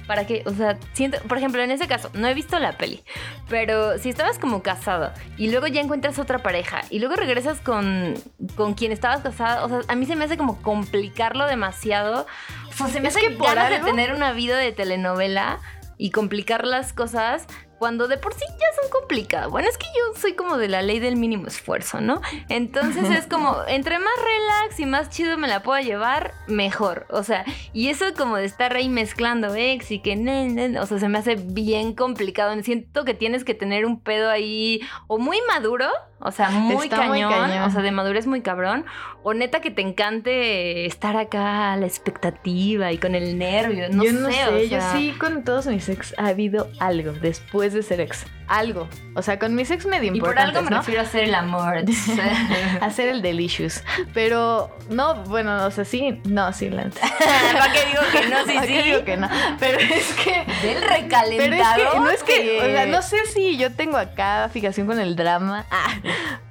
¿Para 0.09 0.25
qué? 0.25 0.41
O 0.47 0.51
sea, 0.55 0.75
siento, 0.93 1.19
por 1.27 1.37
ejemplo, 1.37 1.61
en 1.61 1.69
ese 1.69 1.87
caso, 1.87 2.09
no 2.15 2.27
he 2.27 2.33
visto 2.33 2.57
la 2.57 2.79
peli, 2.79 3.03
pero 3.47 3.99
si 3.99 4.09
estabas 4.09 4.39
como 4.39 4.63
casado 4.63 5.13
y 5.37 5.51
luego 5.51 5.67
ya 5.67 5.81
encuentras 5.81 6.17
otra 6.17 6.39
pareja 6.39 6.81
y 6.89 6.97
luego 6.97 7.15
regresas 7.15 7.59
con, 7.61 8.15
con 8.55 8.73
quien 8.73 8.91
estabas 8.91 9.21
casada, 9.21 9.63
o 9.63 9.69
sea, 9.69 9.81
a 9.87 9.93
mí 9.93 10.07
se 10.07 10.15
me 10.15 10.25
hace 10.25 10.35
como 10.35 10.63
complicarlo 10.63 11.45
demasiado. 11.45 12.25
O 12.69 12.73
sea, 12.73 12.87
se 12.87 13.01
me 13.01 13.09
Es 13.09 13.17
hace 13.17 13.27
que 13.27 13.35
por 13.35 13.53
ganas 13.53 13.71
algo- 13.71 13.85
de 13.85 13.91
tener 13.91 14.11
una 14.15 14.31
vida 14.33 14.57
de 14.57 14.71
telenovela 14.71 15.59
y 15.99 16.09
complicar 16.09 16.65
las 16.65 16.91
cosas 16.91 17.45
cuando 17.79 18.07
de 18.09 18.17
por 18.17 18.33
sí 18.33 18.43
ya 18.47 18.81
son 18.81 18.91
complicadas. 18.91 19.49
Bueno, 19.49 19.69
es 19.69 19.77
que 19.77 19.85
yo 19.85 20.19
soy 20.19 20.33
como 20.33 20.57
de 20.57 20.67
la 20.67 20.81
ley 20.81 20.99
del 20.99 21.15
mínimo 21.15 21.47
esfuerzo, 21.47 22.01
¿no? 22.01 22.21
Entonces 22.49 23.09
es 23.09 23.25
como, 23.29 23.55
entre 23.67 23.97
más 23.97 24.13
relax 24.17 24.79
y 24.79 24.85
más 24.85 25.09
chido 25.09 25.37
me 25.37 25.47
la 25.47 25.63
pueda 25.63 25.81
llevar, 25.81 26.33
mejor. 26.47 27.07
O 27.09 27.23
sea, 27.23 27.45
y 27.73 27.87
eso 27.87 28.05
como 28.17 28.35
de 28.35 28.45
estar 28.45 28.75
ahí 28.75 28.89
mezclando 28.89 29.55
ex 29.55 29.91
y 29.91 29.99
que, 29.99 30.17
ne, 30.17 30.49
ne, 30.49 30.79
o 30.79 30.85
sea, 30.85 30.99
se 30.99 31.07
me 31.07 31.17
hace 31.17 31.35
bien 31.35 31.93
complicado. 31.93 32.49
Siento 32.61 33.05
que 33.05 33.13
tienes 33.13 33.45
que 33.45 33.53
tener 33.53 33.85
un 33.85 34.01
pedo 34.01 34.29
ahí 34.29 34.81
o 35.07 35.17
muy 35.17 35.39
maduro, 35.47 35.87
o 36.21 36.31
sea, 36.31 36.49
muy, 36.49 36.89
cañón, 36.89 37.49
o 37.61 37.71
sea, 37.71 37.81
de 37.81 37.91
madurez 37.91 38.27
muy 38.27 38.41
cabrón, 38.41 38.85
o 39.23 39.33
neta 39.33 39.61
que 39.61 39.71
te 39.71 39.81
encante 39.81 40.85
estar 40.85 41.15
acá 41.15 41.71
a 41.71 41.77
la 41.77 41.85
expectativa 41.85 42.91
y 42.91 42.97
con 42.97 43.15
el 43.15 43.37
nervio, 43.37 43.87
no 43.89 44.03
yo 44.03 44.11
sé, 44.11 44.17
no 44.19 44.29
sé, 44.29 44.45
o 44.45 44.63
yo 44.63 44.81
sí 44.91 45.13
con 45.17 45.45
todos 45.45 45.67
mis 45.67 45.87
ex 45.87 46.13
ha 46.17 46.27
habido 46.27 46.69
algo 46.79 47.13
después 47.13 47.68
de 47.73 47.83
ser 47.83 48.01
ex. 48.01 48.25
Algo. 48.47 48.87
O 49.15 49.21
sea, 49.21 49.37
con 49.37 49.53
mis 49.55 49.69
ex 49.69 49.85
medio 49.85 50.07
Y 50.13 50.19
por 50.19 50.29
importantes, 50.29 50.57
algo 50.57 50.69
me 50.69 50.75
¿no? 50.75 50.77
refiero 50.81 51.01
a 51.01 51.03
hacer 51.03 51.25
el 51.25 51.35
amor. 51.35 51.83
Hacer 52.81 53.09
el 53.09 53.21
delicious. 53.21 53.83
Pero 54.13 54.75
no, 54.89 55.23
bueno, 55.25 55.65
o 55.65 55.71
sea, 55.71 55.85
sí, 55.85 56.19
no, 56.25 56.51
sí, 56.53 56.69
la. 56.69 56.83
¿Para 56.89 57.71
qué 57.71 57.85
digo 57.85 58.01
que 58.11 58.29
no? 58.29 58.45
Sí, 58.45 58.53
¿Para 58.55 58.67
qué 58.67 58.81
sí. 58.81 58.89
digo 58.89 59.05
que 59.05 59.17
no? 59.17 59.29
Pero 59.59 59.79
es 59.79 60.13
que 60.13 60.31
Del 60.31 60.45
pero 60.61 60.79
es 60.79 60.89
recalentado. 60.89 61.91
que, 61.91 61.99
no 61.99 62.09
es 62.09 62.23
que, 62.23 62.57
o 62.59 62.65
sea, 62.65 62.85
no 62.87 63.01
sé 63.01 63.17
si 63.25 63.57
yo 63.57 63.71
tengo 63.71 63.97
acá 63.97 64.49
fijación 64.51 64.87
con 64.87 64.99
el 64.99 65.15
drama, 65.15 65.65
ah, 65.69 65.93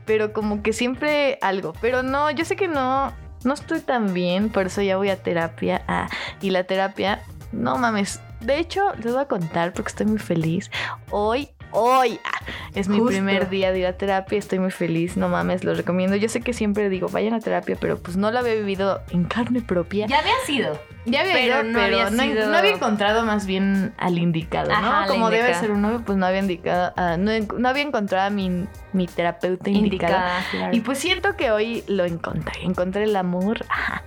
pero 0.05 0.33
como 0.33 0.63
que 0.63 0.73
siempre 0.73 1.39
algo. 1.43 1.73
Pero 1.81 2.03
no, 2.03 2.31
yo 2.31 2.45
sé 2.45 2.55
que 2.57 2.69
no, 2.69 3.13
no 3.45 3.55
estoy 3.55 3.81
tan 3.81 4.15
bien, 4.15 4.51
por 4.51 4.67
eso 4.67 4.83
ya 4.83 4.97
voy 4.97 5.11
a 5.11 5.17
terapia. 5.23 5.83
ah, 5.89 6.09
y 6.41 6.51
la 6.51 6.65
terapia, 6.65 7.23
no 7.53 7.77
mames. 7.77 8.21
De 8.41 8.59
hecho, 8.59 8.93
les 9.03 9.13
voy 9.13 9.23
a 9.23 9.27
contar 9.27 9.73
porque 9.73 9.89
estoy 9.89 10.07
muy 10.07 10.19
feliz. 10.19 10.71
Hoy, 11.11 11.49
hoy, 11.73 12.19
ah, 12.25 12.39
Es 12.75 12.89
mi 12.89 12.97
Justo. 12.99 13.11
primer 13.13 13.49
día 13.51 13.73
de 13.73 13.81
ir 13.81 13.87
a 13.87 13.95
terapia, 13.95 14.39
estoy 14.39 14.59
muy 14.59 14.71
feliz, 14.71 15.17
no 15.17 15.29
mames, 15.29 15.65
lo 15.65 15.75
recomiendo. 15.75 16.17
Yo 16.17 16.29
sé 16.29 16.41
que 16.41 16.53
siempre 16.53 16.89
digo, 16.89 17.09
vayan 17.09 17.35
a 17.35 17.41
terapia, 17.41 17.77
pero 17.81 17.99
pues 17.99 18.17
no 18.17 18.31
lo 18.31 18.39
había 18.39 18.55
vivido 18.55 19.03
en 19.11 19.25
carne 19.25 19.61
propia. 19.61 20.07
Ya 20.07 20.21
había 20.21 20.35
sido. 20.47 20.79
Ya 21.05 21.21
había 21.23 21.33
Pero 21.33 21.47
ido, 21.47 21.63
no 21.65 21.79
pero 21.79 21.85
había 21.99 22.11
no, 22.11 22.23
sido- 22.23 22.49
no 22.51 22.57
había 22.57 22.73
encontrado 22.73 23.25
más 23.25 23.47
bien 23.47 23.95
al 23.99 24.19
indicado, 24.19 24.69
¿no? 24.71 24.77
Ajá, 24.77 25.01
la 25.03 25.07
Como 25.09 25.31
debe 25.31 25.55
ser 25.55 25.71
un 25.71 25.81
novio, 25.83 26.03
pues 26.05 26.19
no 26.19 26.27
había 26.27 26.41
indicado, 26.41 26.93
ah, 26.97 27.17
no, 27.19 27.33
no 27.59 27.69
había 27.69 27.83
encontrado 27.83 28.27
a 28.27 28.31
mi, 28.31 28.67
mi 28.93 29.07
terapeuta 29.07 29.71
indicada. 29.71 30.13
Indicada, 30.13 30.45
claro. 30.51 30.77
Y 30.77 30.81
pues 30.81 30.99
siento 30.99 31.35
que 31.37 31.51
hoy 31.51 31.83
lo 31.89 32.05
encontré, 32.05 32.63
encontré 32.63 33.05
el 33.05 33.17
amor 33.17 33.65
ajá, 33.71 34.03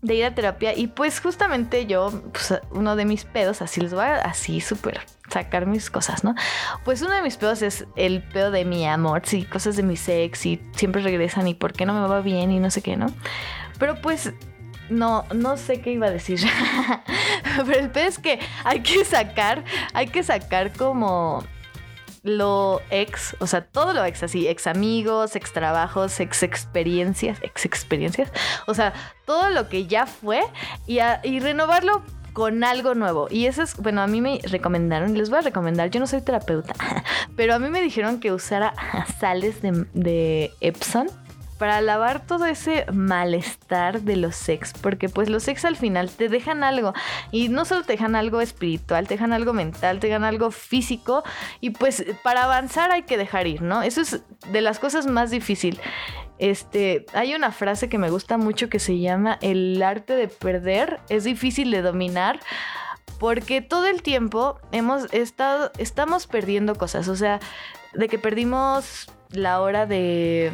de 0.00 0.14
ir 0.14 0.24
a 0.24 0.34
terapia 0.34 0.76
y 0.76 0.86
pues 0.86 1.20
justamente 1.20 1.86
yo, 1.86 2.22
pues 2.32 2.60
uno 2.70 2.96
de 2.96 3.04
mis 3.04 3.24
pedos, 3.24 3.62
así 3.62 3.80
les 3.80 3.92
voy 3.92 4.04
a 4.04 4.16
así 4.16 4.60
súper 4.60 5.00
sacar 5.28 5.66
mis 5.66 5.90
cosas, 5.90 6.24
¿no? 6.24 6.34
Pues 6.84 7.02
uno 7.02 7.14
de 7.14 7.22
mis 7.22 7.36
pedos 7.36 7.62
es 7.62 7.86
el 7.96 8.22
pedo 8.22 8.50
de 8.50 8.64
mi 8.64 8.86
amor, 8.86 9.22
sí, 9.24 9.44
cosas 9.44 9.76
de 9.76 9.82
mi 9.82 9.96
sex 9.96 10.46
y 10.46 10.60
siempre 10.76 11.02
regresan 11.02 11.48
y 11.48 11.54
por 11.54 11.72
qué 11.72 11.84
no 11.84 11.94
me 11.94 12.06
va 12.08 12.20
bien 12.20 12.50
y 12.50 12.60
no 12.60 12.70
sé 12.70 12.80
qué, 12.80 12.96
¿no? 12.96 13.06
Pero 13.78 14.00
pues 14.00 14.32
no, 14.88 15.24
no 15.34 15.56
sé 15.56 15.80
qué 15.80 15.92
iba 15.92 16.06
a 16.06 16.10
decir. 16.10 16.40
Pero 17.66 17.78
el 17.78 17.90
pedo 17.90 18.08
es 18.08 18.18
que 18.18 18.38
hay 18.64 18.80
que 18.80 19.04
sacar, 19.04 19.64
hay 19.92 20.06
que 20.08 20.22
sacar 20.22 20.72
como 20.72 21.44
lo 22.22 22.80
ex, 22.90 23.36
o 23.40 23.46
sea, 23.46 23.64
todo 23.64 23.92
lo 23.92 24.04
ex, 24.04 24.22
así, 24.22 24.48
ex 24.48 24.66
amigos, 24.66 25.36
ex 25.36 25.52
trabajos, 25.52 26.20
ex 26.20 26.42
experiencias, 26.42 27.38
ex 27.42 27.64
experiencias, 27.64 28.30
o 28.66 28.74
sea, 28.74 28.92
todo 29.26 29.50
lo 29.50 29.68
que 29.68 29.86
ya 29.86 30.06
fue 30.06 30.42
y, 30.86 30.98
y 31.24 31.40
renovarlo 31.40 32.02
con 32.32 32.62
algo 32.62 32.94
nuevo. 32.94 33.26
Y 33.30 33.46
eso 33.46 33.62
es, 33.62 33.76
bueno, 33.76 34.00
a 34.00 34.06
mí 34.06 34.20
me 34.20 34.40
recomendaron, 34.44 35.16
les 35.16 35.30
voy 35.30 35.40
a 35.40 35.42
recomendar, 35.42 35.90
yo 35.90 36.00
no 36.00 36.06
soy 36.06 36.20
terapeuta, 36.20 36.74
pero 37.36 37.54
a 37.54 37.58
mí 37.58 37.68
me 37.68 37.80
dijeron 37.80 38.20
que 38.20 38.32
usara 38.32 38.74
sales 39.18 39.60
de, 39.62 39.86
de 39.94 40.52
Epson 40.60 41.08
para 41.58 41.80
lavar 41.80 42.24
todo 42.24 42.46
ese 42.46 42.86
malestar 42.92 44.02
de 44.02 44.16
los 44.16 44.36
sex, 44.36 44.72
porque 44.80 45.08
pues 45.08 45.28
los 45.28 45.42
sex 45.42 45.64
al 45.64 45.76
final 45.76 46.08
te 46.10 46.28
dejan 46.28 46.62
algo 46.62 46.94
y 47.32 47.48
no 47.48 47.64
solo 47.64 47.82
te 47.82 47.92
dejan 47.92 48.14
algo 48.14 48.40
espiritual, 48.40 49.06
te 49.06 49.14
dejan 49.14 49.32
algo 49.32 49.52
mental, 49.52 49.98
te 50.00 50.06
dejan 50.06 50.24
algo 50.24 50.50
físico 50.50 51.24
y 51.60 51.70
pues 51.70 52.04
para 52.22 52.44
avanzar 52.44 52.92
hay 52.92 53.02
que 53.02 53.16
dejar 53.16 53.46
ir, 53.46 53.62
¿no? 53.62 53.82
Eso 53.82 54.00
es 54.00 54.22
de 54.50 54.60
las 54.60 54.78
cosas 54.78 55.06
más 55.06 55.30
difícil. 55.30 55.80
Este, 56.38 57.04
hay 57.14 57.34
una 57.34 57.50
frase 57.50 57.88
que 57.88 57.98
me 57.98 58.10
gusta 58.10 58.38
mucho 58.38 58.68
que 58.68 58.78
se 58.78 58.98
llama 59.00 59.38
el 59.42 59.82
arte 59.82 60.14
de 60.14 60.28
perder 60.28 61.00
es 61.08 61.24
difícil 61.24 61.72
de 61.72 61.82
dominar 61.82 62.38
porque 63.18 63.60
todo 63.60 63.86
el 63.86 64.02
tiempo 64.02 64.60
hemos 64.70 65.12
estado 65.12 65.72
estamos 65.78 66.28
perdiendo 66.28 66.76
cosas, 66.76 67.08
o 67.08 67.16
sea, 67.16 67.40
de 67.92 68.08
que 68.08 68.20
perdimos 68.20 69.10
la 69.30 69.60
hora 69.60 69.86
de 69.86 70.52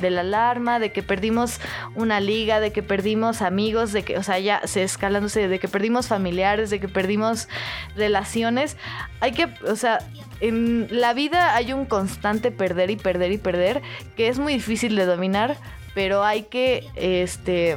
de 0.00 0.10
la 0.10 0.22
alarma, 0.22 0.78
de 0.78 0.92
que 0.92 1.02
perdimos 1.02 1.60
una 1.94 2.20
liga, 2.20 2.60
de 2.60 2.72
que 2.72 2.82
perdimos 2.82 3.42
amigos, 3.42 3.92
de 3.92 4.02
que, 4.02 4.18
o 4.18 4.22
sea, 4.22 4.38
ya 4.38 4.66
se 4.66 4.82
escalándose, 4.82 5.48
de 5.48 5.58
que 5.58 5.68
perdimos 5.68 6.08
familiares, 6.08 6.70
de 6.70 6.80
que 6.80 6.88
perdimos 6.88 7.48
relaciones. 7.96 8.76
Hay 9.20 9.32
que, 9.32 9.48
o 9.66 9.76
sea, 9.76 9.98
en 10.40 10.88
la 10.90 11.12
vida 11.12 11.54
hay 11.54 11.72
un 11.72 11.84
constante 11.84 12.50
perder 12.50 12.90
y 12.90 12.96
perder 12.96 13.32
y 13.32 13.38
perder 13.38 13.82
que 14.16 14.28
es 14.28 14.38
muy 14.38 14.54
difícil 14.54 14.96
de 14.96 15.04
dominar, 15.06 15.56
pero 15.94 16.24
hay 16.24 16.44
que, 16.44 16.86
este, 16.96 17.76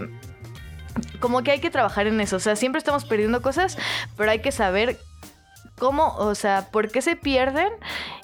como 1.20 1.44
que 1.44 1.52
hay 1.52 1.60
que 1.60 1.70
trabajar 1.70 2.08
en 2.08 2.20
eso. 2.22 2.38
O 2.38 2.40
sea, 2.40 2.56
siempre 2.56 2.80
estamos 2.80 3.06
perdiendo 3.06 3.42
cosas, 3.42 3.78
pero 4.18 4.32
hay 4.32 4.40
que 4.40 4.52
saber 4.52 4.98
cómo, 5.78 6.16
o 6.18 6.36
sea, 6.36 6.68
por 6.72 6.90
qué 6.92 7.02
se 7.02 7.16
pierden 7.16 7.70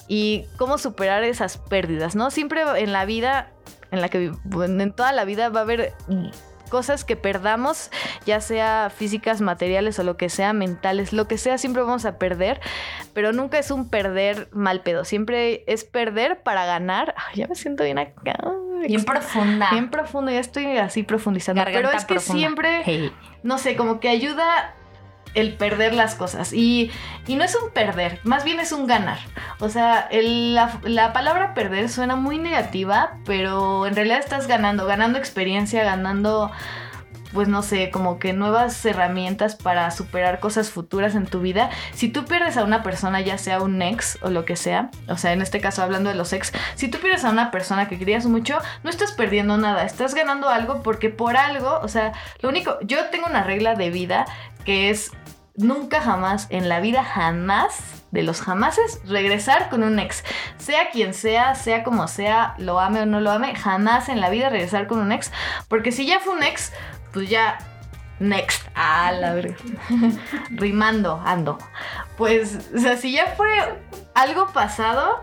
y 0.08 0.46
cómo 0.56 0.78
superar 0.78 1.24
esas 1.24 1.58
pérdidas, 1.58 2.14
¿no? 2.14 2.30
Siempre 2.30 2.62
en 2.76 2.92
la 2.92 3.04
vida, 3.04 3.50
en 3.90 4.00
la 4.00 4.08
que 4.08 4.32
en 4.54 4.92
toda 4.92 5.12
la 5.12 5.24
vida 5.24 5.48
va 5.48 5.60
a 5.60 5.62
haber 5.62 5.94
cosas 6.70 7.04
que 7.04 7.16
perdamos, 7.16 7.90
ya 8.24 8.40
sea 8.40 8.90
físicas, 8.94 9.42
materiales 9.42 9.98
o 9.98 10.04
lo 10.04 10.16
que 10.16 10.30
sea, 10.30 10.54
mentales, 10.54 11.12
lo 11.12 11.28
que 11.28 11.36
sea, 11.36 11.58
siempre 11.58 11.82
vamos 11.82 12.06
a 12.06 12.16
perder, 12.16 12.60
pero 13.12 13.32
nunca 13.32 13.58
es 13.58 13.70
un 13.70 13.90
perder 13.90 14.48
mal 14.52 14.80
pedo, 14.80 15.04
siempre 15.04 15.64
es 15.66 15.84
perder 15.84 16.42
para 16.42 16.64
ganar. 16.64 17.14
Ay, 17.16 17.40
ya 17.40 17.48
me 17.48 17.54
siento 17.54 17.84
bien 17.84 17.98
acá. 17.98 18.38
Bien 18.86 19.04
profunda. 19.04 19.68
Bien 19.72 19.90
profundo, 19.90 20.30
ya 20.30 20.40
estoy 20.40 20.78
así 20.78 21.02
profundizando. 21.02 21.60
Garganta 21.60 21.88
pero 21.88 21.98
es 21.98 22.04
que 22.06 22.14
profunda. 22.14 22.38
siempre 22.38 22.82
Hey. 22.84 23.12
no 23.42 23.58
sé, 23.58 23.76
como 23.76 24.00
que 24.00 24.08
ayuda 24.08 24.74
el 25.34 25.54
perder 25.54 25.94
las 25.94 26.14
cosas. 26.14 26.52
Y, 26.52 26.90
y 27.26 27.34
no 27.36 27.44
es 27.44 27.54
un 27.56 27.70
perder, 27.70 28.20
más 28.24 28.44
bien 28.44 28.60
es 28.60 28.72
un 28.72 28.86
ganar. 28.86 29.18
O 29.60 29.68
sea, 29.68 30.08
la, 30.10 30.80
la 30.84 31.12
palabra 31.12 31.52
perder 31.52 31.90
suena 31.90 32.16
muy 32.16 32.38
negativa, 32.38 33.18
pero 33.26 33.86
en 33.86 33.94
realidad 33.94 34.18
estás 34.18 34.46
ganando, 34.46 34.86
ganando 34.86 35.18
experiencia, 35.18 35.84
ganando, 35.84 36.50
pues 37.34 37.46
no 37.46 37.62
sé, 37.62 37.90
como 37.90 38.18
que 38.18 38.32
nuevas 38.32 38.82
herramientas 38.86 39.56
para 39.56 39.90
superar 39.90 40.40
cosas 40.40 40.70
futuras 40.70 41.14
en 41.14 41.26
tu 41.26 41.40
vida. 41.40 41.68
Si 41.92 42.08
tú 42.08 42.24
pierdes 42.24 42.56
a 42.56 42.64
una 42.64 42.82
persona, 42.82 43.20
ya 43.20 43.36
sea 43.36 43.60
un 43.60 43.82
ex 43.82 44.18
o 44.22 44.30
lo 44.30 44.46
que 44.46 44.56
sea, 44.56 44.90
o 45.08 45.18
sea, 45.18 45.34
en 45.34 45.42
este 45.42 45.60
caso 45.60 45.82
hablando 45.82 46.08
de 46.08 46.16
los 46.16 46.32
ex, 46.32 46.52
si 46.74 46.88
tú 46.88 46.96
pierdes 46.96 47.26
a 47.26 47.30
una 47.30 47.50
persona 47.50 47.86
que 47.86 47.98
querías 47.98 48.24
mucho, 48.24 48.58
no 48.82 48.88
estás 48.88 49.12
perdiendo 49.12 49.58
nada, 49.58 49.84
estás 49.84 50.14
ganando 50.14 50.48
algo 50.48 50.82
porque 50.82 51.10
por 51.10 51.36
algo, 51.36 51.80
o 51.82 51.88
sea, 51.88 52.12
lo 52.40 52.48
único, 52.48 52.78
yo 52.80 53.10
tengo 53.10 53.26
una 53.26 53.44
regla 53.44 53.74
de 53.74 53.90
vida 53.90 54.24
que 54.64 54.88
es 54.88 55.12
nunca 55.56 56.00
jamás, 56.00 56.46
en 56.50 56.68
la 56.68 56.80
vida 56.80 57.04
jamás, 57.04 58.04
de 58.10 58.22
los 58.22 58.40
jamases, 58.40 59.00
regresar 59.06 59.68
con 59.70 59.82
un 59.82 59.98
ex. 59.98 60.24
Sea 60.58 60.90
quien 60.90 61.14
sea, 61.14 61.54
sea 61.54 61.84
como 61.84 62.08
sea, 62.08 62.54
lo 62.58 62.80
ame 62.80 63.00
o 63.00 63.06
no 63.06 63.20
lo 63.20 63.30
ame, 63.30 63.54
jamás 63.54 64.08
en 64.08 64.20
la 64.20 64.30
vida 64.30 64.48
regresar 64.48 64.86
con 64.86 64.98
un 64.98 65.12
ex. 65.12 65.32
Porque 65.68 65.92
si 65.92 66.06
ya 66.06 66.20
fue 66.20 66.34
un 66.34 66.42
ex, 66.42 66.72
pues 67.12 67.28
ya, 67.28 67.58
next. 68.20 68.68
Ah, 68.74 69.12
la 69.12 69.34
verga. 69.34 69.56
Rimando, 70.50 71.20
ando. 71.24 71.58
Pues, 72.16 72.68
o 72.74 72.78
sea, 72.78 72.96
si 72.96 73.12
ya 73.12 73.34
fue 73.36 73.48
algo 74.14 74.48
pasado, 74.52 75.22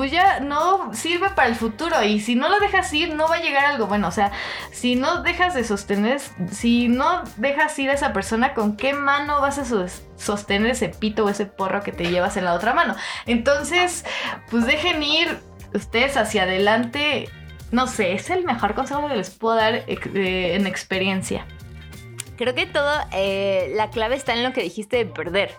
pues 0.00 0.12
ya 0.12 0.40
no 0.40 0.94
sirve 0.94 1.28
para 1.28 1.46
el 1.46 1.54
futuro. 1.56 2.02
Y 2.02 2.20
si 2.20 2.34
no 2.34 2.48
lo 2.48 2.58
dejas 2.58 2.90
ir, 2.94 3.14
no 3.14 3.28
va 3.28 3.36
a 3.36 3.40
llegar 3.42 3.66
algo 3.66 3.86
bueno. 3.86 4.08
O 4.08 4.10
sea, 4.10 4.32
si 4.72 4.94
no 4.94 5.22
dejas 5.22 5.52
de 5.52 5.62
sostener, 5.62 6.22
si 6.50 6.88
no 6.88 7.22
dejas 7.36 7.78
ir 7.78 7.90
a 7.90 7.92
esa 7.92 8.14
persona, 8.14 8.54
¿con 8.54 8.78
qué 8.78 8.94
mano 8.94 9.42
vas 9.42 9.58
a 9.58 9.66
sos- 9.66 10.00
sostener 10.16 10.70
ese 10.70 10.88
pito 10.88 11.26
o 11.26 11.28
ese 11.28 11.44
porro 11.44 11.82
que 11.82 11.92
te 11.92 12.04
llevas 12.10 12.38
en 12.38 12.46
la 12.46 12.54
otra 12.54 12.72
mano? 12.72 12.96
Entonces, 13.26 14.06
pues 14.50 14.64
dejen 14.64 15.02
ir 15.02 15.38
ustedes 15.74 16.16
hacia 16.16 16.44
adelante. 16.44 17.28
No 17.70 17.86
sé, 17.86 18.14
es 18.14 18.30
el 18.30 18.44
mejor 18.44 18.74
consejo 18.74 19.06
que 19.06 19.16
les 19.16 19.28
puedo 19.28 19.56
dar 19.56 19.74
eh, 19.86 20.54
en 20.54 20.66
experiencia. 20.66 21.44
Creo 22.38 22.54
que 22.54 22.64
todo, 22.64 22.90
eh, 23.12 23.70
la 23.74 23.90
clave 23.90 24.16
está 24.16 24.32
en 24.32 24.44
lo 24.44 24.54
que 24.54 24.62
dijiste 24.62 24.96
de 24.96 25.04
perder. 25.04 25.54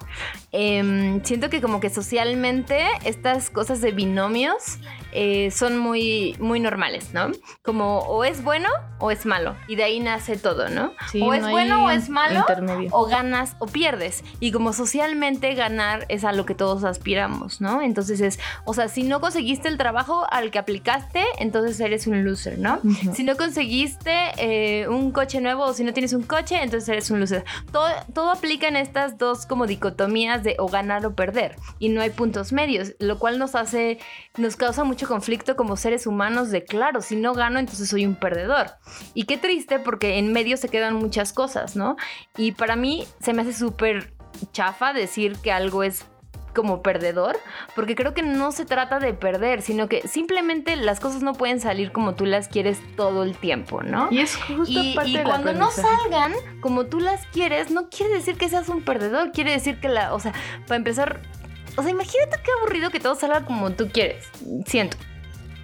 Em, 0.53 1.23
siento 1.23 1.49
que 1.49 1.61
como 1.61 1.79
que 1.79 1.89
socialmente 1.89 2.85
estas 3.05 3.49
cosas 3.49 3.79
de 3.79 3.91
binomios 3.91 4.79
eh, 5.13 5.49
son 5.51 5.77
muy, 5.77 6.35
muy 6.39 6.59
normales, 6.59 7.13
¿no? 7.13 7.31
Como 7.63 7.99
o 7.99 8.25
es 8.25 8.43
bueno 8.43 8.69
o 8.99 9.11
es 9.11 9.25
malo. 9.25 9.55
Y 9.67 9.75
de 9.75 9.83
ahí 9.83 9.99
nace 9.99 10.37
todo, 10.37 10.69
¿no? 10.69 10.93
Sí, 11.09 11.21
o 11.21 11.33
es 11.33 11.41
no 11.41 11.51
bueno 11.51 11.85
o 11.85 11.89
es 11.89 12.09
malo. 12.09 12.45
O 12.91 13.05
ganas 13.05 13.55
o 13.59 13.65
pierdes. 13.65 14.23
Y 14.39 14.51
como 14.51 14.73
socialmente 14.73 15.53
ganar 15.53 16.05
es 16.09 16.25
a 16.25 16.33
lo 16.33 16.45
que 16.45 16.53
todos 16.53 16.83
aspiramos, 16.83 17.61
¿no? 17.61 17.81
Entonces 17.81 18.19
es, 18.19 18.39
o 18.65 18.73
sea, 18.73 18.89
si 18.89 19.03
no 19.03 19.21
conseguiste 19.21 19.69
el 19.69 19.77
trabajo 19.77 20.25
al 20.29 20.51
que 20.51 20.59
aplicaste, 20.59 21.23
entonces 21.39 21.79
eres 21.79 22.07
un 22.07 22.23
loser, 22.23 22.57
¿no? 22.57 22.79
Si 23.13 23.23
no 23.23 23.37
conseguiste 23.37 24.11
eh, 24.37 24.87
un 24.87 25.11
coche 25.11 25.39
nuevo 25.41 25.63
o 25.63 25.73
si 25.73 25.83
no 25.83 25.93
tienes 25.93 26.13
un 26.13 26.23
coche, 26.23 26.61
entonces 26.61 26.87
eres 26.89 27.09
un 27.09 27.19
loser. 27.19 27.45
Todo, 27.71 27.87
todo 28.13 28.31
aplica 28.31 28.67
en 28.67 28.75
estas 28.75 29.17
dos 29.17 29.45
como 29.45 29.65
dicotomías 29.65 30.40
de 30.43 30.55
o 30.59 30.67
ganar 30.67 31.05
o 31.05 31.15
perder. 31.15 31.55
Y 31.79 31.89
no 31.89 32.01
hay 32.01 32.09
puntos 32.09 32.51
medios, 32.51 32.93
lo 32.99 33.19
cual 33.19 33.39
nos 33.39 33.55
hace, 33.55 33.99
nos 34.37 34.55
causa 34.55 34.83
mucho 34.83 35.07
conflicto 35.07 35.55
como 35.55 35.77
seres 35.77 36.07
humanos 36.07 36.51
de, 36.51 36.63
claro, 36.63 37.01
si 37.01 37.15
no 37.15 37.33
gano, 37.33 37.59
entonces 37.59 37.89
soy 37.89 38.05
un 38.05 38.15
perdedor. 38.15 38.71
Y 39.13 39.25
qué 39.25 39.37
triste 39.37 39.79
porque 39.79 40.17
en 40.17 40.33
medio 40.33 40.57
se 40.57 40.69
quedan 40.69 40.95
muchas 40.95 41.33
cosas, 41.33 41.75
¿no? 41.75 41.95
Y 42.37 42.53
para 42.53 42.75
mí 42.75 43.07
se 43.19 43.33
me 43.33 43.41
hace 43.41 43.53
súper 43.53 44.13
chafa 44.53 44.93
decir 44.93 45.37
que 45.37 45.51
algo 45.51 45.83
es 45.83 46.05
como 46.53 46.81
perdedor, 46.81 47.37
porque 47.75 47.95
creo 47.95 48.13
que 48.13 48.21
no 48.21 48.51
se 48.51 48.65
trata 48.65 48.99
de 48.99 49.13
perder, 49.13 49.61
sino 49.61 49.87
que 49.87 50.07
simplemente 50.07 50.75
las 50.75 50.99
cosas 50.99 51.21
no 51.21 51.33
pueden 51.33 51.59
salir 51.59 51.91
como 51.91 52.15
tú 52.15 52.25
las 52.25 52.47
quieres 52.47 52.79
todo 52.95 53.23
el 53.23 53.35
tiempo, 53.37 53.83
¿no? 53.83 54.07
Y 54.11 54.19
es 54.19 54.35
justo 54.35 54.65
Y, 54.67 54.95
parte 54.95 55.09
y 55.09 55.23
cuando 55.23 55.53
no 55.53 55.71
salgan 55.71 56.33
como 56.61 56.85
tú 56.85 56.99
las 56.99 57.25
quieres, 57.27 57.71
no 57.71 57.89
quiere 57.89 58.13
decir 58.13 58.37
que 58.37 58.49
seas 58.49 58.69
un 58.69 58.83
perdedor, 58.83 59.31
quiere 59.31 59.51
decir 59.51 59.79
que 59.79 59.89
la, 59.89 60.13
o 60.13 60.19
sea, 60.19 60.33
para 60.67 60.77
empezar, 60.77 61.21
o 61.77 61.81
sea, 61.81 61.91
imagínate 61.91 62.37
qué 62.43 62.51
aburrido 62.59 62.89
que 62.89 62.99
todo 62.99 63.15
salga 63.15 63.45
como 63.45 63.71
tú 63.71 63.89
quieres, 63.91 64.29
siento. 64.65 64.97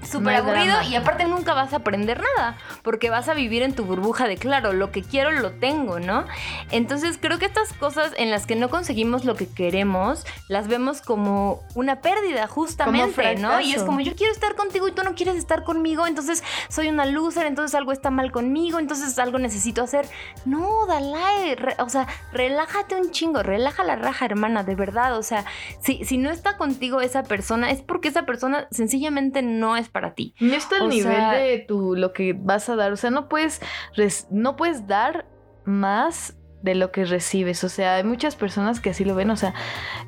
Súper 0.07 0.35
aburrido 0.35 0.65
drama. 0.73 0.85
y 0.85 0.95
aparte 0.95 1.25
nunca 1.25 1.53
vas 1.53 1.73
a 1.73 1.77
aprender 1.77 2.21
nada, 2.37 2.57
porque 2.83 3.09
vas 3.09 3.27
a 3.29 3.33
vivir 3.33 3.61
en 3.63 3.73
tu 3.73 3.85
burbuja 3.85 4.27
de, 4.27 4.37
claro, 4.37 4.73
lo 4.73 4.91
que 4.91 5.03
quiero 5.03 5.31
lo 5.31 5.51
tengo, 5.51 5.99
¿no? 5.99 6.25
Entonces 6.71 7.17
creo 7.21 7.39
que 7.39 7.45
estas 7.45 7.73
cosas 7.73 8.11
en 8.17 8.31
las 8.31 8.45
que 8.45 8.55
no 8.55 8.69
conseguimos 8.69 9.25
lo 9.25 9.35
que 9.35 9.47
queremos, 9.47 10.25
las 10.47 10.67
vemos 10.67 11.01
como 11.01 11.63
una 11.75 12.01
pérdida 12.01 12.47
justamente, 12.47 13.35
¿no? 13.37 13.59
Y 13.61 13.73
es 13.73 13.83
como 13.83 13.99
yo 14.01 14.15
quiero 14.15 14.33
estar 14.33 14.55
contigo 14.55 14.87
y 14.87 14.91
tú 14.91 15.03
no 15.03 15.15
quieres 15.15 15.35
estar 15.35 15.63
conmigo, 15.63 16.07
entonces 16.07 16.43
soy 16.69 16.89
una 16.89 17.05
loser, 17.05 17.45
entonces 17.45 17.75
algo 17.75 17.91
está 17.91 18.09
mal 18.09 18.31
conmigo, 18.31 18.79
entonces 18.79 19.17
algo 19.19 19.39
necesito 19.39 19.81
hacer. 19.83 20.07
No, 20.45 20.85
Dalai, 20.87 21.55
re- 21.55 21.75
o 21.79 21.89
sea, 21.89 22.07
relájate 22.31 22.95
un 22.95 23.11
chingo, 23.11 23.43
relaja 23.43 23.83
la 23.83 23.95
raja, 23.95 24.25
hermana, 24.25 24.63
de 24.63 24.75
verdad, 24.75 25.17
o 25.17 25.23
sea, 25.23 25.45
si, 25.81 26.03
si 26.05 26.17
no 26.17 26.29
está 26.29 26.57
contigo 26.57 27.01
esa 27.01 27.23
persona, 27.23 27.71
es 27.71 27.81
porque 27.81 28.07
esa 28.09 28.25
persona 28.25 28.67
sencillamente 28.71 29.41
no 29.41 29.75
es 29.77 29.89
para 29.97 30.13
ti. 30.13 30.35
No 30.39 30.53
está 30.53 30.75
al 30.77 30.89
nivel 30.89 31.11
sea- 31.15 31.31
de 31.31 31.57
tu 31.67 31.95
lo 31.95 32.13
que 32.13 32.33
vas 32.33 32.69
a 32.69 32.75
dar. 32.75 32.91
O 32.91 32.97
sea, 32.97 33.09
no 33.09 33.27
puedes, 33.27 33.61
res- 33.95 34.27
no 34.29 34.55
puedes 34.55 34.85
dar 34.85 35.25
más 35.65 36.35
de 36.61 36.75
lo 36.75 36.91
que 36.91 37.05
recibes. 37.05 37.63
O 37.63 37.69
sea, 37.69 37.95
hay 37.95 38.03
muchas 38.03 38.35
personas 38.35 38.79
que 38.79 38.91
así 38.91 39.03
lo 39.05 39.15
ven. 39.15 39.31
O 39.31 39.35
sea, 39.35 39.53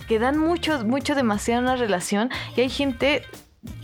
que 0.08 0.20
dan 0.20 0.38
mucho, 0.38 0.86
mucho, 0.86 1.16
demasiado 1.16 1.60
en 1.62 1.66
una 1.66 1.76
relación. 1.76 2.30
Y 2.56 2.62
hay 2.62 2.70
gente 2.70 3.24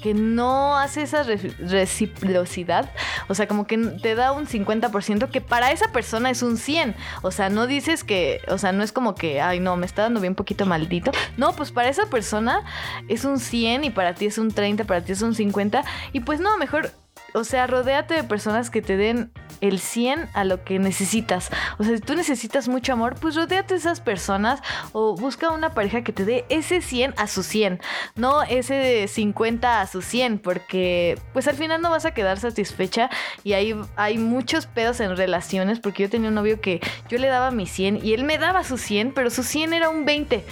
que 0.01 0.13
no 0.13 0.77
hace 0.77 1.01
esa 1.01 1.23
re- 1.23 1.53
reciprocidad. 1.59 2.91
O 3.27 3.35
sea, 3.35 3.47
como 3.47 3.67
que 3.67 3.77
te 3.77 4.15
da 4.15 4.31
un 4.31 4.47
50% 4.47 5.29
que 5.29 5.41
para 5.41 5.71
esa 5.71 5.91
persona 5.91 6.29
es 6.29 6.41
un 6.41 6.57
100. 6.57 6.95
O 7.21 7.31
sea, 7.31 7.49
no 7.49 7.67
dices 7.67 8.03
que, 8.03 8.41
o 8.47 8.57
sea, 8.57 8.71
no 8.71 8.83
es 8.83 8.91
como 8.91 9.15
que, 9.15 9.41
ay, 9.41 9.59
no, 9.59 9.75
me 9.77 9.85
está 9.85 10.03
dando 10.03 10.21
bien 10.21 10.35
poquito 10.35 10.65
maldito. 10.65 11.11
No, 11.37 11.53
pues 11.53 11.71
para 11.71 11.89
esa 11.89 12.05
persona 12.07 12.63
es 13.07 13.25
un 13.25 13.39
100 13.39 13.83
y 13.83 13.89
para 13.89 14.13
ti 14.15 14.27
es 14.27 14.37
un 14.37 14.51
30, 14.51 14.85
para 14.85 15.01
ti 15.01 15.11
es 15.11 15.21
un 15.21 15.35
50. 15.35 15.83
Y 16.13 16.21
pues 16.21 16.39
no, 16.39 16.57
mejor, 16.57 16.91
o 17.33 17.43
sea, 17.43 17.67
rodéate 17.67 18.13
de 18.13 18.23
personas 18.23 18.69
que 18.69 18.81
te 18.81 18.95
den 18.97 19.31
el 19.61 19.79
100 19.79 20.29
a 20.33 20.43
lo 20.43 20.63
que 20.63 20.79
necesitas. 20.79 21.49
O 21.77 21.83
sea, 21.83 21.95
si 21.95 22.01
tú 22.01 22.15
necesitas 22.15 22.67
mucho 22.67 22.93
amor, 22.93 23.15
pues 23.19 23.35
rodéate 23.35 23.73
de 23.73 23.79
esas 23.79 24.01
personas 24.01 24.61
o 24.91 25.15
busca 25.15 25.49
una 25.51 25.73
pareja 25.73 26.03
que 26.03 26.13
te 26.13 26.25
dé 26.25 26.45
ese 26.49 26.81
100 26.81 27.15
a 27.17 27.27
su 27.27 27.43
100, 27.43 27.79
no 28.15 28.43
ese 28.43 29.07
50 29.07 29.81
a 29.81 29.87
su 29.87 30.01
100, 30.01 30.39
porque 30.39 31.19
pues 31.33 31.47
al 31.47 31.55
final 31.55 31.81
no 31.81 31.89
vas 31.89 32.05
a 32.05 32.13
quedar 32.13 32.39
satisfecha 32.39 33.09
y 33.43 33.53
hay, 33.53 33.75
hay 33.95 34.17
muchos 34.17 34.65
pedos 34.65 34.99
en 34.99 35.15
relaciones, 35.15 35.79
porque 35.79 36.03
yo 36.03 36.09
tenía 36.09 36.29
un 36.29 36.35
novio 36.35 36.61
que 36.61 36.81
yo 37.09 37.17
le 37.17 37.27
daba 37.27 37.51
mi 37.51 37.67
100 37.67 38.05
y 38.05 38.13
él 38.13 38.23
me 38.23 38.37
daba 38.37 38.63
su 38.63 38.77
100, 38.77 39.13
pero 39.13 39.29
su 39.29 39.43
100 39.43 39.73
era 39.73 39.89
un 39.89 40.05
20. 40.05 40.45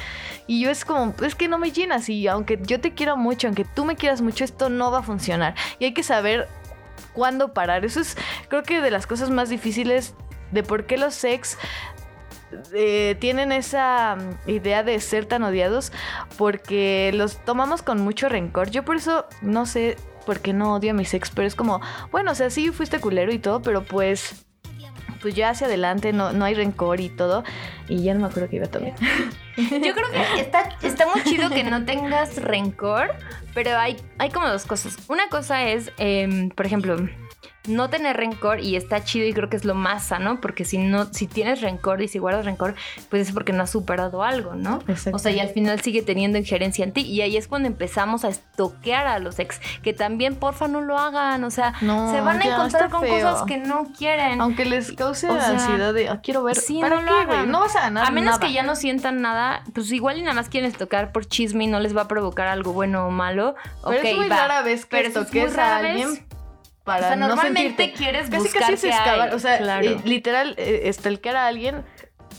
Y 0.45 0.61
yo 0.61 0.69
es 0.69 0.83
como, 0.83 1.13
es 1.23 1.35
que 1.35 1.47
no 1.47 1.57
me 1.57 1.71
llenas 1.71 2.09
y 2.09 2.27
aunque 2.27 2.59
yo 2.61 2.81
te 2.81 2.93
quiero 2.93 3.15
mucho, 3.15 3.47
aunque 3.47 3.65
tú 3.65 3.85
me 3.85 3.95
quieras 3.95 4.21
mucho, 4.21 4.43
esto 4.43 4.69
no 4.69 4.91
va 4.91 4.99
a 4.99 5.03
funcionar. 5.03 5.55
Y 5.79 5.85
hay 5.85 5.93
que 5.93 6.03
saber 6.03 6.47
cuándo 7.13 7.53
parar. 7.53 7.85
Eso 7.85 7.99
es, 7.99 8.17
creo 8.49 8.63
que 8.63 8.81
de 8.81 8.91
las 8.91 9.07
cosas 9.07 9.29
más 9.29 9.49
difíciles 9.49 10.15
de 10.51 10.63
por 10.63 10.85
qué 10.85 10.97
los 10.97 11.23
ex 11.23 11.57
eh, 12.73 13.15
tienen 13.19 13.51
esa 13.51 14.15
mm, 14.15 14.49
idea 14.49 14.83
de 14.83 14.99
ser 14.99 15.25
tan 15.25 15.43
odiados, 15.43 15.91
porque 16.37 17.11
los 17.13 17.37
tomamos 17.43 17.81
con 17.81 18.01
mucho 18.01 18.29
rencor. 18.29 18.69
Yo 18.69 18.83
por 18.83 18.97
eso 18.97 19.25
no 19.41 19.65
sé 19.65 19.97
por 20.25 20.39
qué 20.39 20.53
no 20.53 20.75
odio 20.75 20.91
a 20.91 20.93
mis 20.93 21.13
ex, 21.13 21.31
pero 21.31 21.47
es 21.47 21.55
como, 21.55 21.81
bueno, 22.11 22.31
o 22.31 22.35
sea, 22.35 22.49
sí 22.49 22.71
fuiste 22.71 22.99
culero 22.99 23.33
y 23.33 23.39
todo, 23.39 23.61
pero 23.61 23.83
pues... 23.83 24.45
Pues 25.23 25.33
ya 25.33 25.49
hacia 25.49 25.65
adelante 25.65 26.13
no, 26.13 26.33
no 26.33 26.45
hay 26.45 26.53
rencor 26.53 26.99
y 26.99 27.09
todo. 27.09 27.43
Y 27.87 28.03
ya 28.03 28.13
no 28.13 28.19
me 28.19 28.27
acuerdo 28.27 28.49
que 28.49 28.57
iba 28.57 28.67
también. 28.67 28.93
Yo 29.57 29.93
creo 29.93 30.11
que 30.11 30.41
está, 30.41 30.69
está 30.83 31.07
muy 31.07 31.23
chido 31.23 31.49
que 31.49 31.63
no 31.63 31.85
tengas 31.85 32.37
rencor, 32.41 33.15
pero 33.53 33.77
hay, 33.77 33.97
hay 34.17 34.29
como 34.29 34.47
dos 34.47 34.65
cosas. 34.65 34.97
Una 35.07 35.29
cosa 35.29 35.63
es, 35.63 35.91
em, 35.97 36.49
por 36.49 36.65
ejemplo, 36.65 36.97
no 37.67 37.89
tener 37.89 38.17
rencor 38.17 38.59
y 38.59 38.75
está 38.75 39.03
chido 39.03 39.25
y 39.25 39.33
creo 39.33 39.49
que 39.49 39.55
es 39.55 39.63
lo 39.63 39.73
más 39.73 40.03
sano, 40.07 40.41
porque 40.41 40.65
si 40.65 40.77
no, 40.77 41.05
si 41.13 41.27
tienes 41.27 41.61
rencor 41.61 42.01
y 42.01 42.07
si 42.09 42.19
guardas 42.19 42.45
rencor, 42.45 42.75
pues 43.09 43.27
es 43.29 43.33
porque 43.33 43.53
no 43.53 43.63
has 43.63 43.69
superado 43.69 44.21
algo, 44.23 44.53
¿no? 44.55 44.79
O 45.13 45.17
sea, 45.19 45.31
y 45.31 45.39
al 45.39 45.47
final 45.49 45.79
sigue 45.81 46.01
teniendo 46.01 46.37
injerencia 46.37 46.83
en 46.83 46.91
ti. 46.91 47.01
Y 47.01 47.21
ahí 47.21 47.37
es 47.37 47.47
cuando 47.47 47.67
empezamos 47.67 48.25
a 48.25 48.29
estoquear 48.29 49.07
a 49.07 49.19
los 49.19 49.39
ex, 49.39 49.61
que 49.81 49.93
también 49.93 50.35
porfa 50.35 50.67
no 50.67 50.81
lo 50.81 50.97
hagan, 50.97 51.43
o 51.45 51.51
sea, 51.51 51.73
No, 51.81 52.11
se 52.11 52.19
van 52.19 52.41
a 52.41 52.45
encontrar 52.45 52.89
con 52.89 53.01
feo. 53.01 53.25
cosas 53.29 53.43
que 53.47 53.57
no 53.57 53.87
quieren. 53.97 54.41
Aunque 54.41 54.65
les 54.65 54.91
cause 54.91 55.29
O 55.29 55.33
sea, 55.39 55.49
ansiedad 55.51 55.93
de, 55.93 56.09
"Ah, 56.09 56.19
quiero 56.21 56.43
ver, 56.43 56.57
Sí, 56.57 56.79
¿para 56.81 57.01
no 57.01 57.07
qué, 57.07 57.25
güey? 57.25 57.37
hagan. 57.37 57.51
No 57.51 57.61
vas 57.61 57.75
a 57.77 57.81
ganar 57.81 58.05
A 58.07 58.11
menos 58.11 58.33
nada. 58.35 58.45
que 58.45 58.51
ya 58.53 58.63
no 58.63 58.75
sientan 58.75 59.21
nada, 59.21 59.63
pues 59.73 59.91
igual 59.91 60.17
y 60.17 60.21
nada 60.21 60.33
más 60.33 60.49
quieren 60.49 60.71
tocar 60.73 61.11
por 61.13 61.25
chisme 61.25 61.63
y 61.63 61.67
no 61.67 61.79
les 61.79 61.95
va 61.95 62.01
a 62.01 62.07
provocar 62.09 62.47
algo 62.47 62.73
bueno 62.73 63.07
o 63.07 63.09
malo. 63.09 63.55
Pero 63.85 63.99
ok, 63.99 64.05
es 64.05 64.17
muy 64.17 64.27
va. 64.27 64.37
rara 64.37 64.61
vez 64.63 64.85
que 64.85 64.97
Pero 64.97 65.09
eso 65.09 65.21
es 65.21 65.27
toques 65.27 65.43
muy 65.43 65.51
rara 65.55 65.75
a 65.75 65.79
alguien 65.79 66.25
para 66.83 67.05
O 67.05 67.07
sea, 67.07 67.15
no 67.15 67.27
normalmente 67.27 67.83
sentirte. 67.83 67.93
quieres 67.93 68.29
Casi 68.29 68.49
casi 68.49 68.87
hay, 68.87 68.93
excavar, 68.93 69.33
o 69.33 69.39
sea, 69.39 69.57
claro. 69.57 69.85
eh, 69.87 69.97
literal, 70.03 70.55
eh, 70.57 70.91
stalkear 70.91 71.35
a 71.35 71.47
alguien 71.47 71.83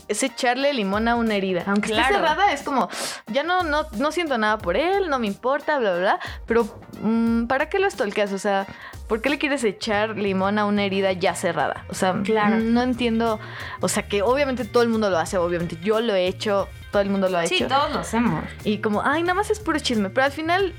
es 0.07 0.21
echarle 0.21 0.71
limón 0.73 1.07
a 1.07 1.15
una 1.15 1.33
herida. 1.35 1.63
Aunque 1.65 1.87
esté 1.87 1.95
Claro. 1.95 2.15
cerrada, 2.15 2.51
es 2.51 2.61
como, 2.61 2.89
ya 3.27 3.41
no, 3.41 3.63
no, 3.63 3.87
no 3.97 4.11
siento 4.11 4.37
nada 4.37 4.59
por 4.59 4.77
él, 4.77 5.09
no 5.09 5.17
me 5.17 5.25
importa, 5.25 5.79
bla, 5.79 5.91
bla, 5.93 5.99
bla. 5.99 6.19
Pero, 6.45 6.67
mm, 7.01 7.45
¿para 7.47 7.69
qué 7.69 7.79
lo 7.79 7.89
stalkeas? 7.89 8.31
O 8.31 8.37
sea, 8.37 8.67
¿por 9.07 9.21
qué 9.21 9.29
le 9.31 9.39
quieres 9.39 9.63
echar 9.63 10.15
limón 10.15 10.59
a 10.59 10.65
una 10.65 10.83
herida 10.83 11.11
ya 11.13 11.33
cerrada? 11.33 11.85
O 11.89 11.95
sea, 11.95 12.13
Claro. 12.23 12.57
no 12.57 12.83
entiendo. 12.83 13.39
O 13.81 13.87
sea, 13.87 14.03
que 14.03 14.21
obviamente 14.21 14.65
todo 14.65 14.83
el 14.83 14.89
mundo 14.89 15.09
lo 15.09 15.17
hace, 15.17 15.37
obviamente 15.39 15.75
yo 15.81 15.99
lo 16.01 16.13
he 16.13 16.27
hecho, 16.27 16.67
todo 16.91 17.01
el 17.01 17.09
mundo 17.09 17.27
lo 17.27 17.39
ha 17.39 17.47
Sí, 17.47 17.55
hecho. 17.55 17.67
todos 17.67 17.91
lo 17.91 17.99
hacemos. 18.01 18.43
Y 18.63 18.77
como, 18.79 19.01
ay, 19.03 19.23
nada 19.23 19.33
más 19.33 19.49
es 19.49 19.59
puro 19.59 19.79
chisme. 19.79 20.11
Pero 20.11 20.25
al 20.25 20.31
final, 20.31 20.75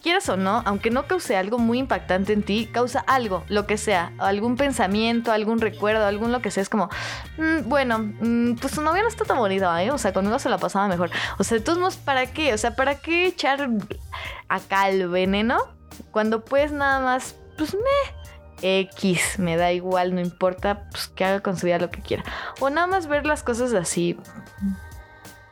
quieras 0.00 0.28
o 0.28 0.36
no, 0.36 0.62
aunque 0.64 0.90
no 0.90 1.06
cause 1.06 1.36
algo 1.36 1.58
muy 1.58 1.78
impactante 1.78 2.32
en 2.32 2.42
ti, 2.42 2.68
causa 2.72 3.00
algo, 3.00 3.44
lo 3.48 3.66
que 3.66 3.76
sea. 3.76 4.12
Algún 4.18 4.56
pensamiento, 4.56 5.32
algún 5.32 5.60
recuerdo, 5.60 6.06
algún 6.06 6.32
lo 6.32 6.40
que 6.42 6.50
sea. 6.50 6.62
Es 6.62 6.68
como, 6.68 6.88
mm, 7.38 7.68
bueno, 7.68 7.98
mm, 7.98 8.56
pues 8.56 8.74
su 8.74 8.82
novia 8.82 9.02
no 9.02 9.08
está 9.08 9.24
tan 9.24 9.38
bonita, 9.38 9.82
¿eh? 9.82 9.90
O 9.90 9.98
sea, 9.98 10.12
conmigo 10.12 10.38
se 10.38 10.48
la 10.48 10.58
pasaba 10.58 10.88
mejor. 10.88 11.10
O 11.38 11.44
sea, 11.44 11.58
de 11.58 11.64
todos 11.64 11.78
modos, 11.78 11.96
¿para 11.96 12.26
qué? 12.26 12.54
O 12.54 12.58
sea, 12.58 12.74
¿para 12.74 12.96
qué 12.96 13.26
echar 13.26 13.70
acá 14.48 14.88
el 14.88 15.08
veneno? 15.08 15.58
Cuando 16.10 16.44
puedes 16.44 16.72
nada 16.72 17.00
más, 17.00 17.36
pues 17.56 17.74
me. 17.74 18.20
X, 18.62 19.38
me 19.38 19.56
da 19.56 19.72
igual, 19.72 20.14
no 20.14 20.20
importa, 20.20 20.86
pues 20.90 21.08
que 21.08 21.24
haga 21.24 21.40
con 21.40 21.56
su 21.56 21.64
vida 21.66 21.78
lo 21.78 21.90
que 21.90 22.02
quiera. 22.02 22.24
O 22.60 22.68
nada 22.68 22.86
más 22.86 23.06
ver 23.06 23.24
las 23.24 23.42
cosas 23.42 23.72
así 23.72 24.18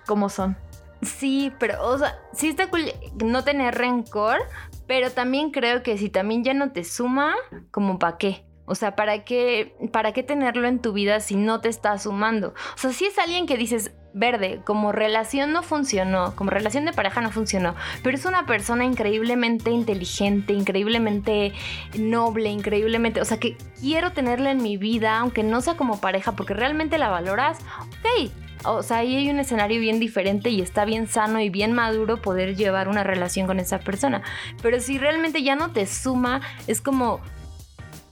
como 0.07 0.29
son. 0.29 0.57
Sí, 1.03 1.53
pero, 1.59 1.87
o 1.87 1.99
sea, 1.99 2.19
sí 2.33 2.49
está 2.49 2.69
cool 2.69 2.83
no 3.25 3.45
tener 3.45 3.75
rencor, 3.77 4.39
pero 4.87 5.11
también 5.11 5.51
creo 5.51 5.83
que 5.83 5.97
si 5.97 6.09
también 6.09 6.43
ya 6.45 6.55
no 6.55 6.73
te 6.73 6.85
suma, 6.85 7.35
como 7.71 7.99
para 7.99 8.19
qué. 8.19 8.45
O 8.65 8.75
sea, 8.75 8.97
¿para 8.97 9.25
qué, 9.25 9.75
¿para 9.93 10.13
qué 10.13 10.23
tenerlo 10.23 10.69
en 10.69 10.81
tu 10.81 10.93
vida 10.93 11.21
si 11.21 11.37
no 11.37 11.61
te 11.61 11.71
está 11.71 11.97
sumando? 11.99 12.49
O 12.75 12.79
sea, 12.79 12.93
si 12.93 13.07
es 13.07 13.19
alguien 13.19 13.47
que 13.47 13.57
dices, 13.57 13.93
verde, 14.13 14.61
como 14.65 14.93
relación 14.93 15.53
no 15.53 15.63
funcionó, 15.63 16.35
como 16.37 16.51
relación 16.51 16.85
de 16.85 16.93
pareja 16.93 17.23
no 17.23 17.31
funcionó, 17.31 17.75
pero 18.03 18.17
es 18.17 18.27
una 18.27 18.45
persona 18.45 18.85
increíblemente 18.85 19.71
inteligente, 19.71 20.53
increíblemente 20.53 21.53
noble, 21.99 22.51
increíblemente, 22.51 23.23
o 23.23 23.25
sea, 23.25 23.39
que 23.39 23.57
quiero 23.81 24.13
tenerla 24.13 24.51
en 24.51 24.63
mi 24.63 24.77
vida, 24.77 25.19
aunque 25.19 25.43
no 25.43 25.63
sea 25.63 25.77
como 25.77 26.01
pareja, 26.01 26.33
porque 26.33 26.53
realmente 26.53 26.99
la 26.99 27.09
valoras, 27.09 27.61
ok, 27.81 28.31
o 28.65 28.83
sea, 28.83 28.99
ahí 28.99 29.17
hay 29.17 29.31
un 29.31 29.39
escenario 29.39 29.81
bien 29.81 30.01
diferente 30.01 30.51
y 30.51 30.61
está 30.61 30.85
bien 30.85 31.07
sano 31.07 31.41
y 31.41 31.51
bien 31.51 31.73
maduro 31.73 32.21
poder 32.21 32.57
llevar 32.57 32.89
una 32.89 33.05
relación 33.05 33.47
con 33.47 33.61
esa 33.61 33.79
persona. 33.81 34.23
Pero 34.63 34.81
si 34.81 34.99
realmente 34.99 35.43
ya 35.43 35.55
no 35.57 35.73
te 35.73 35.87
suma, 35.87 36.41
es 36.67 36.81
como 36.81 37.21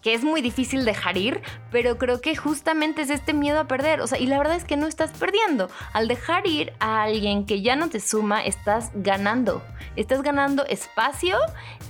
que 0.06 0.14
es 0.14 0.22
muy 0.22 0.40
difícil 0.40 0.84
dejar 0.84 1.16
ir, 1.16 1.42
pero 1.72 1.98
creo 1.98 2.20
que 2.20 2.36
justamente 2.36 3.02
es 3.02 3.10
este 3.10 3.32
miedo 3.32 3.58
a 3.58 3.64
perder. 3.66 4.00
O 4.00 4.06
sea, 4.06 4.20
y 4.20 4.28
la 4.28 4.38
verdad 4.38 4.54
es 4.54 4.62
que 4.62 4.76
no 4.76 4.86
estás 4.86 5.10
perdiendo. 5.10 5.68
Al 5.92 6.06
dejar 6.06 6.46
ir 6.46 6.74
a 6.78 7.02
alguien 7.02 7.44
que 7.44 7.60
ya 7.60 7.74
no 7.74 7.88
te 7.88 7.98
suma, 7.98 8.44
estás 8.44 8.92
ganando. 8.94 9.64
Estás 9.96 10.22
ganando 10.22 10.64
espacio, 10.66 11.36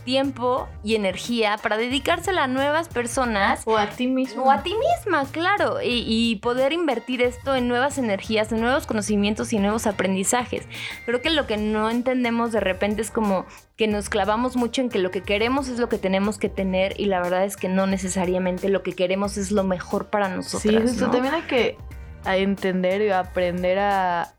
tiempo 0.07 0.66
y 0.83 0.94
energía 0.94 1.59
para 1.62 1.76
dedicársela 1.76 2.44
a 2.44 2.46
nuevas 2.46 2.88
personas 2.88 3.62
O 3.66 3.76
a 3.76 3.90
ti 3.90 4.07
mismo. 4.07 4.44
o 4.44 4.50
a 4.50 4.62
ti 4.62 4.74
misma, 4.74 5.26
claro, 5.31 5.83
y, 5.83 6.05
y 6.07 6.37
poder 6.37 6.72
invertir 6.72 7.20
esto 7.20 7.55
en 7.55 7.68
nuevas 7.68 7.98
energías, 7.98 8.50
en 8.50 8.62
nuevos 8.62 8.87
conocimientos 8.87 9.52
y 9.52 9.59
nuevos 9.59 9.87
aprendizajes. 9.87 10.66
Creo 11.05 11.20
que 11.20 11.29
lo 11.29 11.46
que 11.46 11.59
no 11.59 11.90
entendemos 11.90 12.52
de 12.52 12.61
repente 12.61 13.02
es 13.02 13.11
como 13.11 13.44
que 13.76 13.88
nos 13.88 14.09
clavamos 14.09 14.57
mucho 14.57 14.81
en 14.81 14.88
que 14.88 14.98
lo 14.98 15.11
que 15.11 15.22
queremos 15.22 15.68
es 15.68 15.79
lo 15.79 15.88
que 15.88 15.98
tenemos 15.98 16.38
que 16.38 16.48
tener 16.48 16.98
y 16.98 17.07
la 17.07 17.20
verdad 17.20 17.44
es 17.44 17.57
que 17.57 17.68
no 17.68 17.87
necesariamente 18.07 18.69
lo 18.69 18.83
que 18.83 18.92
queremos 18.95 19.37
es 19.37 19.51
lo 19.51 19.64
mejor 19.64 20.07
para 20.07 20.29
nosotros. 20.29 20.62
Sí, 20.62 20.77
justo 20.81 21.11
también 21.11 21.35
hay 21.35 21.42
que 21.42 21.77
a 22.25 22.37
entender 22.37 23.03
y 23.03 23.11
aprender 23.11 23.79
a, 23.79 24.33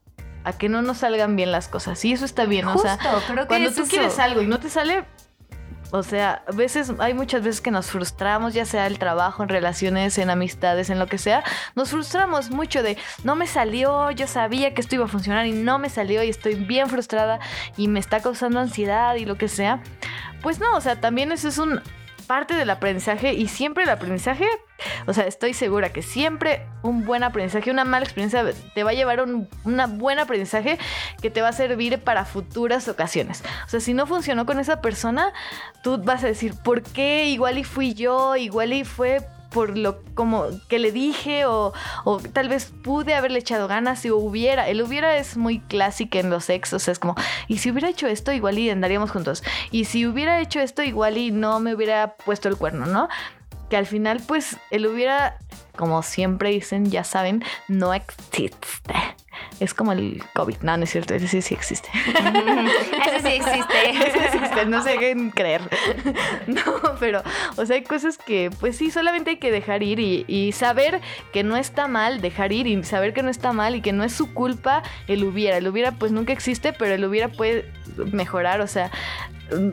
a 0.43 0.53
que 0.58 0.69
no 0.69 0.82
nos 0.82 0.99
salgan 0.99 1.36
bien 1.36 1.51
las 1.51 1.67
cosas. 1.67 1.99
Sí, 1.99 2.13
eso 2.13 2.25
está 2.25 2.45
bien. 2.45 2.67
o 2.67 2.77
sea, 2.77 2.97
creo 3.27 3.41
que 3.41 3.47
cuando 3.47 3.71
tú 3.71 3.82
eso. 3.82 3.89
quieres 3.89 4.19
algo 4.19 4.41
y 4.41 4.47
no 4.47 4.60
te 4.60 4.69
sale, 4.69 5.06
o 5.91 6.03
sea, 6.03 6.43
a 6.47 6.51
veces, 6.51 6.91
hay 6.99 7.13
muchas 7.13 7.43
veces 7.43 7.62
que 7.62 7.71
nos 7.71 7.88
frustramos, 7.88 8.53
ya 8.53 8.65
sea 8.65 8.88
el 8.88 8.99
trabajo, 8.99 9.43
en 9.43 9.49
relaciones, 9.49 10.17
en 10.17 10.30
amistades, 10.30 10.89
en 10.89 10.99
lo 10.99 11.08
que 11.08 11.17
sea. 11.17 11.43
Nos 11.75 11.89
frustramos 11.89 12.49
mucho 12.49 12.84
de, 12.84 12.97
no 13.23 13.36
me 13.36 13.47
salió, 13.47 14.12
yo 14.12 14.27
sabía 14.27 14.73
que 14.73 14.82
esto 14.82 14.95
iba 14.95 15.06
a 15.06 15.08
funcionar 15.08 15.45
y 15.45 15.53
no 15.53 15.80
me 15.80 15.89
salió 15.89 16.23
y 16.23 16.30
estoy 16.30 16.56
bien 16.56 16.89
frustrada 16.89 17.39
y 17.77 17.88
me 17.88 17.99
está 17.99 18.19
causando 18.21 18.60
ansiedad 18.60 19.15
y 19.15 19.25
lo 19.25 19.38
que 19.38 19.47
sea. 19.47 19.82
pues 20.41 20.60
no, 20.60 20.75
o 20.75 20.82
sea, 20.82 20.99
también 20.99 21.32
eso 21.32 21.47
es 21.47 21.58
un 21.58 21.82
parte 22.27 22.53
del 22.53 22.69
aprendizaje 22.69 23.33
y 23.33 23.47
siempre 23.47 23.83
el 23.83 23.89
aprendizaje, 23.89 24.45
o 25.07 25.13
sea, 25.13 25.25
estoy 25.25 25.53
segura 25.53 25.91
que 25.91 26.01
siempre 26.01 26.65
un 26.83 27.05
buen 27.05 27.23
aprendizaje, 27.23 27.71
una 27.71 27.85
mala 27.85 28.03
experiencia 28.05 28.45
te 28.75 28.83
va 28.83 28.91
a 28.91 28.93
llevar 28.93 29.19
a 29.19 29.23
un 29.23 29.47
una 29.63 29.87
buen 29.87 30.19
aprendizaje 30.19 30.77
que 31.21 31.29
te 31.29 31.41
va 31.41 31.49
a 31.49 31.53
servir 31.53 31.99
para 31.99 32.25
futuras 32.25 32.87
ocasiones. 32.87 33.43
O 33.65 33.69
sea, 33.69 33.79
si 33.79 33.93
no 33.93 34.05
funcionó 34.05 34.45
con 34.45 34.59
esa 34.59 34.81
persona, 34.81 35.33
tú 35.81 35.97
vas 36.03 36.23
a 36.23 36.27
decir, 36.27 36.53
¿por 36.63 36.83
qué? 36.83 37.25
Igual 37.25 37.57
y 37.57 37.63
fui 37.63 37.93
yo, 37.93 38.35
igual 38.35 38.73
y 38.73 38.83
fue 38.83 39.25
por 39.49 39.77
lo 39.77 40.03
como 40.13 40.45
que 40.67 40.79
le 40.79 40.91
dije 40.91 41.45
o, 41.45 41.73
o, 42.03 42.19
tal 42.19 42.49
vez 42.49 42.71
pude 42.83 43.15
haberle 43.15 43.39
echado 43.39 43.67
ganas 43.67 43.99
si 43.99 44.12
hubiera. 44.12 44.67
El 44.67 44.81
hubiera 44.81 45.17
es 45.17 45.38
muy 45.38 45.60
clásico 45.60 46.17
en 46.17 46.29
los 46.29 46.49
ex, 46.49 46.73
o 46.73 46.79
sea, 46.79 46.91
es 46.91 46.99
como, 46.99 47.15
y 47.47 47.60
si 47.60 47.71
hubiera 47.71 47.89
hecho 47.89 48.07
esto, 48.07 48.31
igual 48.31 48.60
y 48.60 48.69
andaríamos 48.69 49.12
juntos. 49.12 49.43
Y 49.71 49.86
si 49.86 50.05
hubiera 50.05 50.39
hecho 50.41 50.60
esto, 50.60 50.83
igual 50.83 51.17
y 51.17 51.31
no 51.31 51.60
me 51.60 51.75
hubiera 51.75 52.15
puesto 52.15 52.49
el 52.49 52.57
cuerno, 52.57 52.86
¿no? 52.86 53.07
Que 53.69 53.77
al 53.77 53.86
final, 53.86 54.21
pues, 54.27 54.58
el 54.71 54.88
hubiera, 54.88 55.38
como 55.75 56.03
siempre 56.03 56.49
dicen, 56.49 56.89
ya 56.89 57.03
saben, 57.03 57.43
no 57.67 57.93
existe. 57.93 58.93
Es 59.60 59.73
como 59.73 59.91
el 59.91 60.23
COVID. 60.34 60.58
No, 60.62 60.77
no 60.77 60.84
es 60.84 60.91
cierto. 60.91 61.15
Ese 61.15 61.27
sí, 61.27 61.41
sí 61.41 61.53
existe. 61.53 61.89
Ese 61.95 63.21
sí 63.21 63.36
existe. 63.36 63.89
Ese 63.89 64.25
existe. 64.25 64.65
No 64.65 64.84
se 64.84 64.91
dejen 64.91 65.32
creer. 65.32 65.62
No, 66.47 66.62
pero, 66.99 67.21
o 67.58 67.65
sea, 67.65 67.75
hay 67.75 67.84
cosas 67.84 68.17
que, 68.17 68.49
pues 68.60 68.77
sí, 68.77 68.89
solamente 68.89 69.32
hay 69.32 69.38
que 69.38 69.51
dejar 69.51 69.84
ir 69.84 69.99
y, 69.99 70.25
y, 70.27 70.51
saber 70.53 71.01
que 71.34 71.43
no 71.43 71.58
está 71.58 71.88
mal 71.88 72.21
dejar 72.21 72.51
ir 72.51 72.67
y 72.67 72.84
saber 72.84 73.13
que 73.13 73.21
no 73.21 73.30
está 73.30 73.53
mal 73.53 73.75
y 73.75 73.82
que 73.82 73.91
no 73.91 74.03
es 74.03 74.13
su 74.13 74.34
culpa 74.34 74.82
el 75.08 75.23
hubiera. 75.23 75.58
El 75.58 75.67
hubiera, 75.67 75.91
pues 75.91 76.12
nunca 76.12 76.34
existe, 76.34 76.73
pero 76.73 76.95
el 76.95 77.03
hubiera 77.06 77.27
puede 77.27 77.71
mejorar. 78.12 78.62
O 78.62 78.67
sea, 78.67 78.91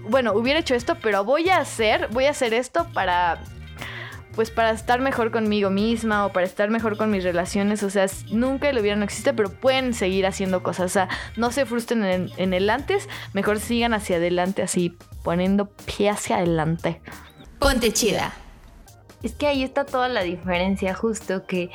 bueno, 0.02 0.33
hubiera 0.33 0.61
hecho 0.61 0.74
esto, 0.74 0.96
pero 1.00 1.24
voy 1.24 1.48
a 1.48 1.59
hacer, 1.59 2.09
voy 2.09 2.26
a 2.26 2.30
hacer 2.30 2.54
esto 2.54 2.87
para 2.92 3.40
pues 4.34 4.50
para 4.50 4.70
estar 4.70 5.00
mejor 5.00 5.30
conmigo 5.30 5.70
misma 5.70 6.26
o 6.26 6.32
para 6.32 6.46
estar 6.46 6.70
mejor 6.70 6.96
con 6.96 7.10
mis 7.10 7.24
relaciones. 7.24 7.82
O 7.82 7.90
sea, 7.90 8.06
nunca 8.30 8.68
el 8.68 8.78
hubiera 8.78 8.96
no 8.96 9.04
existe, 9.04 9.32
pero 9.32 9.50
pueden 9.50 9.94
seguir 9.94 10.26
haciendo 10.26 10.62
cosas. 10.62 10.86
O 10.86 10.88
sea, 10.94 11.08
no 11.36 11.52
se 11.52 11.66
frustren 11.66 12.04
en, 12.04 12.30
en 12.36 12.54
el 12.54 12.68
antes, 12.70 13.08
mejor 13.32 13.60
sigan 13.60 13.94
hacia 13.94 14.16
adelante, 14.16 14.62
así 14.62 14.96
poniendo 15.22 15.66
pie 15.66 16.10
hacia 16.10 16.36
adelante. 16.36 17.00
Ponte 17.58 17.92
chida. 17.92 18.32
Es 19.22 19.32
que 19.32 19.46
ahí 19.46 19.62
está 19.62 19.86
toda 19.86 20.08
la 20.08 20.22
diferencia, 20.22 20.94
justo 20.94 21.46
que 21.46 21.70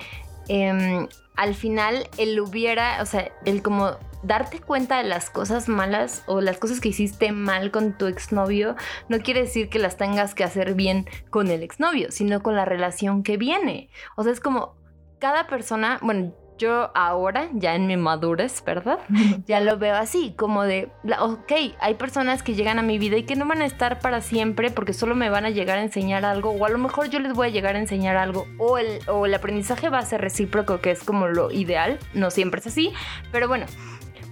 eh, 0.49 1.07
al 1.35 1.55
final 1.55 2.07
el 2.17 2.39
hubiera, 2.39 3.01
o 3.01 3.05
sea, 3.05 3.31
el 3.45 3.61
como 3.61 3.97
darte 4.23 4.59
cuenta 4.59 4.97
de 4.97 5.03
las 5.03 5.29
cosas 5.29 5.67
malas 5.67 6.23
o 6.25 6.41
las 6.41 6.57
cosas 6.57 6.79
que 6.79 6.89
hiciste 6.89 7.31
mal 7.31 7.71
con 7.71 7.97
tu 7.97 8.07
exnovio 8.07 8.75
no 9.07 9.19
quiere 9.19 9.41
decir 9.41 9.69
que 9.69 9.79
las 9.79 9.97
tengas 9.97 10.35
que 10.35 10.43
hacer 10.43 10.73
bien 10.73 11.07
con 11.29 11.47
el 11.47 11.63
exnovio, 11.63 12.11
sino 12.11 12.41
con 12.41 12.55
la 12.55 12.65
relación 12.65 13.23
que 13.23 13.37
viene. 13.37 13.89
O 14.15 14.23
sea, 14.23 14.31
es 14.31 14.39
como 14.39 14.75
cada 15.19 15.47
persona, 15.47 15.99
bueno, 16.01 16.33
yo 16.59 16.91
ahora, 16.93 17.49
ya 17.53 17.73
en 17.73 17.87
mi 17.87 17.97
madurez, 17.97 18.63
¿verdad? 18.63 18.99
Ya 19.47 19.61
lo 19.61 19.77
veo 19.77 19.95
así, 19.95 20.33
como 20.37 20.63
de, 20.63 20.91
ok, 21.19 21.51
hay 21.79 21.95
personas 21.95 22.43
que 22.43 22.53
llegan 22.53 22.77
a 22.77 22.83
mi 22.83 22.99
vida 22.99 23.17
y 23.17 23.23
que 23.23 23.35
no 23.35 23.47
van 23.47 23.61
a 23.61 23.65
estar 23.65 23.99
para 23.99 24.21
siempre 24.21 24.69
porque 24.69 24.93
solo 24.93 25.15
me 25.15 25.29
van 25.29 25.45
a 25.45 25.49
llegar 25.49 25.79
a 25.79 25.83
enseñar 25.83 26.25
algo, 26.25 26.51
o 26.51 26.65
a 26.65 26.69
lo 26.69 26.77
mejor 26.77 27.09
yo 27.09 27.19
les 27.19 27.33
voy 27.33 27.47
a 27.47 27.51
llegar 27.51 27.75
a 27.75 27.79
enseñar 27.79 28.17
algo, 28.17 28.45
o 28.59 28.77
el, 28.77 28.99
o 29.07 29.25
el 29.25 29.33
aprendizaje 29.33 29.89
va 29.89 29.99
a 29.99 30.05
ser 30.05 30.21
recíproco, 30.21 30.81
que 30.81 30.91
es 30.91 31.03
como 31.03 31.27
lo 31.27 31.51
ideal, 31.51 31.97
no 32.13 32.29
siempre 32.29 32.59
es 32.59 32.67
así, 32.67 32.91
pero 33.31 33.47
bueno, 33.47 33.65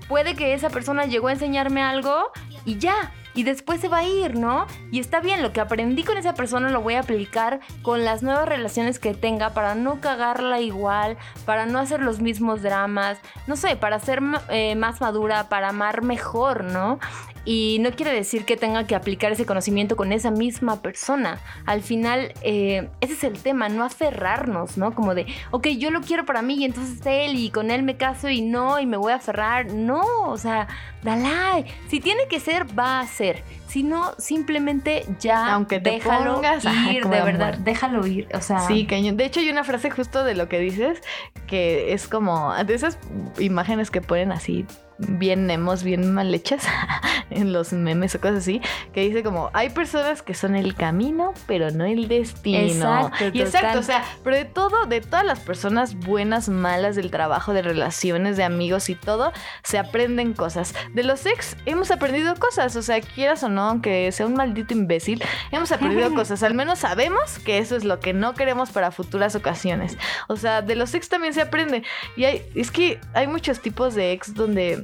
puede 0.07 0.35
que 0.35 0.53
esa 0.53 0.69
persona 0.69 1.05
llegó 1.05 1.27
a 1.27 1.33
enseñarme 1.33 1.81
algo 1.81 2.31
y 2.65 2.77
ya, 2.77 3.11
y 3.33 3.43
después 3.43 3.79
se 3.79 3.87
va 3.87 3.99
a 3.99 4.03
ir, 4.03 4.35
¿no? 4.35 4.65
Y 4.91 4.99
está 4.99 5.19
bien, 5.19 5.43
lo 5.43 5.53
que 5.53 5.61
aprendí 5.61 6.03
con 6.03 6.17
esa 6.17 6.33
persona 6.33 6.71
lo 6.71 6.81
voy 6.81 6.95
a 6.95 7.01
aplicar 7.01 7.59
con 7.83 8.03
las 8.03 8.23
nuevas 8.23 8.49
relaciones 8.49 8.97
que 8.97 9.13
tenga 9.13 9.51
para 9.51 9.75
no 9.75 10.01
cagarla 10.01 10.59
igual, 10.59 11.17
para 11.45 11.67
no 11.67 11.77
hacer 11.77 12.01
los 12.01 12.19
mismos 12.19 12.63
dramas, 12.63 13.19
no 13.45 13.55
sé, 13.55 13.75
para 13.75 13.99
ser 13.99 14.23
eh, 14.49 14.75
más 14.75 15.01
madura, 15.01 15.49
para 15.49 15.69
amar 15.69 16.01
mejor, 16.01 16.63
¿no? 16.63 16.99
Y 17.49 17.77
no 17.79 17.91
quiere 17.91 18.11
decir 18.11 18.43
que 18.43 18.57
tenga 18.57 18.85
que 18.85 18.93
aplicar 18.93 19.31
ese 19.31 19.45
conocimiento 19.45 19.95
con 19.95 20.11
esa 20.11 20.31
misma 20.31 20.81
persona. 20.81 21.39
Al 21.65 21.81
final, 21.81 22.33
eh, 22.41 22.89
ese 22.99 23.13
es 23.13 23.23
el 23.23 23.39
tema, 23.39 23.69
no 23.69 23.85
aferrarnos, 23.85 24.77
¿no? 24.77 24.93
Como 24.93 25.15
de, 25.15 25.27
ok, 25.51 25.67
yo 25.67 25.89
lo 25.89 26.01
quiero 26.01 26.25
para 26.25 26.41
mí 26.41 26.55
y 26.55 26.65
entonces 26.65 26.99
él 27.05 27.35
y 27.35 27.49
con 27.49 27.71
él 27.71 27.83
me 27.83 27.95
caso 27.95 28.27
y 28.27 28.41
no, 28.41 28.81
y 28.81 28.85
me 28.85 28.97
voy 28.97 29.13
a 29.13 29.15
aferrar. 29.15 29.67
No, 29.67 30.03
o 30.25 30.37
sea, 30.37 30.67
dale. 31.03 31.65
Si 31.87 32.01
tiene 32.01 32.27
que 32.29 32.41
ser, 32.41 32.67
va 32.77 32.99
a 32.99 33.07
ser. 33.07 33.43
Si 33.67 33.81
no, 33.81 34.13
simplemente 34.17 35.05
ya 35.17 35.53
Aunque 35.53 35.79
te 35.79 35.91
déjalo 35.91 36.35
pongas, 36.35 36.65
ir, 36.65 37.05
de 37.05 37.21
verdad, 37.21 37.57
déjalo 37.59 38.05
ir. 38.05 38.27
O 38.33 38.41
sea, 38.41 38.59
Sí, 38.59 38.85
cañón. 38.85 39.15
De 39.15 39.23
hecho, 39.23 39.39
hay 39.39 39.49
una 39.49 39.63
frase 39.63 39.89
justo 39.89 40.25
de 40.25 40.35
lo 40.35 40.49
que 40.49 40.59
dices 40.59 41.01
que 41.47 41.93
es 41.93 42.09
como 42.09 42.53
de 42.61 42.73
esas 42.73 42.99
imágenes 43.39 43.89
que 43.89 44.01
ponen 44.01 44.33
así 44.33 44.65
bien 44.97 45.49
emos, 45.49 45.83
bien 45.83 46.13
mal 46.13 46.33
hechas 46.33 46.63
en 47.29 47.53
los 47.53 47.73
memes 47.73 48.15
o 48.15 48.21
cosas 48.21 48.39
así, 48.39 48.61
que 48.93 49.01
dice 49.01 49.23
como, 49.23 49.49
hay 49.53 49.69
personas 49.69 50.21
que 50.21 50.33
son 50.33 50.55
el 50.55 50.75
camino, 50.75 51.33
pero 51.45 51.71
no 51.71 51.85
el 51.85 52.07
destino. 52.07 53.07
Exacto, 53.09 53.25
y 53.33 53.41
exacto, 53.41 53.79
o 53.79 53.83
sea, 53.83 54.03
pero 54.23 54.35
de 54.35 54.45
todo, 54.45 54.85
de 54.85 55.01
todas 55.01 55.25
las 55.25 55.39
personas 55.39 55.95
buenas, 55.95 56.49
malas, 56.49 56.95
del 56.95 57.11
trabajo, 57.11 57.53
de 57.53 57.61
relaciones, 57.61 58.37
de 58.37 58.43
amigos 58.43 58.89
y 58.89 58.95
todo, 58.95 59.31
se 59.63 59.77
aprenden 59.77 60.33
cosas. 60.33 60.73
De 60.93 61.03
los 61.03 61.25
ex 61.25 61.55
hemos 61.65 61.91
aprendido 61.91 62.35
cosas, 62.35 62.75
o 62.75 62.81
sea, 62.81 63.01
quieras 63.01 63.43
o 63.43 63.49
no, 63.49 63.63
aunque 63.63 64.11
sea 64.11 64.25
un 64.25 64.33
maldito 64.33 64.73
imbécil, 64.73 65.21
hemos 65.51 65.71
aprendido 65.71 66.13
cosas. 66.15 66.43
Al 66.43 66.53
menos 66.53 66.79
sabemos 66.79 67.39
que 67.39 67.59
eso 67.59 67.75
es 67.75 67.83
lo 67.83 67.99
que 67.99 68.13
no 68.13 68.33
queremos 68.33 68.71
para 68.71 68.91
futuras 68.91 69.35
ocasiones. 69.35 69.97
O 70.27 70.37
sea, 70.37 70.61
de 70.61 70.75
los 70.75 70.93
ex 70.93 71.09
también 71.09 71.33
se 71.33 71.41
aprende. 71.41 71.83
Y 72.15 72.25
hay, 72.25 72.43
es 72.55 72.71
que 72.71 72.99
hay 73.13 73.27
muchos 73.27 73.61
tipos 73.61 73.95
de 73.95 74.11
ex 74.11 74.33
donde 74.33 74.83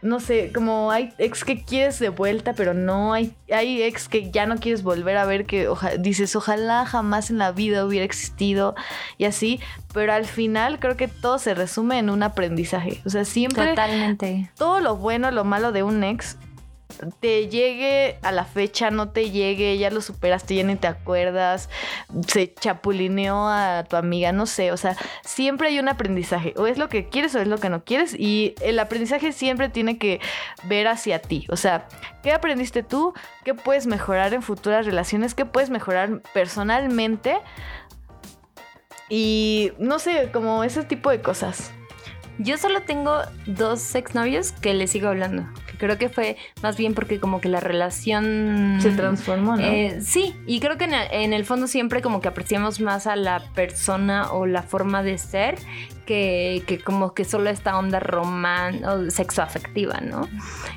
no 0.00 0.20
sé, 0.20 0.52
como 0.54 0.92
hay 0.92 1.12
ex 1.18 1.42
que 1.44 1.64
quieres 1.64 1.98
de 1.98 2.08
vuelta, 2.10 2.52
pero 2.52 2.72
no 2.72 3.12
hay, 3.14 3.34
hay 3.52 3.82
ex 3.82 4.08
que 4.08 4.30
ya 4.30 4.46
no 4.46 4.58
quieres 4.58 4.84
volver 4.84 5.16
a 5.16 5.24
ver, 5.24 5.44
que 5.44 5.66
oja- 5.66 5.96
dices, 5.98 6.36
ojalá 6.36 6.86
jamás 6.86 7.30
en 7.30 7.38
la 7.38 7.50
vida 7.50 7.84
hubiera 7.84 8.04
existido 8.04 8.76
y 9.16 9.24
así, 9.24 9.58
pero 9.92 10.12
al 10.12 10.24
final 10.24 10.78
creo 10.78 10.96
que 10.96 11.08
todo 11.08 11.40
se 11.40 11.52
resume 11.54 11.98
en 11.98 12.10
un 12.10 12.22
aprendizaje. 12.22 13.02
O 13.06 13.10
sea, 13.10 13.24
siempre 13.24 13.66
totalmente. 13.70 14.52
todo 14.56 14.78
lo 14.78 14.94
bueno, 14.96 15.32
lo 15.32 15.42
malo 15.42 15.72
de 15.72 15.82
un 15.82 16.04
ex 16.04 16.36
te 17.20 17.48
llegue 17.48 18.18
a 18.22 18.32
la 18.32 18.44
fecha, 18.44 18.90
no 18.90 19.10
te 19.10 19.30
llegue, 19.30 19.76
ya 19.78 19.90
lo 19.90 20.00
superaste, 20.00 20.54
ya 20.54 20.64
ni 20.64 20.76
te 20.76 20.86
acuerdas, 20.86 21.68
se 22.26 22.52
chapulineó 22.54 23.48
a 23.48 23.84
tu 23.84 23.96
amiga, 23.96 24.32
no 24.32 24.46
sé, 24.46 24.72
o 24.72 24.76
sea, 24.76 24.96
siempre 25.22 25.68
hay 25.68 25.78
un 25.78 25.88
aprendizaje, 25.88 26.54
o 26.56 26.66
es 26.66 26.78
lo 26.78 26.88
que 26.88 27.08
quieres 27.08 27.34
o 27.34 27.40
es 27.40 27.48
lo 27.48 27.58
que 27.58 27.68
no 27.68 27.84
quieres, 27.84 28.14
y 28.18 28.54
el 28.62 28.78
aprendizaje 28.78 29.32
siempre 29.32 29.68
tiene 29.68 29.98
que 29.98 30.20
ver 30.64 30.88
hacia 30.88 31.20
ti, 31.20 31.46
o 31.50 31.56
sea, 31.56 31.86
¿qué 32.22 32.32
aprendiste 32.32 32.82
tú? 32.82 33.14
¿Qué 33.44 33.54
puedes 33.54 33.86
mejorar 33.86 34.34
en 34.34 34.42
futuras 34.42 34.86
relaciones? 34.86 35.34
¿Qué 35.34 35.44
puedes 35.44 35.70
mejorar 35.70 36.22
personalmente? 36.34 37.38
Y 39.08 39.72
no 39.78 39.98
sé, 39.98 40.30
como 40.32 40.64
ese 40.64 40.84
tipo 40.84 41.10
de 41.10 41.22
cosas. 41.22 41.72
Yo 42.38 42.58
solo 42.58 42.82
tengo 42.82 43.22
dos 43.46 43.94
exnovios 43.94 44.52
que 44.52 44.74
le 44.74 44.86
sigo 44.86 45.08
hablando. 45.08 45.46
Creo 45.78 45.96
que 45.98 46.08
fue 46.08 46.36
más 46.62 46.76
bien 46.76 46.94
porque 46.94 47.20
como 47.20 47.40
que 47.40 47.48
la 47.48 47.60
relación... 47.60 48.78
Se 48.80 48.90
transformó, 48.90 49.56
¿no? 49.56 49.62
Eh, 49.62 50.00
sí, 50.02 50.34
y 50.46 50.60
creo 50.60 50.76
que 50.76 50.84
en 50.84 50.94
el, 50.94 51.08
en 51.10 51.32
el 51.32 51.44
fondo 51.44 51.66
siempre 51.66 52.02
como 52.02 52.20
que 52.20 52.28
apreciamos 52.28 52.80
más 52.80 53.06
a 53.06 53.16
la 53.16 53.40
persona 53.54 54.32
o 54.32 54.46
la 54.46 54.62
forma 54.62 55.02
de 55.02 55.18
ser 55.18 55.56
que, 56.08 56.62
que 56.66 56.80
como 56.80 57.12
que 57.12 57.26
solo 57.26 57.50
esta 57.50 57.76
onda 57.76 58.00
román 58.00 58.82
o 58.82 59.10
sexoafectiva, 59.10 60.00
¿no? 60.00 60.26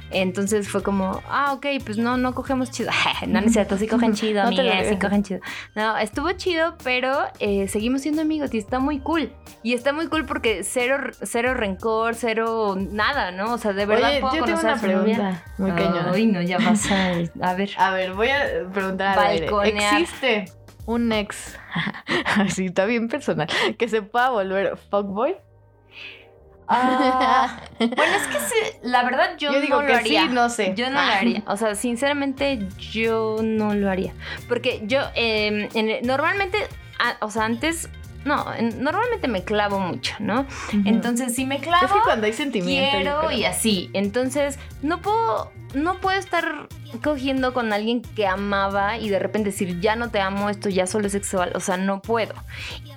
Entonces 0.09 0.67
fue 0.67 0.83
como, 0.83 1.23
ah, 1.29 1.53
ok, 1.53 1.67
pues 1.85 1.97
no, 1.97 2.17
no 2.17 2.35
cogemos 2.35 2.69
chido. 2.69 2.89
no, 3.27 3.39
no 3.39 3.47
es 3.47 3.53
cierto, 3.53 3.77
sí 3.77 3.87
cogen 3.87 4.13
chido, 4.13 4.43
No 4.51 4.51
sí 4.51 4.97
cogen 4.99 5.23
chido. 5.23 5.39
No, 5.73 5.97
estuvo 5.97 6.29
chido, 6.33 6.75
pero 6.83 7.17
eh, 7.39 7.69
seguimos 7.69 8.01
siendo 8.01 8.21
amigos 8.21 8.53
y 8.53 8.57
está 8.57 8.79
muy 8.79 8.99
cool. 8.99 9.31
Y 9.63 9.73
está 9.73 9.93
muy 9.93 10.07
cool 10.07 10.25
porque 10.25 10.65
cero, 10.65 10.97
cero 11.21 11.53
rencor, 11.53 12.15
cero 12.15 12.75
nada, 12.77 13.31
¿no? 13.31 13.53
O 13.53 13.57
sea, 13.57 13.71
de 13.71 13.85
verdad 13.85 14.09
Oye, 14.09 14.19
puedo 14.19 14.35
yo 14.35 14.43
tengo 14.43 14.59
conocer 14.59 14.89
una 14.89 15.03
pregunta 15.05 15.43
muy 15.57 15.71
cañona. 15.71 16.11
Ay, 16.13 16.25
no, 16.25 16.41
ya 16.41 16.57
vas 16.57 16.91
a, 16.91 17.11
a 17.41 17.53
ver. 17.53 17.69
A 17.77 17.91
ver, 17.91 18.13
voy 18.15 18.27
a 18.27 18.69
preguntar. 18.73 19.15
Balconear. 19.15 20.01
¿Existe 20.01 20.51
un 20.85 21.11
ex, 21.11 21.57
así 22.37 22.65
está 22.67 22.85
bien 22.85 23.07
personal, 23.07 23.47
que 23.77 23.87
se 23.89 24.01
pueda 24.01 24.29
volver 24.29 24.77
fuckboy? 24.77 25.35
Ah, 26.73 27.59
bueno, 27.79 27.93
es 28.15 28.27
que 28.27 28.39
sí, 28.39 28.77
la 28.83 29.03
verdad 29.03 29.35
yo, 29.37 29.51
Yo 29.51 29.59
digo 29.59 29.81
no 29.81 29.87
que 29.87 29.91
lo 29.93 29.99
haría. 29.99 30.21
sí, 30.21 30.27
no 30.29 30.49
sé. 30.49 30.73
Yo 30.75 30.89
no 30.89 31.01
lo 31.05 31.11
haría. 31.11 31.43
O 31.47 31.57
sea, 31.57 31.75
sinceramente, 31.75 32.59
yo 32.77 33.37
no 33.43 33.73
lo 33.73 33.89
haría. 33.89 34.13
Porque 34.47 34.81
yo, 34.85 35.01
eh, 35.15 35.67
en 35.73 35.89
el- 35.89 36.07
normalmente, 36.07 36.57
a- 36.97 37.25
o 37.25 37.29
sea, 37.29 37.43
antes 37.43 37.89
no, 38.25 38.53
en- 38.53 38.83
normalmente 38.83 39.27
me 39.27 39.43
clavo 39.43 39.79
mucho, 39.79 40.13
¿no? 40.19 40.45
Entonces, 40.85 41.35
si 41.35 41.45
me 41.45 41.59
clavo, 41.59 41.85
Es 41.85 41.91
que 41.91 41.99
cuando 42.03 42.27
hay 42.27 42.33
sentimiento. 42.33 42.97
quiero 42.97 43.31
y 43.31 43.45
así. 43.45 43.89
Entonces, 43.93 44.59
no 44.81 45.01
puedo, 45.01 45.51
no 45.73 45.99
puedo 45.99 46.17
estar 46.19 46.67
cogiendo 47.03 47.53
con 47.53 47.71
alguien 47.71 48.01
que 48.01 48.27
amaba 48.27 48.97
y 48.97 49.07
de 49.09 49.17
repente 49.17 49.51
decir, 49.51 49.79
ya 49.79 49.95
no 49.95 50.09
te 50.11 50.19
amo, 50.19 50.49
esto 50.49 50.67
ya 50.69 50.85
solo 50.87 51.05
es 51.07 51.13
sexual. 51.13 51.51
O 51.55 51.59
sea, 51.61 51.77
no 51.77 52.01
puedo. 52.01 52.33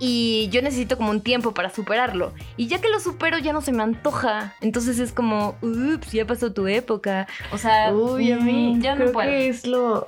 Y 0.01 0.49
yo 0.51 0.61
necesito 0.63 0.97
como 0.97 1.11
un 1.11 1.21
tiempo 1.21 1.55
para 1.55 1.71
superarlo. 1.71 2.33
Y 2.57 2.67
ya 2.67 2.81
que 2.81 2.89
lo 2.89 2.99
supero, 3.01 3.39
ya 3.39 3.53
no 3.53 3.61
se 3.61 3.73
me 3.73 3.83
antoja. 3.83 4.55
Entonces 4.61 4.99
es 4.99 5.13
como, 5.13 5.57
ups, 5.63 6.13
ya 6.13 6.27
pasó 6.27 6.53
tu 6.53 6.67
época. 6.67 7.27
O 7.53 7.59
sea, 7.59 7.93
Uy, 7.95 8.33
a 8.33 8.37
mí 8.39 8.75
mm, 8.77 8.81
ya 8.83 8.95
creo 8.97 9.07
no 9.07 9.13
puedo. 9.13 9.29
que 9.29 9.49
es 9.49 9.67
lo... 9.67 10.05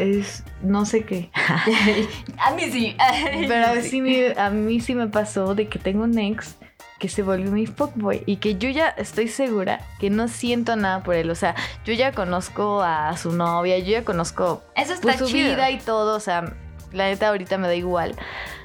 Es... 0.00 0.44
no 0.62 0.84
sé 0.86 1.04
qué. 1.04 1.30
a 2.38 2.50
mí 2.52 2.62
sí. 2.70 2.96
Pero 3.48 3.66
a, 3.66 3.80
sí 3.82 4.00
me- 4.00 4.34
a 4.38 4.50
mí 4.50 4.80
sí 4.80 4.94
me 4.94 5.06
pasó 5.08 5.54
de 5.54 5.68
que 5.68 5.78
tengo 5.78 6.04
un 6.04 6.18
ex 6.18 6.56
que 6.98 7.08
se 7.08 7.22
volvió 7.22 7.50
mi 7.50 7.66
fuckboy 7.66 8.22
y 8.26 8.36
que 8.36 8.56
yo 8.56 8.68
ya 8.68 8.88
estoy 8.90 9.28
segura 9.28 9.80
que 9.98 10.10
no 10.10 10.28
siento 10.28 10.76
nada 10.76 11.02
por 11.02 11.14
él. 11.14 11.30
O 11.30 11.34
sea, 11.34 11.54
yo 11.84 11.94
ya 11.94 12.12
conozco 12.12 12.82
a 12.82 13.16
su 13.16 13.32
novia, 13.32 13.78
yo 13.78 13.92
ya 13.92 14.04
conozco 14.04 14.62
Eso 14.76 14.92
está 14.92 15.02
pues, 15.02 15.18
su 15.18 15.26
chido. 15.26 15.54
vida 15.54 15.70
y 15.70 15.78
todo. 15.78 16.14
O 16.16 16.20
sea, 16.20 16.52
la 16.92 17.06
neta 17.06 17.28
ahorita 17.28 17.56
me 17.56 17.68
da 17.68 17.74
igual. 17.74 18.16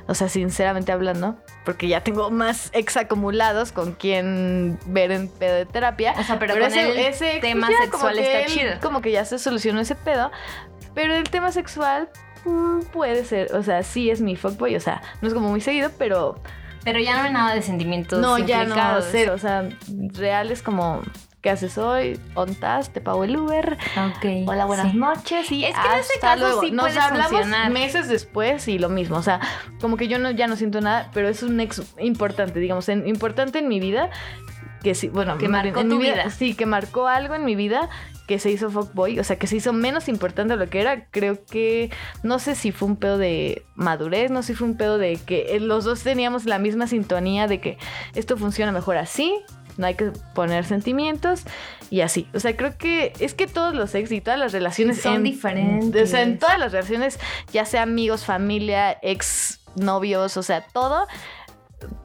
O 0.07 0.13
sea, 0.13 0.29
sinceramente 0.29 0.91
hablando, 0.91 1.35
porque 1.63 1.87
ya 1.87 2.01
tengo 2.03 2.29
más 2.29 2.69
ex 2.73 2.95
acumulados 2.97 3.71
con 3.71 3.93
quien 3.93 4.77
ver 4.85 5.11
en 5.11 5.29
pedo 5.29 5.55
de 5.55 5.65
terapia. 5.65 6.13
O 6.19 6.23
sea, 6.23 6.37
pero, 6.37 6.53
Pero 6.53 6.65
con 6.67 6.77
ese, 6.77 6.91
el 6.91 6.97
ese 6.99 7.31
ex, 7.37 7.41
tema 7.41 7.67
pues, 7.67 7.79
sexual 7.79 8.19
está 8.19 8.39
él- 8.41 8.45
chido. 8.47 8.71
Como 8.81 9.01
que 9.01 9.11
ya 9.11 9.23
se 9.25 9.39
solucionó 9.39 9.79
ese 9.79 9.95
pedo. 9.95 10.29
Pero 10.95 11.13
el 11.13 11.25
tema 11.29 11.51
sexual 11.51 12.09
mm, 12.45 12.79
puede 12.93 13.23
ser, 13.25 13.53
o 13.53 13.61
sea, 13.61 13.83
sí 13.83 14.09
es 14.09 14.21
mi 14.21 14.35
fuckboy, 14.35 14.75
o 14.75 14.79
sea, 14.79 15.01
no 15.21 15.27
es 15.27 15.33
como 15.33 15.49
muy 15.49 15.61
seguido, 15.61 15.91
pero 15.99 16.39
Pero 16.83 16.99
ya 16.99 17.17
no 17.17 17.23
hay 17.23 17.33
nada 17.33 17.53
de 17.53 17.61
sentimientos 17.61 18.19
no, 18.19 18.37
ya 18.39 18.57
no, 18.59 18.63
implicados. 18.69 19.05
cero, 19.11 19.33
o 19.35 19.37
sea, 19.37 19.69
real 20.13 20.51
es 20.51 20.61
como, 20.61 21.01
¿qué 21.41 21.49
haces 21.49 21.77
hoy? 21.77 22.19
¿Ontas? 22.35 22.91
¿Te 22.91 23.01
pago 23.01 23.23
el 23.23 23.35
Uber? 23.37 23.77
Ok. 23.97 24.47
Hola, 24.47 24.65
buenas 24.65 24.91
sí. 24.91 24.97
noches 24.97 25.51
y 25.51 25.65
Es 25.65 25.75
que 25.75 25.87
en 25.93 25.99
ese 25.99 26.13
hasta 26.15 26.27
caso 26.35 26.39
luego. 26.39 26.61
sí 26.61 26.71
Nos 26.71 26.85
puede 26.85 26.99
hablamos 26.99 27.31
funcionar. 27.31 27.71
meses 27.71 28.07
después 28.07 28.67
y 28.67 28.79
lo 28.79 28.89
mismo, 28.89 29.17
o 29.17 29.21
sea, 29.23 29.39
como 29.81 29.97
que 29.97 30.07
yo 30.07 30.17
no, 30.19 30.31
ya 30.31 30.47
no 30.47 30.55
siento 30.55 30.79
nada, 30.81 31.09
pero 31.13 31.27
es 31.27 31.43
un 31.43 31.59
ex 31.59 31.81
importante, 31.99 32.59
digamos, 32.59 32.87
en- 32.89 33.07
importante 33.07 33.59
en 33.59 33.67
mi 33.67 33.79
vida, 33.79 34.09
que 34.85 34.93
sí, 34.95 35.09
bueno, 35.09 35.37
Que 35.39 35.49
marcó 35.49 35.79
en 35.81 35.89
tu 35.89 35.95
mi 35.97 36.03
vida. 36.03 36.29
Sí, 36.29 36.53
que 36.53 36.65
marcó 36.67 37.07
algo 37.07 37.33
en 37.33 37.43
mi 37.43 37.55
vida 37.55 37.89
que 38.27 38.37
se 38.39 38.51
hizo 38.51 38.69
fuckboy, 38.69 39.19
o 39.19 39.23
sea, 39.23 39.37
que 39.37 39.47
se 39.47 39.55
hizo 39.55 39.73
menos 39.73 40.07
importante 40.07 40.53
de 40.53 40.59
lo 40.63 40.69
que 40.69 40.79
era, 40.81 41.05
creo 41.09 41.43
que, 41.45 41.89
no 42.23 42.37
sé 42.39 42.53
si 42.55 42.71
fue 42.71 42.87
un 42.87 42.95
pedo 42.95 43.17
de 43.17 43.63
madurez, 43.75 44.29
no 44.31 44.41
sé 44.43 44.53
si 44.53 44.55
fue 44.59 44.67
un 44.67 44.77
pedo 44.77 44.97
de 44.99 45.17
que 45.17 45.55
eh, 45.55 45.59
los 45.59 45.83
dos 45.85 46.01
teníamos 46.03 46.45
la 46.45 46.59
misma 46.59 46.85
sintonía 46.87 47.47
de 47.47 47.59
que 47.59 47.77
esto 48.13 48.37
funciona 48.37 48.71
mejor 48.71 48.97
así, 48.97 49.35
no 49.77 49.87
hay 49.87 49.95
que 49.95 50.11
poner 50.35 50.65
sentimientos 50.65 51.43
y 51.89 52.01
así. 52.01 52.27
O 52.33 52.39
sea, 52.39 52.55
creo 52.55 52.77
que 52.77 53.11
es 53.19 53.33
que 53.33 53.47
todos 53.47 53.73
los 53.75 53.93
ex 53.95 54.11
y 54.11 54.21
todas 54.21 54.39
las 54.39 54.53
relaciones 54.53 55.01
Son 55.01 55.15
en- 55.15 55.23
diferentes. 55.23 56.03
O 56.03 56.11
sea, 56.11 56.21
en 56.21 56.37
todas 56.39 56.57
las 56.59 56.71
relaciones, 56.71 57.19
ya 57.51 57.65
sea 57.65 57.81
amigos, 57.83 58.23
familia, 58.25 58.97
ex 59.01 59.59
novios, 59.75 60.37
o 60.37 60.43
sea, 60.43 60.61
todo. 60.61 61.05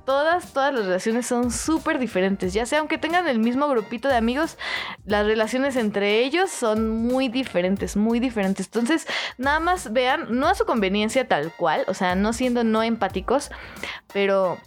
Todas, 0.05 0.53
todas 0.53 0.75
las 0.75 0.85
relaciones 0.85 1.27
son 1.27 1.51
súper 1.51 1.99
diferentes. 1.99 2.53
Ya 2.53 2.67
sea 2.67 2.81
aunque 2.81 2.99
tengan 2.99 3.29
el 3.29 3.39
mismo 3.39 3.69
grupito 3.69 4.09
de 4.09 4.17
amigos, 4.17 4.59
las 5.05 5.27
relaciones 5.27 5.77
entre 5.77 6.21
ellos 6.21 6.51
son 6.51 6.89
muy 6.89 7.29
diferentes, 7.29 7.97
muy 7.97 8.21
diferentes. 8.21 8.67
Entonces, 8.67 9.07
nada 9.39 9.61
más 9.61 9.93
vean, 9.93 10.27
no 10.31 10.49
a 10.49 10.55
su 10.55 10.65
conveniencia 10.65 11.29
tal 11.29 11.53
cual, 11.57 11.85
o 11.87 11.95
sea, 11.95 12.15
no 12.15 12.33
siendo 12.33 12.65
no 12.65 12.83
empáticos, 12.83 13.51
pero 14.13 14.59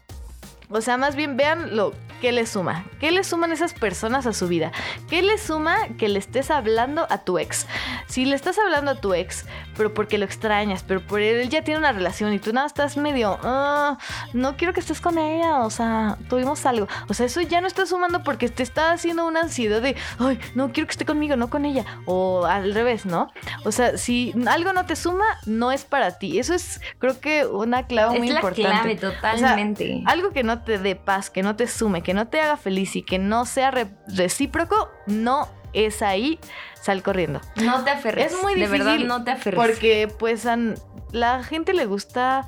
o 0.69 0.81
sea, 0.81 0.97
más 0.97 1.15
bien 1.15 1.37
vean 1.37 1.75
lo 1.75 1.93
que 2.23 2.31
le 2.31 2.45
suma. 2.47 2.85
¿Qué 3.01 3.11
le 3.11 3.21
suman 3.25 3.51
esas 3.51 3.73
personas 3.73 4.25
a 4.27 4.31
su 4.31 4.47
vida? 4.47 4.71
¿Qué 5.09 5.21
le 5.21 5.37
suma 5.37 5.75
que 5.97 6.07
le 6.07 6.19
estés 6.19 6.51
hablando 6.51 7.05
a 7.09 7.17
tu 7.17 7.37
ex? 7.37 7.67
Si 8.07 8.23
le 8.23 8.33
estás 8.33 8.57
hablando 8.57 8.91
a 8.91 8.95
tu 8.95 9.13
ex, 9.13 9.45
pero 9.75 9.93
porque 9.93 10.17
lo 10.17 10.23
extrañas, 10.23 10.85
pero 10.87 11.05
por 11.05 11.19
él 11.19 11.49
ya 11.49 11.65
tiene 11.65 11.79
una 11.79 11.91
relación 11.91 12.31
y 12.31 12.39
tú 12.39 12.53
nada 12.53 12.65
estás 12.65 12.95
medio, 12.95 13.37
"Ah, 13.43 13.97
no 14.31 14.55
quiero 14.55 14.71
que 14.73 14.79
estés 14.79 15.01
con 15.01 15.17
ella, 15.17 15.59
o 15.65 15.69
sea, 15.69 16.17
tuvimos 16.29 16.65
algo. 16.65 16.87
O 17.09 17.13
sea, 17.13 17.25
eso 17.25 17.41
ya 17.41 17.59
no 17.59 17.67
está 17.67 17.85
sumando 17.85 18.23
porque 18.23 18.47
te 18.47 18.63
está 18.63 18.93
haciendo 18.93 19.27
una 19.27 19.41
ansiedad 19.41 19.81
de, 19.81 19.97
ay, 20.19 20.39
no 20.55 20.71
quiero 20.71 20.87
que 20.87 20.91
esté 20.91 21.03
conmigo, 21.05 21.35
no 21.35 21.49
con 21.49 21.65
ella. 21.65 21.83
O 22.05 22.45
al 22.45 22.73
revés, 22.73 23.05
¿no? 23.05 23.33
O 23.65 23.73
sea, 23.73 23.97
si 23.97 24.33
algo 24.47 24.71
no 24.71 24.85
te 24.85 24.95
suma, 24.95 25.25
no 25.45 25.73
es 25.73 25.83
para 25.83 26.17
ti. 26.19 26.39
Eso 26.39 26.53
es, 26.53 26.79
creo 26.99 27.19
que, 27.19 27.45
una 27.45 27.85
clave 27.85 28.13
Es 28.13 28.19
muy 28.19 28.29
la 28.29 28.35
importante. 28.35 28.95
clave, 28.95 28.95
O 28.95 28.99
sea, 28.99 29.11
totalmente. 29.11 30.03
algo 30.05 30.31
que 30.31 30.43
no 30.43 30.61
te 30.61 30.77
dé 30.79 30.95
paz, 30.95 31.29
que 31.29 31.43
no 31.43 31.57
te 31.57 31.67
sume, 31.67 32.01
que 32.01 32.12
no 32.13 32.27
te 32.27 32.39
haga 32.41 32.57
feliz 32.57 32.95
y 32.95 33.03
que 33.03 33.19
no 33.19 33.45
sea 33.45 33.71
re- 33.71 33.87
recíproco, 34.07 34.89
no 35.07 35.47
es 35.73 36.01
ahí, 36.01 36.39
sal 36.79 37.01
corriendo. 37.03 37.41
no 37.55 37.83
te 37.83 37.91
aferres. 37.91 38.33
Es 38.33 38.41
muy 38.41 38.53
De 38.55 38.67
verdad, 38.67 38.85
difícil 38.91 39.07
no 39.07 39.23
te 39.23 39.31
aferres. 39.31 39.59
Porque 39.59 40.07
pues 40.19 40.45
a 40.45 40.57
la 41.11 41.43
gente 41.43 41.73
le 41.73 41.85
gusta, 41.85 42.45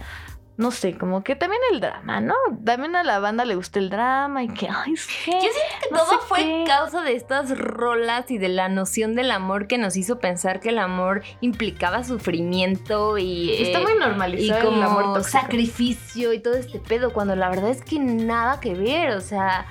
no 0.57 0.71
sé, 0.71 0.97
como 0.97 1.21
que 1.21 1.35
también 1.35 1.61
el 1.73 1.81
drama, 1.81 2.21
¿no? 2.21 2.35
También 2.63 2.95
a 2.95 3.03
la 3.03 3.19
banda 3.19 3.43
le 3.43 3.55
gusta 3.55 3.79
el 3.79 3.89
drama 3.89 4.41
y 4.43 4.47
que, 4.47 4.69
ay, 4.69 4.93
es 4.93 5.05
que... 5.05 5.31
Yo 5.31 5.39
siento 5.39 5.75
que 5.81 5.91
no 5.91 5.97
todo 5.97 6.19
fue 6.19 6.39
qué. 6.39 6.63
causa 6.65 7.01
de 7.01 7.13
estas 7.13 7.57
rolas 7.57 8.31
y 8.31 8.37
de 8.37 8.47
la 8.47 8.69
noción 8.69 9.15
del 9.15 9.31
amor 9.31 9.67
que 9.67 9.77
nos 9.77 9.97
hizo 9.97 10.19
pensar 10.19 10.61
que 10.61 10.69
el 10.69 10.79
amor 10.79 11.23
implicaba 11.41 12.05
sufrimiento 12.05 13.17
y. 13.17 13.51
Está 13.63 13.79
eh, 13.79 13.83
muy 13.83 13.93
y 13.93 13.99
normalizado 13.99 14.65
como 14.65 14.77
el 14.77 14.83
amor 14.83 15.03
tóxico. 15.15 15.41
sacrificio 15.41 16.31
y 16.31 16.39
todo 16.39 16.53
este 16.53 16.79
pedo, 16.79 17.11
cuando 17.11 17.35
la 17.35 17.49
verdad 17.49 17.69
es 17.69 17.83
que 17.83 17.99
nada 17.99 18.61
que 18.61 18.75
ver, 18.75 19.11
o 19.11 19.21
sea, 19.21 19.65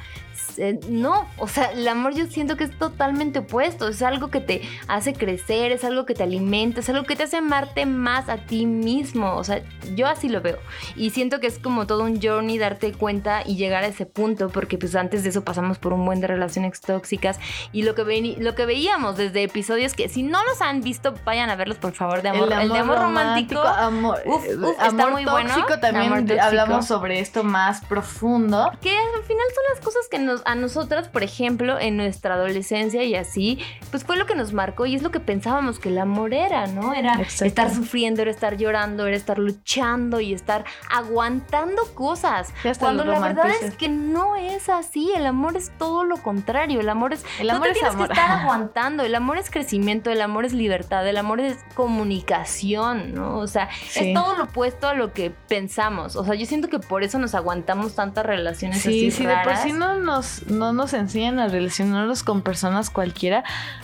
eh, 0.59 0.78
no, 0.89 1.26
o 1.39 1.49
sea, 1.49 1.72
el 1.72 1.87
amor 1.89 2.14
yo 2.14 2.26
siento 2.26 2.57
que 2.57 2.64
es 2.64 2.78
totalmente 2.78 3.41
opuesto, 3.41 3.89
es 3.89 4.03
algo 4.03 4.28
que 4.30 4.41
te 4.41 4.62
hace 4.89 5.12
crecer, 5.14 5.72
es 5.72 5.85
algo 5.85 6.07
que 6.07 6.14
te 6.14 6.22
alimenta, 6.22 6.80
es 6.80 6.89
algo 6.89 7.05
que 7.05 7.16
te 7.16 7.24
hace 7.24 7.37
amarte 7.39 7.87
más 7.87 8.28
a 8.28 8.39
ti 8.39 8.66
mismo, 8.66 9.37
o 9.37 9.45
sea, 9.45 9.62
yo 9.95 10.07
así 10.07 10.28
lo 10.28 10.41
veo 10.41 10.59
y 10.97 11.11
siento 11.11 11.41
que 11.41 11.47
es 11.47 11.59
como 11.59 11.87
todo 11.87 12.05
un 12.05 12.20
journey 12.20 12.59
darte 12.59 12.93
cuenta 12.93 13.43
y 13.45 13.57
llegar 13.57 13.85
a 13.85 13.87
ese 13.89 14.07
punto, 14.07 14.49
porque 14.49 14.78
pues 14.78 14.95
antes 14.95 15.22
de 15.22 15.30
eso 15.30 15.45
pasamos 15.45 15.78
por 15.78 15.93
un 15.93 16.05
buen 16.05 16.20
de 16.20 16.26
relaciones 16.26 16.80
tóxicas 16.80 17.39
y 17.72 17.82
lo 17.82 17.95
que, 17.95 18.05
veni- 18.05 18.37
lo 18.39 18.55
que 18.55 18.66
veíamos 18.66 19.16
desde 19.16 19.43
episodios 19.43 19.95
que 19.95 20.09
si 20.09 20.22
no 20.22 20.43
los 20.45 20.61
han 20.61 20.80
visto, 20.82 21.14
vayan 21.24 21.51
a 21.51 21.57
verlos 21.57 21.78
por 21.78 21.93
favor, 21.93 22.22
de 22.22 22.28
amor, 22.30 22.53
el, 22.53 22.68
de 22.68 22.78
amor 22.78 22.99
romántico. 22.99 23.61
amor, 23.61 24.20
Uf, 24.26 24.45
eh, 24.47 24.57
uf, 24.57 24.70
está 24.70 24.87
amor 24.87 25.12
muy 25.12 25.24
tóxico, 25.24 25.61
bueno. 25.66 25.80
también 25.80 26.07
Amor 26.12 26.18
tóxico. 26.26 26.43
hablamos 26.45 26.87
sobre 26.87 27.20
esto 27.20 27.45
más 27.45 27.80
profundo. 27.85 28.70
Que 28.80 28.97
al 28.97 29.22
final 29.24 29.45
son 29.55 29.64
las 29.74 29.85
cosas 29.85 30.09
que 30.11 30.18
nos, 30.25 30.43
a 30.45 30.55
nosotras, 30.55 31.09
por 31.09 31.22
ejemplo, 31.22 31.79
en 31.79 31.97
nuestra 31.97 32.35
adolescencia 32.35 33.05
y 33.05 33.14
así, 33.14 33.59
pues 33.91 34.05
fue 34.05 34.16
lo 34.16 34.27
que 34.27 34.35
nos 34.35 34.53
marcó 34.53 34.87
y 34.87 34.95
es 34.95 35.03
lo 35.03 35.11
que 35.11 35.20
pensábamos 35.20 35.79
que 35.79 35.91
el 35.91 35.99
amor 35.99 36.35
era, 36.35 36.66
¿no? 36.66 36.95
Era 36.95 37.14
Exacto. 37.20 37.45
estar 37.45 37.75
sufriendo, 37.75 38.22
era 38.22 38.31
estar 38.31 38.57
llorando, 38.57 39.07
era 39.07 39.16
estar 39.16 39.39
luchando 39.39 40.20
y 40.20 40.33
estar 40.33 40.64
aguantando 40.91 41.83
cosas. 41.95 42.53
Cuando 42.79 43.05
la 43.05 43.20
verdad 43.20 43.47
es 43.62 43.75
que 43.77 43.89
no 43.89 44.37
es 44.37 44.68
así, 44.68 45.12
el 45.14 45.27
amor 45.27 45.57
es 45.57 45.70
todo 45.79 46.05
lo 46.05 46.16
contrario, 46.16 46.81
el 46.81 46.89
amor 46.89 47.12
es... 47.12 47.25
El 47.39 47.49
no 47.49 47.55
amor 47.55 47.66
te 47.68 47.72
es 47.72 47.79
tienes 47.79 47.95
amor. 47.95 48.07
que 48.09 48.12
estar 48.14 48.31
aguantando, 48.41 49.03
el 49.05 49.14
amor 49.14 49.39
es 49.39 49.51
crecimiento, 49.51 50.11
el 50.11 50.20
amor 50.22 50.45
es 50.45 50.53
libertad, 50.53 51.07
el 51.07 51.16
amor 51.16 51.41
es 51.41 51.59
comunicación, 51.75 53.14
¿no? 53.14 53.39
O 53.39 53.47
sea, 53.47 53.68
Sí. 53.89 54.09
es 54.09 54.14
todo 54.14 54.37
lo 54.37 54.45
opuesto 54.45 54.89
a 54.89 54.95
lo 54.95 55.12
que 55.12 55.31
pensamos. 55.31 56.16
O 56.16 56.25
sea, 56.25 56.35
yo 56.35 56.47
siento 56.47 56.68
que 56.68 56.79
por 56.79 57.03
eso 57.03 57.18
nos 57.18 57.35
aguantamos 57.35 57.95
tantas 57.95 58.25
relaciones 58.25 58.81
Sí, 58.83 59.09
así 59.09 59.11
sí, 59.11 59.27
de 59.27 59.35
por 59.35 59.45
raras. 59.47 59.62
sí 59.62 59.72
no 59.72 59.99
nos, 60.15 60.47
no 60.47 60.73
nos 60.73 60.93
enseñan 60.95 61.39
a 61.39 61.49
relacionarnos 61.49 62.23
con 62.23 62.43
personas 62.43 62.91
cualquiera, 62.91 63.43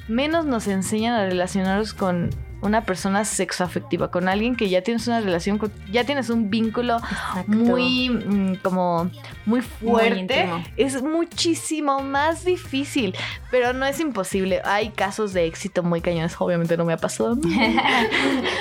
menos 0.08 0.44
nos 0.46 0.66
enseñan 0.68 1.14
a 1.14 1.24
relacionarnos 1.26 1.92
con 1.94 2.30
una 2.62 2.82
persona 2.84 3.24
sexoafectiva, 3.24 4.10
con 4.10 4.28
alguien 4.28 4.54
que 4.54 4.68
ya 4.68 4.82
tienes 4.82 5.06
una 5.06 5.20
relación, 5.20 5.56
con- 5.56 5.72
ya 5.90 6.04
tienes 6.04 6.28
un 6.28 6.50
vínculo 6.50 6.96
Exacto. 6.98 7.50
muy 7.52 8.10
mm, 8.10 8.56
como 8.62 9.10
muy 9.46 9.62
fuerte, 9.62 10.46
es 10.76 11.02
muchísimo 11.02 12.00
más 12.00 12.44
difícil, 12.44 13.16
pero 13.50 13.72
no 13.72 13.86
es 13.86 13.98
imposible. 13.98 14.60
Hay 14.64 14.90
casos 14.90 15.32
de 15.32 15.46
éxito 15.46 15.82
muy 15.82 16.02
cañones, 16.02 16.36
obviamente 16.38 16.76
no 16.76 16.84
me 16.84 16.92
ha 16.92 16.98
pasado. 16.98 17.32
a 17.32 17.34
mí. 17.36 17.56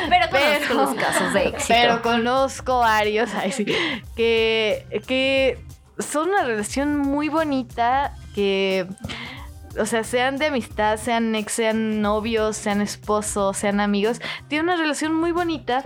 pero 0.10 0.30
conozco 0.30 0.66
Pero- 0.70 0.76
los 0.86 0.94
casos 0.96 1.34
de 1.34 1.48
éxito. 1.50 1.68
Pero 1.68 2.02
conozco 2.02 2.80
varios 2.80 3.30
ay, 3.36 3.52
sí, 3.52 3.66
que, 4.16 4.86
que 5.08 5.60
son 6.00 6.30
una 6.30 6.44
relación 6.44 6.98
muy 6.98 7.30
bonita, 7.30 8.16
que, 8.34 8.88
o 9.78 9.86
sea, 9.86 10.04
sean 10.04 10.38
de 10.38 10.48
amistad, 10.48 10.98
sean 10.98 11.36
ex, 11.36 11.52
sean 11.54 12.02
novios, 12.02 12.58
sean 12.58 12.82
esposos, 12.82 13.58
sean 13.58 13.80
amigos, 13.80 14.20
tienen 14.48 14.70
una 14.70 14.78
relación 14.78 15.14
muy 15.14 15.32
bonita 15.32 15.84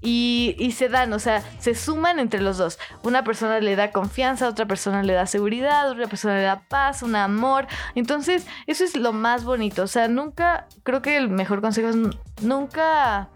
y, 0.00 0.54
y 0.58 0.72
se 0.72 0.88
dan, 0.88 1.12
o 1.12 1.18
sea, 1.18 1.42
se 1.58 1.74
suman 1.74 2.18
entre 2.18 2.40
los 2.40 2.58
dos. 2.58 2.78
Una 3.02 3.24
persona 3.24 3.60
le 3.60 3.76
da 3.76 3.90
confianza, 3.90 4.48
otra 4.48 4.66
persona 4.66 5.02
le 5.02 5.12
da 5.12 5.26
seguridad, 5.26 5.90
otra 5.90 6.06
persona 6.06 6.36
le 6.36 6.42
da 6.42 6.62
paz, 6.68 7.02
un 7.02 7.16
amor. 7.16 7.66
Entonces, 7.94 8.46
eso 8.66 8.84
es 8.84 8.96
lo 8.96 9.12
más 9.12 9.44
bonito. 9.44 9.82
O 9.82 9.88
sea, 9.88 10.08
nunca, 10.08 10.66
creo 10.82 11.02
que 11.02 11.16
el 11.16 11.28
mejor 11.28 11.60
consejo 11.60 11.88
es 11.88 11.96
nunca 12.42 13.28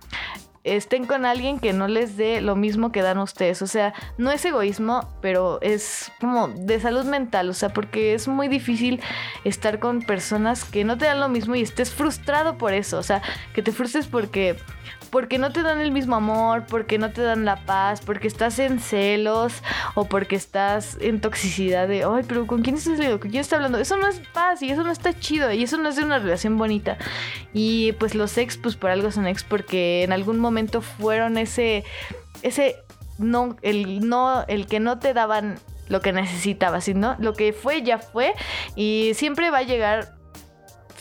estén 0.65 1.07
con 1.07 1.25
alguien 1.25 1.59
que 1.59 1.73
no 1.73 1.89
les 1.89 2.17
dé 2.17 2.41
lo 2.41 2.55
mismo 2.57 2.93
que 2.93 3.03
dan 3.03 3.19
ustedes. 3.19 3.63
O 3.63 3.67
sea, 3.67 3.95
no 4.19 4.31
es 4.31 4.45
egoísmo, 4.45 5.09
pero 5.21 5.59
es 5.63 6.13
como 6.21 6.49
de 6.49 6.81
salud 6.81 7.05
mental. 7.05 7.49
O 7.49 7.55
sea, 7.55 7.71
porque 7.71 8.15
es 8.15 8.29
muy 8.29 8.49
difícil 8.49 9.01
estar 9.45 9.79
con 9.79 10.03
personas 10.03 10.65
que 10.65 10.85
no 10.85 10.99
te 10.99 11.07
dan 11.07 11.21
lo 11.21 11.29
mismo 11.29 11.55
y 11.55 11.63
estés 11.63 11.93
frustrado 11.93 12.59
por 12.59 12.73
eso. 12.75 12.99
O 12.99 13.03
sea, 13.03 13.23
que 13.55 13.63
te 13.63 13.73
frustres 13.73 14.07
porque 14.07 14.57
porque 15.11 15.39
no 15.39 15.53
te 15.53 15.63
dan 15.63 15.81
el 15.81 15.91
mismo 15.91 16.17
amor, 16.17 16.65
porque 16.67 16.99
no 16.99 17.11
te 17.11 17.23
dan 17.23 17.45
la 17.45 17.57
paz, 17.65 18.01
porque 18.01 18.29
estás 18.29 18.59
en 18.59 18.81
celos 18.81 19.63
o 19.95 20.05
porque 20.05 20.37
estás 20.37 20.97
en 21.01 21.21
toxicidad 21.21 21.89
de, 21.89 22.05
ay, 22.05 22.25
pero 22.27 22.47
¿con 22.47 22.63
quién 22.63 22.77
estás 22.77 22.95
saliendo? 22.95 23.21
¿Con 23.21 23.31
quién 23.31 23.41
está 23.41 23.57
hablando? 23.57 23.79
Eso 23.79 23.97
no 23.97 24.07
es 24.07 24.21
paz 24.33 24.63
y 24.63 24.71
eso 24.71 24.83
no 24.85 24.93
está 24.93 25.19
chido 25.19 25.53
y 25.53 25.63
eso 25.63 25.77
no 25.77 25.89
es 25.89 25.97
de 25.97 26.05
una 26.05 26.19
relación 26.19 26.57
bonita. 26.57 26.97
Y 27.53 27.93
pues 27.93 28.15
los 28.15 28.37
ex, 28.39 28.57
pues 28.57 28.77
por 28.77 28.91
algo 28.91 29.11
son 29.11 29.27
ex 29.27 29.45
porque 29.45 30.05
en 30.05 30.13
algún 30.13 30.39
momento 30.39 30.81
fueron 30.81 31.39
ese, 31.39 31.85
ese, 32.43 32.77
no, 33.19 33.57
el 33.63 34.09
no, 34.09 34.45
el 34.47 34.67
que 34.67 34.81
no 34.81 34.99
te 34.99 35.13
daban 35.13 35.59
lo 35.89 36.01
que 36.01 36.13
necesitabas, 36.13 36.85
sino 36.85 37.17
lo 37.19 37.35
que 37.35 37.53
fue 37.53 37.83
ya 37.83 37.99
fue 37.99 38.35
y 38.77 39.11
siempre 39.15 39.51
va 39.51 39.59
a 39.59 39.63
llegar 39.63 40.20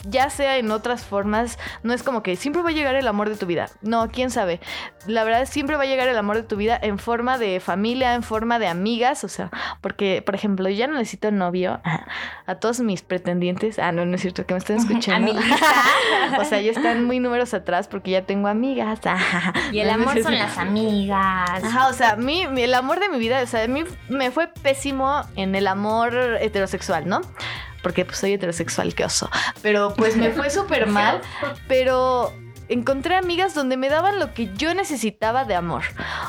ya 0.08 0.30
sea 0.30 0.58
en 0.58 0.72
otras 0.72 1.06
formas, 1.06 1.58
no 1.84 1.93
es 1.93 2.04
como 2.04 2.24
que 2.24 2.36
siempre 2.36 2.62
va 2.62 2.70
a 2.70 2.74
llegar 2.74 2.95
el 2.95 3.08
amor 3.08 3.30
de 3.30 3.36
tu 3.36 3.45
vida. 3.45 3.70
No, 3.82 4.10
quién 4.10 4.30
sabe. 4.30 4.60
La 5.08 5.24
verdad, 5.24 5.45
siempre 5.45 5.76
va 5.76 5.84
a 5.84 5.86
llegar 5.86 6.08
el 6.08 6.18
amor 6.18 6.36
de 6.36 6.43
tu 6.43 6.56
vida 6.56 6.78
en 6.82 7.00
forma 7.00 7.38
de 7.38 7.60
familia, 7.60 8.16
en 8.16 8.24
forma 8.24 8.60
de 8.60 8.68
amigas, 8.68 9.24
o 9.24 9.28
sea, 9.28 9.50
porque, 9.82 10.22
por 10.26 10.36
ejemplo, 10.36 10.70
ya 10.70 10.88
no 10.88 10.93
necesito 10.93 11.32
novio. 11.32 11.82
A 12.45 12.56
todos 12.56 12.80
mis 12.80 13.02
pretendientes, 13.02 13.80
ah, 13.80 13.91
no, 13.91 14.06
no 14.06 14.16
es 14.16 14.22
cierto 14.22 14.45
que 14.45 14.54
me 14.54 14.60
estén 14.60 14.78
escuchando. 14.80 15.34
o 16.39 16.45
sea, 16.45 16.62
ya 16.62 16.72
están 16.72 17.06
muy 17.06 17.20
números 17.20 17.54
atrás 17.54 17.88
porque 17.88 18.12
ya 18.12 18.24
tengo 18.24 18.47
amigas. 18.47 19.00
y 19.72 19.80
el 19.80 19.89
amor 19.89 20.22
son 20.22 20.38
las 20.38 20.58
amigas. 20.58 21.64
Ajá, 21.64 21.88
o 21.88 21.93
sea, 21.93 22.16
mí, 22.16 22.41
el 22.41 22.74
amor 22.74 23.00
de 23.00 23.10
mi 23.10 23.18
vida, 23.18 23.41
o 23.41 23.47
sea, 23.47 23.64
a 23.64 23.68
mí 23.68 23.84
me 24.10 24.32
fue 24.32 24.47
pésimo 24.47 25.22
en 25.36 25.56
el 25.56 25.68
amor 25.68 26.16
heterosexual, 26.39 27.08
¿no? 27.08 27.22
Porque 27.82 28.06
pues 28.06 28.18
soy 28.18 28.34
heterosexual, 28.34 28.94
qué 28.96 29.06
oso. 29.06 29.30
Pero 29.62 29.94
pues 29.96 30.16
me 30.16 30.32
fue 30.32 30.50
súper 30.50 30.88
mal, 30.88 31.22
pero 31.68 32.34
encontré 32.70 33.15
amigas 33.15 33.53
donde 33.53 33.78
me 33.78 33.89
daban 33.89 34.20
lo 34.20 34.34
que 34.34 34.53
yo 34.55 34.74
necesitaba 34.74 35.43
de 35.43 35.55
amor. 35.55 35.84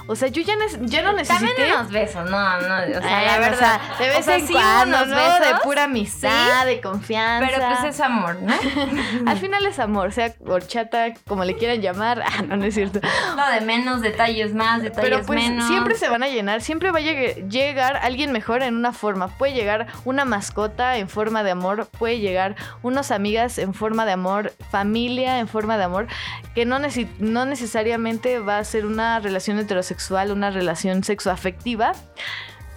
O 0.07 0.17
sea, 0.17 0.29
yo 0.29 0.43
ya, 0.43 0.55
ya 0.81 1.03
no 1.03 1.13
necesité... 1.13 1.47
También 1.55 1.73
unos 1.75 1.93
besos, 1.93 2.31
no, 2.31 2.61
no, 2.61 2.99
o 2.99 3.03
sea, 3.03 3.23
la 3.27 3.39
verdad. 3.39 3.81
de 3.99 4.09
vez 4.09 4.29
en 4.29 4.47
cuando, 4.49 5.07
¿no? 5.07 5.15
De 5.17 5.55
pura 5.63 5.85
amistad, 5.85 6.65
de 6.67 6.81
confianza. 6.81 7.47
Pero 7.47 7.67
pues 7.67 7.95
es 7.95 8.01
amor, 8.01 8.37
¿no? 8.41 8.55
Al 9.31 9.37
final 9.39 9.67
es 9.67 9.79
amor, 9.79 10.13
sea 10.13 10.35
horchata, 10.47 11.13
como 11.29 11.45
le 11.45 11.57
quieran 11.57 11.81
llamar. 11.81 12.25
Ah, 12.31 12.43
no, 12.43 12.57
no 12.57 12.65
es 12.65 12.75
cierto. 12.75 13.01
No, 13.37 13.51
de 13.51 13.61
menos, 13.63 14.03
detalles 14.03 14.55
más, 14.55 14.83
detalles 14.83 15.11
Pero 15.11 15.27
pues 15.27 15.43
siempre 15.67 15.97
se 15.97 16.09
van 16.09 16.23
a 16.23 16.29
llenar, 16.29 16.61
siempre 16.61 16.93
va 16.93 16.99
a 16.99 17.03
llegar 17.03 17.97
alguien 17.97 18.31
mejor 18.31 18.63
en 18.63 18.77
una 18.77 18.93
forma. 18.93 19.27
Puede 19.37 19.53
llegar 19.53 19.89
una 20.05 20.25
mascota 20.25 20.97
en 20.97 21.09
forma 21.09 21.43
de 21.43 21.51
amor, 21.51 21.89
puede 21.99 22.21
llegar 22.21 22.55
unas 22.83 23.11
amigas 23.11 23.59
en 23.59 23.75
forma 23.75 24.07
de 24.07 24.13
amor, 24.13 24.53
familia 24.71 25.41
en 25.41 25.49
forma 25.49 25.77
de 25.77 25.85
amor 25.85 26.07
que 26.55 26.65
no, 26.65 26.79
no 27.19 27.45
necesariamente 27.47 28.39
va 28.39 28.59
a 28.59 28.65
ser 28.65 28.87
una 28.87 29.21
relación 29.21 29.59
heterosexual, 29.59 30.31
una 30.33 30.51
relación 30.51 31.05
sexoafectiva. 31.05 31.93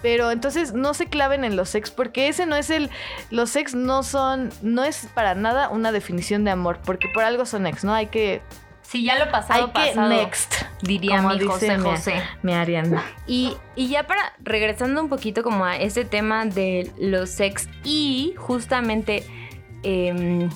Pero 0.02 0.30
entonces 0.30 0.74
no 0.74 0.92
se 0.92 1.06
claven 1.06 1.44
en 1.44 1.56
los 1.56 1.70
sex 1.70 1.90
porque 1.90 2.28
ese 2.28 2.44
no 2.44 2.56
es 2.56 2.68
el 2.68 2.90
los 3.30 3.48
sex 3.48 3.74
no 3.74 4.02
son 4.02 4.50
no 4.60 4.84
es 4.84 5.08
para 5.14 5.34
nada 5.34 5.70
una 5.70 5.92
definición 5.92 6.44
de 6.44 6.50
amor, 6.50 6.78
porque 6.84 7.08
por 7.08 7.24
algo 7.24 7.46
son 7.46 7.66
ex, 7.66 7.84
¿no? 7.84 7.94
Hay 7.94 8.08
que 8.08 8.42
Sí, 8.82 9.02
ya 9.02 9.18
lo 9.18 9.30
pasado, 9.30 9.72
Hay 9.74 9.94
que 9.94 9.98
next, 9.98 10.56
diría 10.82 11.22
mi 11.22 11.40
José 11.40 11.78
José. 11.78 12.22
Mi, 12.42 12.52
Ariana. 12.52 13.02
Y, 13.26 13.56
y 13.74 13.88
ya 13.88 14.06
para, 14.06 14.34
regresando 14.40 15.00
un 15.00 15.08
poquito 15.08 15.42
como 15.42 15.64
a 15.64 15.76
este 15.76 16.04
tema 16.04 16.44
de 16.44 16.92
los 16.98 17.30
sex 17.30 17.66
y 17.82 18.34
justamente 18.36 19.24
eh, 19.82 20.48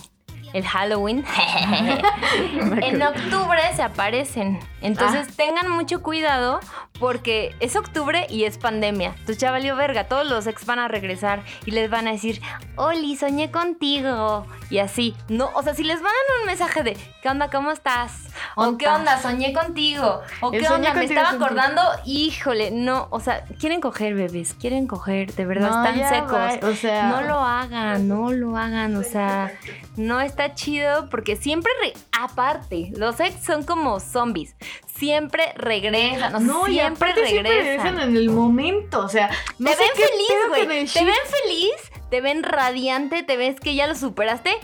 el 0.53 0.67
Halloween, 0.67 1.25
en 2.83 3.03
octubre 3.03 3.61
se 3.75 3.83
aparecen. 3.83 4.61
Entonces 4.81 5.27
ah. 5.29 5.35
tengan 5.37 5.71
mucho 5.71 6.03
cuidado 6.03 6.61
porque 6.99 7.55
es 7.61 7.77
octubre 7.77 8.27
y 8.29 8.45
es 8.45 8.59
pandemia. 8.59 9.11
Entonces 9.11 9.39
ya 9.39 9.51
valió 9.51 9.77
verga. 9.77 10.05
Todos 10.05 10.27
los 10.27 10.47
ex 10.47 10.67
van 10.67 10.79
a 10.79 10.89
regresar 10.89 11.43
y 11.65 11.71
les 11.73 11.91
van 11.91 12.09
a 12.09 12.13
decir, 12.13 12.41
Oli, 12.77 13.17
soñé 13.17 13.51
contigo. 13.51 14.47
Y 14.71 14.79
así. 14.79 15.17
No, 15.29 15.51
o 15.55 15.63
sea, 15.63 15.75
si 15.75 15.83
les 15.83 15.97
mandan 15.97 16.13
un 16.41 16.47
mensaje 16.47 16.83
de, 16.83 16.97
¿qué 17.23 17.29
onda? 17.29 17.49
¿Cómo 17.49 17.71
estás? 17.71 18.29
O 18.55 18.77
¿qué 18.77 18.87
onda? 18.89 19.21
Soñé 19.21 19.53
contigo. 19.53 20.21
O 20.41 20.51
¿qué 20.51 20.69
onda? 20.69 20.93
Me 20.95 21.05
estaba 21.05 21.31
acordando. 21.31 21.83
Híjole, 22.05 22.71
no. 22.71 23.09
O 23.11 23.21
sea, 23.21 23.45
quieren 23.59 23.81
coger 23.81 24.15
bebés, 24.15 24.55
quieren 24.55 24.87
coger, 24.87 25.35
de 25.35 25.47
verdad, 25.47 25.87
están 25.87 26.09
secos. 26.09 26.71
O 26.71 26.75
sea, 26.75 27.09
no 27.09 27.23
lo 27.23 27.39
hagan, 27.39 28.09
no 28.09 28.33
lo 28.33 28.57
hagan. 28.57 28.97
O 28.97 29.03
sea, 29.03 29.53
no 29.97 30.21
está 30.39 30.55
chido 30.55 31.09
porque 31.11 31.37
siempre, 31.37 31.73
aparte, 32.13 32.93
los 32.97 33.19
ex 33.21 33.45
son 33.45 33.65
como 33.65 34.01
zombies 34.01 34.55
siempre 34.99 35.53
regresan. 35.55 36.47
no, 36.47 36.67
siempre 36.67 37.13
regresan. 37.13 37.31
Siempre 37.31 37.63
regresan 37.63 38.01
en 38.01 38.17
el 38.17 38.31
momento. 38.31 39.01
O 39.01 39.09
sea, 39.09 39.31
te 39.57 39.65
ven 39.65 39.77
feliz, 39.77 40.49
güey. 40.49 40.87
Te 40.87 41.05
ven 41.05 41.15
feliz, 41.45 41.75
te 42.11 42.21
ven 42.21 42.43
radiante, 42.43 43.23
te 43.23 43.37
ves 43.37 43.61
que 43.61 43.75
ya 43.75 43.87
lo 43.87 43.95
superaste. 43.95 44.57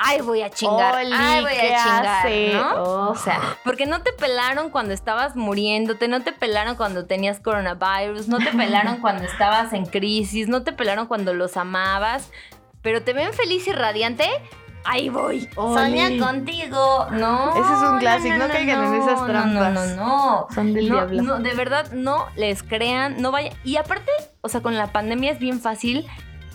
Ay, 0.00 0.20
voy 0.20 0.42
a 0.42 0.50
chingar. 0.50 0.94
ay, 0.94 1.42
voy 1.42 1.52
a 1.52 1.82
chingar. 1.82 2.76
¿no? 2.76 3.08
O 3.10 3.16
sea, 3.16 3.58
porque 3.64 3.84
no 3.86 4.02
te 4.02 4.12
pelaron 4.12 4.70
cuando 4.70 4.94
estabas 4.94 5.34
muriéndote, 5.34 6.06
no 6.06 6.22
te 6.22 6.32
pelaron 6.32 6.76
cuando 6.76 7.06
tenías 7.06 7.40
coronavirus, 7.40 8.28
no 8.28 8.38
te 8.38 8.52
pelaron 8.52 8.96
cuando 9.00 9.24
estabas 9.24 9.72
en 9.72 9.86
crisis, 9.86 10.46
no 10.46 10.62
te 10.62 10.72
pelaron 10.72 11.06
cuando 11.08 11.34
los 11.34 11.56
amabas, 11.56 12.30
pero 12.80 13.02
te 13.02 13.12
ven 13.12 13.32
feliz 13.32 13.66
y 13.66 13.72
radiante 13.72 14.28
ahí 14.84 15.08
voy. 15.08 15.48
Soña 15.54 16.08
contigo. 16.18 17.06
No. 17.12 17.50
Ese 17.50 17.72
es 17.72 17.90
un 17.90 17.98
clásico. 17.98 18.36
No, 18.36 18.48
caigan 18.48 18.84
en 18.84 19.02
esas 19.02 19.26
trampas. 19.26 19.74
No, 19.74 19.86
no, 19.86 19.96
no. 19.96 20.46
Son 20.54 20.72
del 20.72 20.88
diablo. 20.88 21.22
No, 21.22 21.38
de 21.38 21.54
verdad, 21.54 21.92
no 21.92 22.26
les 22.36 22.62
crean. 22.62 23.20
No 23.20 23.30
vayan. 23.30 23.54
Y 23.64 23.76
aparte, 23.76 24.10
o 24.40 24.48
sea, 24.48 24.60
con 24.60 24.76
la 24.76 24.92
pandemia 24.92 25.32
es 25.32 25.38
bien 25.38 25.60
fácil 25.60 26.06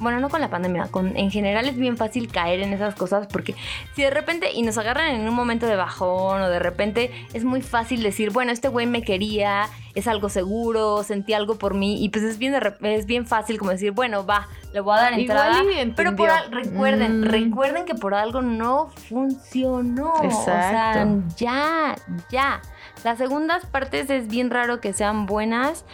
bueno, 0.03 0.19
no 0.19 0.29
con 0.29 0.41
la 0.41 0.49
pandemia, 0.49 0.87
con, 0.91 1.17
en 1.17 1.31
general 1.31 1.67
es 1.67 1.75
bien 1.75 1.97
fácil 1.97 2.31
caer 2.31 2.61
en 2.61 2.73
esas 2.73 2.95
cosas 2.95 3.27
porque 3.27 3.55
si 3.95 4.03
de 4.03 4.09
repente 4.09 4.51
y 4.53 4.61
nos 4.61 4.77
agarran 4.77 5.15
en 5.15 5.27
un 5.27 5.33
momento 5.33 5.65
de 5.65 5.75
bajón 5.75 6.41
o 6.41 6.49
de 6.49 6.59
repente 6.59 7.11
es 7.33 7.43
muy 7.43 7.61
fácil 7.61 8.03
decir, 8.03 8.31
bueno, 8.31 8.51
este 8.51 8.67
güey 8.67 8.85
me 8.85 9.01
quería, 9.01 9.69
es 9.95 10.07
algo 10.07 10.29
seguro, 10.29 11.03
sentí 11.03 11.33
algo 11.33 11.57
por 11.57 11.73
mí 11.73 12.03
y 12.03 12.09
pues 12.09 12.23
es 12.23 12.37
bien, 12.37 12.55
es 12.81 13.05
bien 13.05 13.25
fácil 13.25 13.57
como 13.57 13.71
decir, 13.71 13.91
bueno, 13.91 14.25
va, 14.25 14.47
le 14.73 14.79
voy 14.79 14.97
a 14.97 15.01
dar 15.01 15.13
entrada. 15.13 15.61
pero 15.95 16.15
por, 16.15 16.29
recuerden, 16.51 17.21
mm. 17.21 17.23
recuerden 17.23 17.85
que 17.85 17.95
por 17.95 18.13
algo 18.13 18.41
no 18.41 18.89
funcionó. 19.09 20.13
Exacto. 20.23 20.39
O 20.39 20.43
sea, 20.45 21.07
ya, 21.37 21.95
ya. 22.29 22.61
Las 23.03 23.17
segundas 23.17 23.65
partes 23.65 24.09
es 24.09 24.27
bien 24.27 24.49
raro 24.49 24.79
que 24.79 24.93
sean 24.93 25.25
buenas 25.25 25.85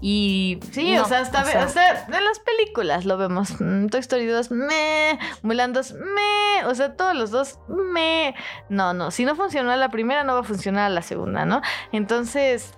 y. 0.00 0.60
Sí, 0.70 0.96
o 0.96 1.04
sea, 1.04 1.20
hasta 1.20 1.42
o 1.42 1.68
sea, 1.68 2.06
en 2.06 2.24
las 2.24 2.38
películas 2.38 3.04
lo 3.04 3.16
vemos. 3.16 3.60
Mm, 3.60 3.86
Toy 3.86 4.00
Story 4.00 4.26
2, 4.26 4.50
me. 4.52 5.18
Mulan 5.42 5.72
2, 5.72 5.92
me. 5.92 6.66
O 6.66 6.74
sea, 6.74 6.94
todos 6.96 7.16
los 7.16 7.30
dos, 7.30 7.58
me. 7.68 8.34
No, 8.68 8.94
no. 8.94 9.10
Si 9.10 9.24
no 9.24 9.34
funcionó 9.34 9.74
la 9.74 9.88
primera, 9.88 10.24
no 10.24 10.34
va 10.34 10.40
a 10.40 10.44
funcionar 10.44 10.90
la 10.90 11.02
segunda, 11.02 11.44
¿no? 11.44 11.62
Entonces, 11.92 12.74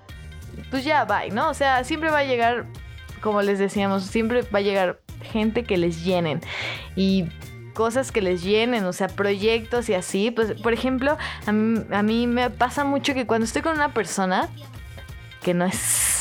pues 0.70 0.84
ya, 0.84 1.04
bye, 1.04 1.30
¿no? 1.30 1.50
O 1.50 1.54
sea, 1.54 1.84
siempre 1.84 2.10
va 2.10 2.18
a 2.18 2.24
llegar, 2.24 2.66
como 3.20 3.42
les 3.42 3.58
decíamos, 3.58 4.04
siempre 4.04 4.42
va 4.42 4.60
a 4.60 4.62
llegar 4.62 5.00
gente 5.22 5.64
que 5.64 5.76
les 5.76 6.02
llenen. 6.04 6.40
Y 6.96 7.26
cosas 7.74 8.12
que 8.12 8.22
les 8.22 8.42
llenen, 8.42 8.84
o 8.84 8.94
sea, 8.94 9.08
proyectos 9.08 9.90
y 9.90 9.94
así. 9.94 10.30
Pues, 10.30 10.60
por 10.60 10.72
ejemplo, 10.72 11.18
a 11.46 11.52
mí, 11.52 11.84
a 11.92 12.02
mí 12.02 12.26
me 12.26 12.48
pasa 12.48 12.84
mucho 12.84 13.12
que 13.12 13.26
cuando 13.26 13.44
estoy 13.44 13.60
con 13.60 13.74
una 13.74 13.92
persona 13.92 14.48
que 15.42 15.52
no 15.52 15.66
es 15.66 16.19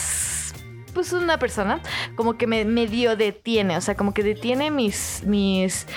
pues 0.90 1.14
una 1.14 1.38
persona 1.40 1.82
como 2.16 2.38
que 2.38 2.48
me 2.48 2.66
medio 2.66 3.16
detiene, 3.16 3.78
o 3.78 3.82
sea, 3.82 3.96
como 3.96 4.14
que 4.14 4.24
detiene 4.24 4.72
mis, 4.72 5.24
mis 5.26 5.88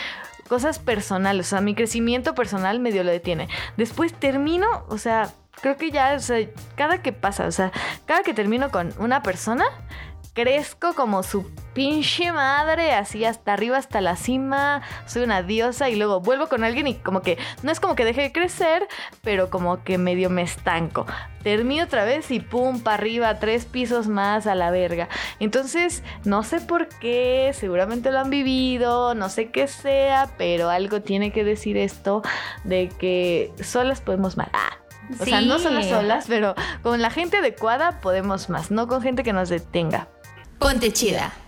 cosas 0.48 0.78
personales, 0.78 1.46
o 1.46 1.50
sea, 1.50 1.60
mi 1.60 1.74
crecimiento 1.74 2.34
personal 2.34 2.78
medio 2.80 3.04
lo 3.04 3.10
detiene. 3.10 3.48
Después 3.76 4.12
termino, 4.12 4.66
o 4.88 4.98
sea, 4.98 5.30
creo 5.60 5.76
que 5.76 5.90
ya, 5.90 6.14
o 6.14 6.20
sea, 6.20 6.46
cada 6.76 7.02
que 7.02 7.12
pasa, 7.12 7.46
o 7.46 7.52
sea, 7.52 7.72
cada 8.06 8.22
que 8.22 8.34
termino 8.34 8.70
con 8.70 8.92
una 8.98 9.22
persona, 9.22 9.64
crezco 10.34 10.94
como 10.94 11.22
su 11.22 11.50
pinche 11.74 12.32
madre, 12.32 12.92
así 12.94 13.24
hasta 13.24 13.52
arriba, 13.52 13.76
hasta 13.76 14.00
la 14.00 14.16
cima, 14.16 14.82
soy 15.06 15.24
una 15.24 15.42
diosa 15.42 15.88
y 15.90 15.96
luego 15.96 16.20
vuelvo 16.20 16.48
con 16.48 16.64
alguien 16.64 16.86
y 16.86 16.94
como 16.94 17.22
que 17.22 17.38
no 17.62 17.70
es 17.70 17.80
como 17.80 17.94
que 17.94 18.04
deje 18.04 18.22
de 18.22 18.32
crecer, 18.32 18.86
pero 19.22 19.50
como 19.50 19.82
que 19.84 19.98
medio 19.98 20.30
me 20.30 20.42
estanco. 20.42 21.06
Termino 21.42 21.84
otra 21.84 22.04
vez 22.04 22.30
y 22.30 22.40
pum, 22.40 22.80
para 22.80 22.96
arriba, 22.96 23.38
tres 23.38 23.64
pisos 23.64 24.06
más 24.08 24.46
a 24.46 24.54
la 24.54 24.70
verga. 24.70 25.08
Entonces, 25.40 26.02
no 26.24 26.44
sé 26.44 26.60
por 26.60 26.88
qué, 26.88 27.52
seguramente 27.54 28.10
lo 28.10 28.18
han 28.20 28.30
vivido, 28.30 29.14
no 29.14 29.28
sé 29.28 29.50
qué 29.50 29.66
sea, 29.66 30.30
pero 30.38 30.70
algo 30.70 31.02
tiene 31.02 31.32
que 31.32 31.44
decir 31.44 31.76
esto 31.76 32.22
de 32.64 32.88
que 32.88 33.52
solas 33.62 34.00
podemos 34.00 34.36
mal. 34.36 34.50
Ah, 34.52 34.78
O 35.20 35.24
sea, 35.24 35.40
no 35.40 35.58
solas 35.58 35.88
solas, 35.88 36.24
pero 36.28 36.54
con 36.82 37.02
la 37.02 37.10
gente 37.10 37.38
adecuada 37.38 38.00
podemos 38.00 38.48
más, 38.48 38.70
no 38.70 38.86
con 38.86 39.02
gente 39.02 39.22
que 39.22 39.32
nos 39.32 39.48
detenga. 39.48 40.08
Ponte 40.62 40.92
chida. 40.92 41.41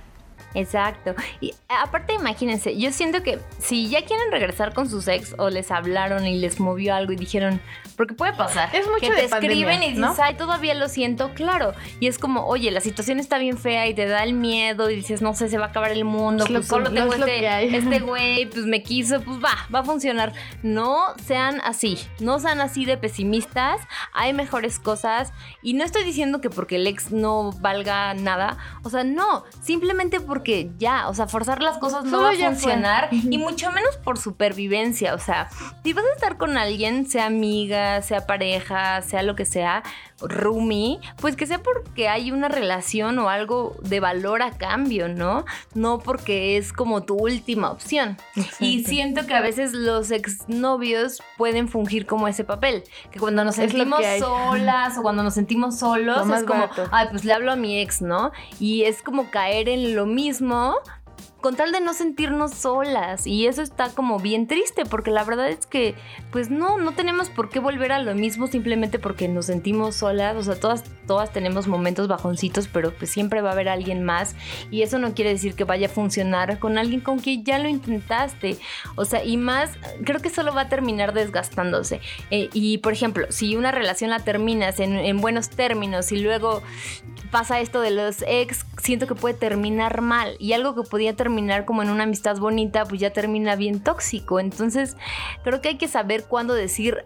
Exacto. 0.54 1.14
Y 1.40 1.52
aparte, 1.68 2.14
imagínense, 2.14 2.78
yo 2.78 2.92
siento 2.92 3.22
que 3.22 3.38
si 3.58 3.88
ya 3.88 4.04
quieren 4.04 4.30
regresar 4.30 4.72
con 4.72 4.88
sus 4.88 5.08
ex 5.08 5.34
o 5.38 5.50
les 5.50 5.70
hablaron 5.70 6.26
y 6.26 6.38
les 6.38 6.60
movió 6.60 6.94
algo 6.94 7.12
y 7.12 7.16
dijeron, 7.16 7.60
porque 7.96 8.14
puede 8.14 8.32
pasar, 8.32 8.74
Es 8.74 8.86
mucho 8.86 9.00
que 9.00 9.10
de 9.10 9.16
te 9.16 9.24
escriben 9.26 9.82
y 9.82 9.88
dices, 9.90 10.00
¿no? 10.00 10.14
ay, 10.20 10.34
todavía 10.34 10.74
lo 10.74 10.88
siento, 10.88 11.32
claro. 11.34 11.74
Y 12.00 12.06
es 12.06 12.18
como, 12.18 12.46
oye, 12.46 12.70
la 12.70 12.80
situación 12.80 13.20
está 13.20 13.38
bien 13.38 13.58
fea 13.58 13.86
y 13.86 13.94
te 13.94 14.06
da 14.06 14.22
el 14.24 14.34
miedo 14.34 14.90
y 14.90 14.96
dices, 14.96 15.22
no 15.22 15.34
sé, 15.34 15.48
se 15.48 15.58
va 15.58 15.66
a 15.66 15.68
acabar 15.68 15.92
el 15.92 16.04
mundo, 16.04 16.44
pues 16.46 16.66
solo 16.66 16.90
tengo 16.90 17.12
este 17.14 17.76
este 17.76 17.98
güey, 18.00 18.46
pues 18.46 18.66
me 18.66 18.82
quiso, 18.82 19.20
pues 19.20 19.38
va, 19.38 19.68
va 19.74 19.80
a 19.80 19.84
funcionar. 19.84 20.32
No 20.62 21.14
sean 21.24 21.60
así, 21.64 21.98
no 22.20 22.40
sean 22.40 22.60
así 22.60 22.84
de 22.84 22.96
pesimistas, 22.96 23.80
hay 24.12 24.32
mejores 24.32 24.78
cosas 24.78 25.32
y 25.62 25.74
no 25.74 25.84
estoy 25.84 26.04
diciendo 26.04 26.40
que 26.40 26.50
porque 26.50 26.76
el 26.76 26.86
ex 26.86 27.10
no 27.12 27.52
valga 27.52 28.14
nada, 28.14 28.58
o 28.82 28.90
sea, 28.90 29.04
no, 29.04 29.44
simplemente 29.62 30.20
porque 30.20 30.43
ya, 30.78 31.08
o 31.08 31.14
sea, 31.14 31.26
forzar 31.26 31.62
las 31.62 31.78
cosas 31.78 32.04
no 32.04 32.10
Solo 32.10 32.22
va 32.22 32.30
a 32.30 32.34
fue. 32.34 32.44
funcionar 32.46 33.08
y 33.10 33.38
mucho 33.38 33.70
menos 33.72 33.96
por 33.96 34.18
supervivencia, 34.18 35.14
o 35.14 35.18
sea, 35.18 35.48
si 35.82 35.92
vas 35.92 36.04
a 36.04 36.14
estar 36.14 36.36
con 36.36 36.56
alguien, 36.56 37.06
sea 37.06 37.26
amiga, 37.26 38.02
sea 38.02 38.26
pareja, 38.26 39.02
sea 39.02 39.22
lo 39.22 39.34
que 39.34 39.44
sea, 39.44 39.82
roomie, 40.20 41.00
pues 41.20 41.36
que 41.36 41.46
sea 41.46 41.62
porque 41.62 42.08
hay 42.08 42.30
una 42.30 42.48
relación 42.48 43.18
o 43.18 43.28
algo 43.28 43.76
de 43.82 44.00
valor 44.00 44.42
a 44.42 44.52
cambio, 44.52 45.08
¿no? 45.08 45.44
No 45.74 45.98
porque 45.98 46.56
es 46.56 46.72
como 46.72 47.02
tu 47.02 47.16
última 47.16 47.70
opción. 47.70 48.16
Y 48.60 48.84
siento 48.84 49.26
que 49.26 49.34
a 49.34 49.40
veces 49.40 49.72
los 49.72 50.10
exnovios 50.10 51.20
pueden 51.36 51.68
fungir 51.68 52.06
como 52.06 52.28
ese 52.28 52.44
papel, 52.44 52.84
que 53.10 53.18
cuando 53.18 53.44
nos 53.44 53.56
sentimos 53.56 54.00
solas 54.18 54.98
o 54.98 55.02
cuando 55.02 55.22
nos 55.22 55.34
sentimos 55.34 55.78
solos 55.78 56.28
es 56.30 56.44
como, 56.44 56.60
barato. 56.60 56.88
ay, 56.92 57.08
pues 57.10 57.24
le 57.24 57.32
hablo 57.32 57.52
a 57.52 57.56
mi 57.56 57.80
ex, 57.80 58.02
¿no? 58.02 58.32
Y 58.58 58.84
es 58.84 59.02
como 59.02 59.30
caer 59.30 59.68
en 59.68 59.94
lo 59.94 60.06
mismo 60.06 60.76
con 61.44 61.56
tal 61.56 61.72
de 61.72 61.80
no 61.82 61.92
sentirnos 61.92 62.54
solas 62.54 63.26
y 63.26 63.46
eso 63.46 63.60
está 63.60 63.90
como 63.90 64.18
bien 64.18 64.46
triste 64.46 64.86
porque 64.86 65.10
la 65.10 65.24
verdad 65.24 65.50
es 65.50 65.66
que 65.66 65.94
pues 66.32 66.48
no 66.48 66.78
no 66.78 66.92
tenemos 66.92 67.28
por 67.28 67.50
qué 67.50 67.60
volver 67.60 67.92
a 67.92 67.98
lo 67.98 68.14
mismo 68.14 68.46
simplemente 68.46 68.98
porque 68.98 69.28
nos 69.28 69.44
sentimos 69.44 69.96
solas. 69.96 70.36
O 70.36 70.42
sea 70.42 70.58
todas 70.58 70.84
todas 71.06 71.34
tenemos 71.34 71.66
momentos 71.66 72.08
bajoncitos 72.08 72.66
pero 72.66 72.94
pues 72.94 73.10
siempre 73.10 73.42
va 73.42 73.50
a 73.50 73.52
haber 73.52 73.68
alguien 73.68 74.04
más 74.04 74.34
y 74.70 74.80
eso 74.80 74.98
no 74.98 75.12
quiere 75.12 75.34
decir 75.34 75.52
que 75.52 75.64
vaya 75.64 75.88
a 75.88 75.90
funcionar 75.90 76.58
con 76.58 76.78
alguien 76.78 77.02
con 77.02 77.18
quien 77.18 77.44
ya 77.44 77.58
lo 77.58 77.68
intentaste. 77.68 78.56
O 78.94 79.04
sea 79.04 79.22
y 79.22 79.36
más 79.36 79.72
creo 80.02 80.20
que 80.20 80.30
solo 80.30 80.54
va 80.54 80.62
a 80.62 80.68
terminar 80.70 81.12
desgastándose. 81.12 82.00
Eh, 82.30 82.48
y 82.54 82.78
por 82.78 82.94
ejemplo 82.94 83.26
si 83.28 83.54
una 83.54 83.70
relación 83.70 84.08
la 84.08 84.20
terminas 84.20 84.80
en, 84.80 84.96
en 84.96 85.20
buenos 85.20 85.50
términos 85.50 86.10
y 86.10 86.20
luego 86.20 86.62
pasa 87.34 87.58
esto 87.58 87.80
de 87.80 87.90
los 87.90 88.22
ex, 88.28 88.64
siento 88.80 89.08
que 89.08 89.16
puede 89.16 89.34
terminar 89.34 90.02
mal. 90.02 90.36
Y 90.38 90.52
algo 90.52 90.76
que 90.76 90.88
podía 90.88 91.16
terminar 91.16 91.64
como 91.64 91.82
en 91.82 91.90
una 91.90 92.04
amistad 92.04 92.36
bonita, 92.38 92.84
pues 92.84 93.00
ya 93.00 93.12
termina 93.12 93.56
bien 93.56 93.82
tóxico. 93.82 94.38
Entonces, 94.38 94.96
creo 95.42 95.60
que 95.60 95.70
hay 95.70 95.76
que 95.76 95.88
saber 95.88 96.26
cuándo 96.26 96.54
decir 96.54 97.04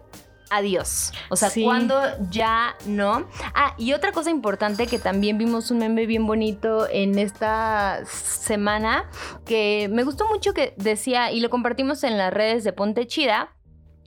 adiós. 0.51 1.13
O 1.31 1.35
sea, 1.35 1.49
Sí. 1.49 1.63
cuándo 1.63 1.99
ya 2.29 2.75
no. 2.85 3.25
Ah, 3.55 3.73
y 3.79 3.93
otra 3.93 4.11
cosa 4.11 4.29
importante 4.29 4.85
que 4.85 4.99
también 4.99 5.39
vimos 5.39 5.71
un 5.71 5.79
meme 5.79 6.05
bien 6.05 6.27
bonito 6.27 6.87
en 6.91 7.17
esta 7.17 8.05
semana, 8.05 9.09
que 9.47 9.89
me 9.91 10.03
gustó 10.03 10.27
mucho 10.27 10.53
que 10.53 10.75
decía, 10.77 11.31
y 11.31 11.39
lo 11.39 11.49
compartimos 11.49 12.03
en 12.03 12.19
las 12.19 12.31
redes 12.31 12.63
de 12.63 12.71
Ponte 12.71 13.07
Chida, 13.07 13.55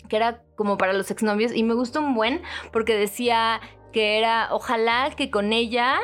que 0.09 0.15
era 0.15 0.45
como 0.55 0.79
para 0.79 0.93
los 0.93 1.11
exnovios, 1.11 1.53
y 1.53 1.65
me 1.65 1.75
gustó 1.75 1.99
un 1.99 2.15
buen 2.15 2.43
porque 2.73 2.95
decía 2.95 3.61
que 3.93 4.19
era, 4.19 4.49
ojalá 4.51 5.11
que 5.17 5.31
con 5.31 5.53
ella, 5.53 6.01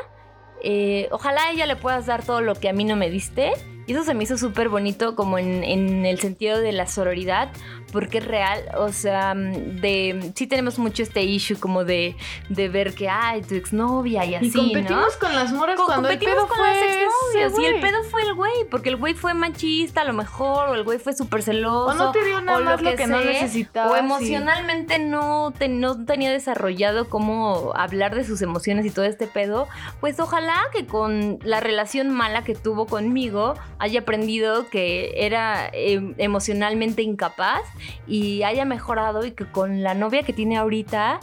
eh, 0.63 1.09
ojalá 1.11 1.51
ella 1.51 1.65
le 1.65 1.75
puedas 1.75 2.05
dar 2.05 2.23
todo 2.23 2.41
lo 2.41 2.55
que 2.55 2.69
a 2.69 2.73
mí 2.73 2.83
no 2.85 2.95
me 2.95 3.09
diste. 3.09 3.53
Y 3.89 3.93
eso 3.93 4.03
se 4.03 4.13
me 4.13 4.23
hizo 4.23 4.37
súper 4.37 4.69
bonito 4.69 5.15
como 5.15 5.39
en, 5.39 5.63
en 5.63 6.05
el 6.05 6.19
sentido 6.19 6.59
de 6.59 6.71
la 6.71 6.85
sororidad, 6.85 7.49
porque 7.91 8.19
es 8.19 8.25
real, 8.25 8.63
o 8.77 8.89
sea, 8.93 9.33
de 9.35 10.31
sí 10.35 10.45
tenemos 10.45 10.77
mucho 10.77 11.01
este 11.01 11.23
issue 11.23 11.57
como 11.59 11.83
de, 11.83 12.15
de 12.49 12.69
ver 12.69 12.93
que, 12.93 13.09
ay, 13.09 13.41
tu 13.41 13.55
exnovia 13.55 14.25
y 14.25 14.35
así, 14.35 14.47
y 14.47 14.51
competimos 14.51 15.13
¿no? 15.15 15.19
con 15.27 15.35
las 15.35 15.51
moras 15.51 15.75
Co- 15.75 15.85
cuando 15.87 16.09
el 16.09 16.19
competimos 16.19 16.35
pedo 16.35 16.47
con 16.47 16.57
fue 16.57 16.67
las 16.67 16.77
exnovias 16.83 17.53
ese 17.53 17.61
y 17.61 17.65
el 17.65 17.79
pedo 17.81 18.03
fue 18.03 18.21
el 18.21 18.33
güey, 18.35 18.53
porque 18.69 18.89
el 18.89 18.95
güey 18.97 19.13
fue 19.15 19.33
machista 19.33 20.01
a 20.01 20.03
lo 20.03 20.13
mejor, 20.13 20.69
o 20.69 20.75
el 20.75 20.83
güey 20.83 20.99
fue 20.99 21.13
súper 21.13 21.41
celoso. 21.41 21.87
O 21.87 21.93
no 21.95 22.11
te 22.11 22.23
dio 22.23 22.41
nada 22.41 22.59
o 22.59 22.61
más 22.61 22.81
lo 22.83 22.95
que 22.95 23.07
no 23.07 23.19
sea, 23.21 23.31
necesitabas 23.31 23.91
O 23.91 23.95
emocionalmente 23.95 24.99
no, 24.99 25.51
te- 25.57 25.67
no 25.67 26.05
tenía 26.05 26.31
desarrollado 26.31 27.09
cómo 27.09 27.71
hablar 27.75 28.13
de 28.13 28.23
sus 28.23 28.41
emociones 28.43 28.85
y 28.85 28.91
todo 28.91 29.05
este 29.05 29.25
pedo. 29.25 29.67
Pues 29.99 30.19
ojalá 30.19 30.61
que 30.71 30.85
con 30.85 31.39
la 31.43 31.59
relación 31.59 32.11
mala 32.11 32.43
que 32.43 32.53
tuvo 32.53 32.85
conmigo 32.85 33.55
haya 33.79 34.01
aprendido 34.01 34.69
que 34.69 35.13
era 35.15 35.69
eh, 35.73 36.13
emocionalmente 36.17 37.01
incapaz 37.01 37.61
y 38.05 38.43
haya 38.43 38.65
mejorado 38.65 39.25
y 39.25 39.31
que 39.31 39.45
con 39.45 39.81
la 39.83 39.93
novia 39.93 40.23
que 40.23 40.33
tiene 40.33 40.57
ahorita, 40.57 41.19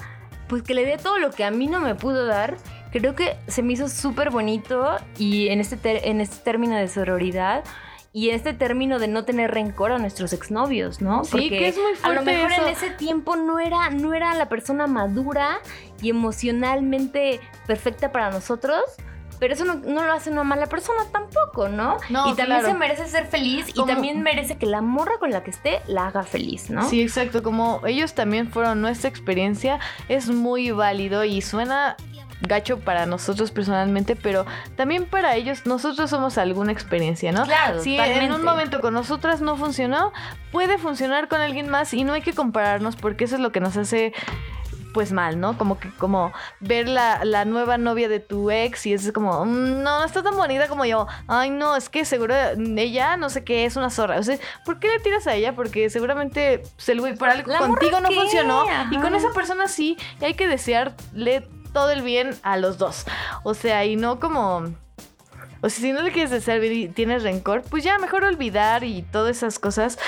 pues 0.49 0.63
que 0.63 0.75
le 0.75 0.85
dé 0.85 0.97
todo 0.97 1.19
lo 1.19 1.31
que 1.31 1.45
a 1.45 1.51
mí 1.51 1.67
no 1.67 1.81
me 1.81 1.95
pudo 1.95 2.27
dar. 2.27 2.57
Creo 2.93 3.15
que 3.15 3.37
se 3.47 3.63
me 3.63 3.75
hizo 3.75 3.89
súper 3.89 4.31
bonito 4.31 4.97
y 5.19 5.49
en 5.49 5.61
este, 5.61 6.09
en 6.09 6.21
este 6.21 6.43
término 6.43 6.77
de 6.77 6.89
sororidad 6.89 7.63
y 8.17 8.31
en 8.31 8.37
este 8.37 8.55
término 8.55 8.99
de 8.99 9.09
no 9.09 9.27
tener 9.27 9.51
rencor 9.51 9.93
a 9.93 9.99
nuestros 9.99 10.33
exnovios, 10.33 11.03
¿no? 11.03 11.25
Sí, 11.25 11.51
que 11.51 11.69
es 11.69 11.77
muy 11.77 11.93
a 12.03 12.09
lo 12.09 12.23
fuerte 12.23 12.33
mejor 12.33 12.53
eso. 12.53 12.63
en 12.63 12.69
ese 12.73 12.89
tiempo 12.89 13.37
no 13.37 13.59
era, 13.59 13.91
no 13.91 14.15
era 14.15 14.33
la 14.33 14.49
persona 14.49 14.87
madura 14.87 15.61
y 16.01 16.09
emocionalmente 16.09 17.41
perfecta 17.67 18.13
para 18.13 18.31
nosotros. 18.31 18.81
Pero 19.39 19.55
eso 19.55 19.65
no, 19.65 19.75
no 19.75 20.05
lo 20.05 20.13
hace 20.13 20.31
una 20.31 20.45
mala 20.45 20.67
persona 20.67 21.01
tampoco, 21.13 21.69
¿no? 21.69 21.97
No, 22.09 22.27
y 22.33 22.35
también 22.35 22.61
claro. 22.61 22.67
se 22.69 22.75
merece 22.75 23.07
ser 23.07 23.27
feliz 23.27 23.67
Como- 23.75 23.87
y 23.87 23.93
también 23.95 24.23
merece 24.23 24.57
que 24.57 24.67
la 24.67 24.81
morra 24.81 25.19
con 25.19 25.31
la 25.31 25.43
que 25.43 25.51
esté 25.51 25.81
la 25.87 26.07
haga 26.09 26.23
feliz, 26.23 26.71
¿no? 26.71 26.89
Sí, 26.89 27.03
exacto. 27.03 27.43
Como 27.43 27.81
ellos 27.87 28.15
también 28.15 28.49
fueron 28.51 28.81
nuestra 28.81 29.09
experiencia, 29.11 29.79
es 30.09 30.29
muy 30.29 30.71
válido 30.71 31.25
y 31.25 31.43
suena 31.43 31.97
gacho 32.43 32.79
para 32.81 33.07
nosotros 33.07 33.51
personalmente, 33.51 34.15
pero 34.15 34.45
también 34.77 35.07
para 35.07 35.37
ellos 35.37 35.65
nosotros 35.65 36.11
somos 36.11 36.37
alguna 36.37 36.71
experiencia, 36.73 37.33
¿no? 37.33 37.45
Claro, 37.45 37.81
Si 37.81 37.97
en 37.99 38.33
un 38.33 38.45
momento 38.45 38.81
con 38.81 38.93
nosotras 38.93 39.41
no 39.41 39.57
funcionó, 39.57 40.13
puede 40.53 40.77
funcionar 40.79 41.29
con 41.29 41.41
alguien 41.41 41.69
más 41.71 41.95
y 41.95 42.05
no 42.05 42.13
hay 42.13 42.21
que 42.23 42.35
compararnos 42.35 42.97
porque 42.97 43.25
eso 43.25 43.37
es 43.37 43.41
lo 43.41 43.53
que 43.53 43.61
nos 43.61 43.77
hace 43.77 44.13
pues 44.97 45.13
mal, 45.13 45.39
¿no? 45.39 45.59
Como 45.59 45.79
que 45.79 45.91
como 45.91 46.33
ver 46.61 46.89
la, 46.89 47.23
la 47.27 47.45
nueva 47.45 47.77
novia 47.77 48.09
de 48.09 48.19
tu 48.19 48.51
ex 48.51 48.87
y 48.87 48.95
es 48.95 49.13
como, 49.13 49.45
"Mm, 49.45 49.83
no, 49.83 49.99
no 49.99 50.05
está 50.07 50.23
tan 50.23 50.35
bonita 50.35 50.69
como 50.69 50.87
yo. 50.87 51.07
Ay, 51.29 51.51
no, 51.51 51.77
es 51.77 51.91
que 51.91 52.07
seguro 52.07 52.35
ella 52.79 53.19
no 53.19 53.29
sé 53.29 53.45
qué 53.45 53.67
es 53.67 53.77
una 53.77 53.91
zorra. 53.91 54.19
O 54.19 54.23
sea, 54.23 54.39
¿por 54.65 54.79
qué 54.79 54.89
le 54.89 55.01
tiras 55.01 55.27
a 55.27 55.35
ella? 55.35 55.55
Porque 55.55 55.91
seguramente 55.91 56.63
pues, 56.77 56.89
el 56.89 57.01
güey 57.01 57.15
por 57.15 57.29
algo 57.29 57.53
¿La 57.53 57.59
contigo 57.59 58.01
no 58.01 58.09
qué? 58.09 58.15
funcionó 58.15 58.65
y 58.91 58.97
con 58.99 59.15
esa 59.15 59.33
persona 59.35 59.69
sí, 59.69 59.99
y 60.19 60.25
hay 60.25 60.33
que 60.33 60.49
desearle 60.49 61.47
todo 61.75 61.91
el 61.91 62.01
bien 62.01 62.35
a 62.43 62.57
los 62.57 62.79
dos. 62.79 63.05
O 63.43 63.53
sea, 63.53 63.85
y 63.85 63.97
no 63.97 64.19
como 64.19 64.65
o 65.61 65.69
sea, 65.69 65.83
si 65.83 65.93
no 65.93 66.01
le 66.01 66.11
quieres 66.11 66.31
desear 66.31 66.59
bien 66.59 66.73
y 66.73 66.89
tienes 66.89 67.23
rencor, 67.23 67.61
pues 67.69 67.85
ya 67.85 67.99
mejor 67.99 68.25
olvidar 68.25 68.83
y 68.83 69.03
todas 69.03 69.37
esas 69.37 69.59
cosas. 69.59 69.99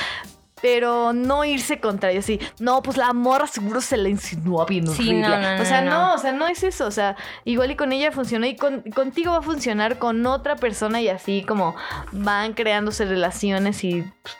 Pero 0.62 1.12
no 1.12 1.44
irse 1.44 1.80
contra 1.80 2.10
ella 2.10 2.20
así. 2.20 2.40
No, 2.58 2.82
pues 2.82 2.96
la 2.96 3.12
morra 3.12 3.46
seguro 3.46 3.80
se 3.80 3.96
le 3.96 4.10
insinuó 4.10 4.66
bien 4.66 4.86
Sí, 4.86 5.08
horrible. 5.08 5.20
no, 5.28 5.56
no, 5.56 5.62
o 5.62 5.64
sea, 5.64 5.80
no, 5.82 5.90
no, 5.90 6.08
no. 6.08 6.14
o 6.14 6.18
sea, 6.18 6.32
no 6.32 6.46
es 6.48 6.62
eso. 6.62 6.86
O 6.86 6.90
sea, 6.90 7.16
igual 7.44 7.70
y 7.70 7.76
con 7.76 7.92
ella 7.92 8.10
funcionó 8.12 8.46
y 8.46 8.56
con- 8.56 8.82
contigo 8.94 9.32
va 9.32 9.38
a 9.38 9.42
funcionar 9.42 9.98
con 9.98 10.24
otra 10.26 10.56
persona 10.56 11.00
y 11.00 11.08
así 11.08 11.44
como 11.46 11.74
van 12.12 12.54
creándose 12.54 13.04
relaciones 13.04 13.84
y 13.84 14.02
pues, 14.22 14.36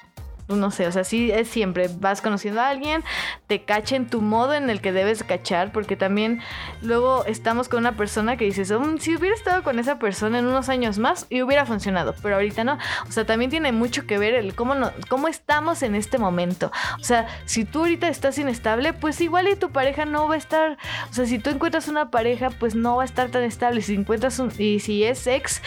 no 0.57 0.71
sé, 0.71 0.87
o 0.87 0.93
sea, 0.93 1.05
sí 1.05 1.31
es 1.31 1.49
siempre, 1.49 1.89
vas 2.01 2.23
conociendo 2.23 2.61
a 2.61 2.69
alguien, 2.69 3.05
te 3.47 3.63
cacha 3.65 3.97
en 3.97 4.09
tu 4.09 4.21
modo 4.21 4.55
en 4.55 4.71
el 4.71 4.81
que 4.81 4.93
debes 4.93 5.23
cachar, 5.23 5.73
porque 5.73 5.97
también 5.97 6.41
luego 6.83 7.25
estamos 7.27 7.69
con 7.69 7.81
una 7.81 7.97
persona 7.97 8.37
que 8.37 8.45
dices, 8.45 8.71
"Mm, 8.73 8.99
si 8.99 9.17
hubiera 9.17 9.35
estado 9.35 9.63
con 9.63 9.79
esa 9.79 9.99
persona 9.99 10.39
en 10.39 10.47
unos 10.47 10.69
años 10.69 10.99
más 10.99 11.27
y 11.31 11.43
hubiera 11.43 11.67
funcionado, 11.67 12.15
pero 12.23 12.37
ahorita 12.37 12.65
no. 12.65 12.79
O 13.09 13.13
sea, 13.13 13.25
también 13.27 13.51
tiene 13.51 13.73
mucho 13.73 14.07
que 14.07 14.19
ver 14.19 14.35
el 14.35 14.55
cómo, 14.55 14.75
no, 14.75 14.91
cómo 15.09 15.29
estamos 15.29 15.83
en 15.83 15.95
este 15.95 16.19
momento. 16.19 16.71
O 17.01 17.05
sea, 17.05 17.27
si 17.45 17.65
tú 17.65 17.81
ahorita 17.81 18.09
estás 18.09 18.39
inestable, 18.39 18.93
pues 18.93 19.21
igual 19.21 19.49
y 19.49 19.57
tu 19.57 19.71
pareja 19.71 20.05
no 20.05 20.29
va 20.29 20.35
a 20.35 20.39
estar, 20.39 20.79
o 21.11 21.13
sea, 21.13 21.27
si 21.27 21.39
tú 21.39 21.51
encuentras 21.51 21.89
una 21.89 22.11
pareja, 22.11 22.51
pues 22.51 22.75
no 22.75 22.97
va 22.97 23.03
a 23.03 23.07
estar 23.07 23.29
tan 23.31 23.43
estable. 23.43 23.83
Si 23.83 23.95
encuentras 23.95 24.39
un, 24.39 24.53
y 24.59 24.81
si 24.81 25.05
es 25.05 25.27
ex, 25.27 25.63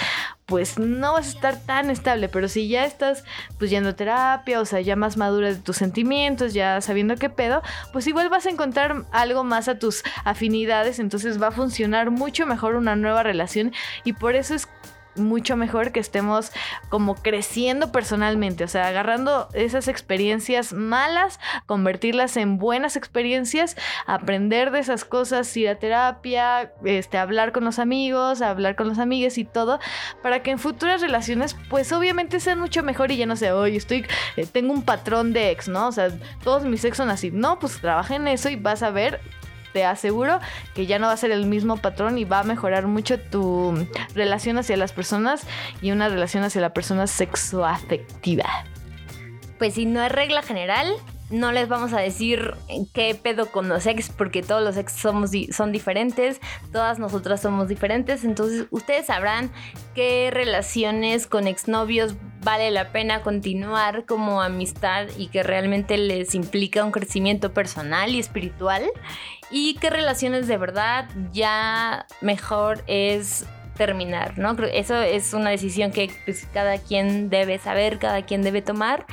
pues 0.52 0.78
no 0.78 1.14
vas 1.14 1.28
a 1.28 1.30
estar 1.30 1.56
tan 1.62 1.89
estable, 1.89 2.28
pero 2.28 2.49
si 2.49 2.68
ya 2.68 2.84
estás 2.84 3.24
pues 3.58 3.72
yendo 3.72 3.91
a 3.91 3.93
terapia, 3.93 4.60
o 4.60 4.66
sea, 4.66 4.82
ya 4.82 4.97
más 4.97 5.16
madura 5.16 5.47
de 5.47 5.56
tus 5.56 5.78
sentimientos, 5.78 6.54
ya 6.54 6.82
sabiendo 6.82 7.16
qué 7.16 7.30
pedo, 7.30 7.62
pues 7.93 8.06
igual 8.06 8.28
vas 8.28 8.45
a 8.47 8.49
encontrar 8.49 9.06
algo 9.14 9.45
más 9.45 9.70
a 9.70 9.80
tus 9.80 10.04
afinidades, 10.26 10.99
entonces 10.99 11.41
va 11.41 11.47
a 11.47 11.52
funcionar 11.52 12.12
mucho 12.12 12.45
mejor 12.45 12.76
una 12.76 12.97
nueva 12.97 13.24
relación 13.24 13.72
y 14.04 14.12
por 14.12 14.36
eso 14.36 14.54
es 14.54 14.68
mucho 15.16 15.57
mejor 15.57 15.91
que 15.91 15.99
estemos 15.99 16.51
como 16.89 17.16
creciendo 17.16 17.91
personalmente, 17.91 18.64
o 18.64 18.68
sea, 18.68 18.88
agarrando 18.88 19.47
esas 19.53 19.88
experiencias 19.88 20.74
malas, 20.74 21.39
convertirlas 21.66 22.38
en 22.38 22.57
buenas 22.57 22.95
experiencias, 22.95 23.76
aprender 24.05 24.72
de 24.72 24.80
esas 24.80 25.05
cosas, 25.05 25.55
ir 25.57 25.70
a 25.70 25.76
terapia, 25.76 26.74
este, 26.86 27.18
hablar 27.18 27.51
con 27.51 27.64
los 27.66 27.80
amigos, 27.80 28.41
hablar 28.41 28.76
con 28.76 28.88
los 28.88 28.99
amigues 28.99 29.38
y 29.38 29.45
todo, 29.45 29.80
para 30.22 30.43
que 30.43 30.51
en 30.51 30.59
futuras 30.59 31.01
relaciones, 31.01 31.55
pues 31.70 31.91
obviamente 31.91 32.39
sean 32.39 32.59
mucho 32.59 32.84
mejor 32.84 33.12
y 33.12 33.18
ya 33.18 33.26
no 33.26 33.36
sé, 33.36 33.51
hoy 33.51 33.76
estoy, 33.76 34.05
eh, 34.38 34.45
tengo 34.45 34.74
un 34.74 34.84
patrón 34.84 35.34
de 35.34 35.51
ex, 35.51 35.68
¿no? 35.68 35.88
O 35.88 35.91
sea, 35.91 36.09
todos 36.43 36.64
mis 36.64 36.84
ex 36.86 36.97
son 36.97 37.09
así, 37.09 37.32
no, 37.32 37.59
pues 37.59 37.80
trabaja 37.80 38.16
en 38.16 38.28
eso 38.28 38.49
y 38.49 38.55
vas 38.55 38.84
a 38.84 38.91
ver 38.91 39.20
te 39.74 39.86
aseguro 39.86 40.40
que 40.74 40.86
ya 40.86 41.00
no 41.00 41.08
va 41.08 41.14
a 41.14 41.18
ser 41.18 41.32
el 41.32 41.46
mismo 41.46 41.78
patrón 41.78 42.18
y 42.18 42.26
va 42.26 42.40
a 42.40 42.44
mejorar 42.44 42.88
mucho 42.88 43.20
tu 43.20 43.88
relación 44.14 44.58
hacia 44.58 44.78
las 44.78 44.94
personas 44.94 45.46
y 45.82 45.92
una 45.92 46.10
relación 46.10 46.44
hacia 46.44 46.62
la 46.62 46.74
persona 46.74 47.08
sexoafectiva. 47.08 48.46
Pues 49.58 49.76
si 49.76 49.86
no 49.86 50.04
es 50.04 50.12
regla 50.12 50.42
general, 50.42 50.88
no 51.32 51.52
les 51.52 51.68
vamos 51.68 51.94
a 51.94 52.00
decir 52.00 52.56
qué 52.94 53.16
pedo 53.16 53.48
con 53.52 53.70
los 53.70 53.86
ex, 53.86 54.10
porque 54.10 54.44
todos 54.44 54.62
los 54.62 54.78
ex 54.78 54.94
somos 54.94 55.32
son 55.52 55.72
diferentes, 55.72 56.42
todas 56.72 57.00
nosotras 57.00 57.42
somos 57.42 57.68
diferentes, 57.68 58.24
entonces 58.24 58.68
ustedes 58.70 59.08
sabrán 59.08 59.52
qué 59.96 60.30
relaciones 60.32 61.28
con 61.28 61.48
exnovios 61.48 62.16
vale 62.44 62.72
la 62.72 62.92
pena 62.92 63.22
continuar 63.22 64.06
como 64.06 64.42
amistad 64.42 65.08
y 65.18 65.28
que 65.28 65.44
realmente 65.44 65.98
les 65.98 66.36
implica 66.36 66.84
un 66.84 66.92
crecimiento 66.92 67.54
personal 67.54 68.14
y 68.14 68.20
espiritual 68.20 68.84
y 69.52 69.76
qué 69.76 69.89
relaciones 69.89 70.47
de 70.47 70.58
verdad 70.58 71.10
ya 71.32 72.06
mejor 72.22 72.84
es 72.88 73.45
terminar, 73.82 74.38
¿no? 74.38 74.56
Eso 74.74 74.95
es 75.02 75.34
una 75.34 75.49
decisión 75.49 75.91
que 75.91 76.12
pues, 76.26 76.47
cada 76.54 76.78
quien 76.78 77.30
debe 77.30 77.58
saber, 77.58 77.97
cada 77.97 78.22
quien 78.22 78.43
debe 78.43 78.62
tomar 78.62 79.08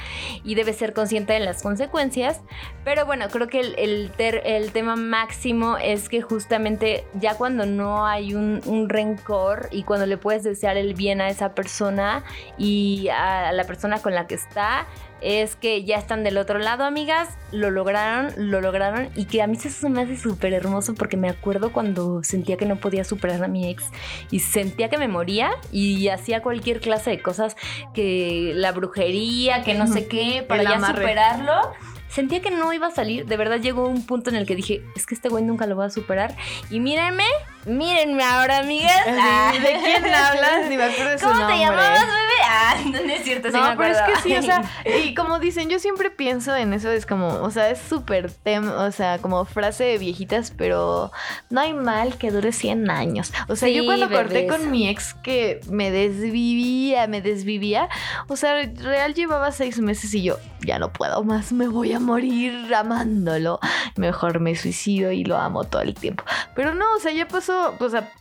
y 0.44 0.56
debe 0.56 0.74
ser 0.74 0.92
consciente 0.92 1.32
de 1.32 1.40
las 1.40 1.62
consecuencias. 1.62 2.40
Pero 2.84 3.06
bueno, 3.06 3.28
creo 3.30 3.48
que 3.48 3.60
el, 3.60 4.70
tema 4.72 4.96
máximo 4.96 5.78
es 5.78 6.10
que 6.10 6.20
justamente 6.20 7.06
ya 7.14 7.34
cuando 7.34 7.64
no 7.66 8.06
hay 8.06 8.34
un, 8.34 8.88
rencor 8.88 9.68
y 9.70 9.84
cuando 9.84 10.04
le 10.04 10.18
puedes 10.18 10.42
desear 10.42 10.76
el 10.76 10.94
bien 10.94 11.20
a 11.20 11.28
esa 11.28 11.54
persona 11.54 12.24
y 12.58 13.08
a 13.08 13.52
la 13.52 13.64
persona 13.64 14.00
con 14.00 14.14
la 14.14 14.26
que 14.26 14.34
está, 14.34 14.86
es 15.20 15.56
que 15.56 15.84
ya 15.84 15.96
están 15.96 16.24
del 16.24 16.38
otro 16.38 16.58
lado, 16.58 16.84
amigas. 16.84 17.28
Lo 17.52 17.70
lograron, 17.70 18.32
lo 18.36 18.60
lograron. 18.60 19.08
Y 19.14 19.24
que 19.26 19.42
a 19.42 19.46
mí 19.46 19.56
se 19.56 19.88
me 19.88 20.02
hace 20.02 20.16
súper 20.16 20.52
hermoso 20.52 20.94
porque 20.94 21.16
me 21.16 21.28
acuerdo 21.28 21.72
cuando 21.72 22.22
sentía 22.22 22.56
que 22.56 22.66
no 22.66 22.76
podía 22.76 23.04
superar 23.04 23.42
a 23.42 23.48
mi 23.48 23.68
ex 23.68 23.84
y 24.30 24.40
sentía 24.40 24.88
que 24.88 24.98
me 24.98 25.08
moría 25.08 25.50
y 25.72 26.08
hacía 26.08 26.42
cualquier 26.42 26.80
clase 26.80 27.10
de 27.10 27.22
cosas 27.22 27.56
que 27.94 28.52
la 28.54 28.72
brujería, 28.72 29.62
que 29.62 29.74
no 29.74 29.86
sé 29.86 30.06
qué, 30.06 30.44
para 30.46 30.62
ya 30.62 30.80
superarlo 30.80 31.72
sentía 32.08 32.40
que 32.40 32.50
no 32.50 32.72
iba 32.72 32.88
a 32.88 32.90
salir. 32.90 33.26
De 33.26 33.36
verdad 33.36 33.60
llegó 33.60 33.86
un 33.86 34.04
punto 34.04 34.30
en 34.30 34.36
el 34.36 34.46
que 34.46 34.56
dije, 34.56 34.82
es 34.96 35.06
que 35.06 35.14
este 35.14 35.28
güey 35.28 35.44
nunca 35.44 35.66
lo 35.66 35.76
va 35.76 35.86
a 35.86 35.90
superar. 35.90 36.34
Y 36.70 36.80
mírenme, 36.80 37.24
mírenme 37.68 38.22
ahora, 38.22 38.58
amigas. 38.58 39.06
¿De 39.06 39.78
quién 39.82 40.04
hablas? 40.04 40.68
Ni 40.68 40.76
me 40.76 40.84
acuerdo 40.84 41.10
de 41.12 41.18
su 41.18 41.26
¿Cómo 41.26 41.46
te 41.46 41.58
llamabas, 41.58 42.06
bebé? 42.06 42.28
Ah, 42.50 42.76
no, 42.86 42.98
es 42.98 43.24
cierto, 43.24 43.50
No, 43.50 43.74
pero 43.76 43.94
es 43.94 44.00
que 44.00 44.16
sí, 44.22 44.36
o 44.36 44.42
sea, 44.42 44.62
y 45.04 45.14
como 45.14 45.38
dicen, 45.38 45.68
yo 45.68 45.78
siempre 45.78 46.10
pienso 46.10 46.56
en 46.56 46.72
eso, 46.72 46.90
es 46.90 47.06
como, 47.06 47.28
o 47.28 47.50
sea, 47.50 47.70
es 47.70 47.78
súper 47.78 48.30
tema, 48.30 48.84
o 48.84 48.92
sea, 48.92 49.18
como 49.18 49.44
frase 49.44 49.84
de 49.84 49.98
viejitas, 49.98 50.52
pero 50.56 51.12
no 51.50 51.60
hay 51.60 51.74
mal 51.74 52.16
que 52.16 52.30
dure 52.30 52.52
100 52.52 52.90
años. 52.90 53.32
O 53.48 53.56
sea, 53.56 53.68
yo 53.68 53.84
cuando 53.84 54.10
corté 54.10 54.46
con 54.46 54.70
mi 54.70 54.88
ex 54.88 55.14
que 55.14 55.60
me 55.68 55.90
desvivía, 55.90 57.06
me 57.06 57.20
desvivía, 57.20 57.88
o 58.28 58.36
sea, 58.36 58.62
real 58.76 59.14
llevaba 59.14 59.52
seis 59.52 59.78
meses 59.78 60.14
y 60.14 60.22
yo, 60.22 60.38
ya 60.60 60.78
no 60.78 60.92
puedo 60.92 61.22
más, 61.24 61.52
me 61.52 61.68
voy 61.68 61.92
a 61.92 62.00
morir 62.00 62.74
amándolo. 62.74 63.60
Mejor 63.96 64.40
me 64.40 64.54
suicido 64.56 65.12
y 65.12 65.24
lo 65.24 65.36
amo 65.36 65.64
todo 65.64 65.82
el 65.82 65.94
tiempo. 65.94 66.24
Pero 66.54 66.74
no, 66.74 66.94
o 66.94 66.98
sea, 67.00 67.12
ya 67.12 67.28
pasó, 67.28 67.57
o 67.78 67.88
sea, 67.88 68.12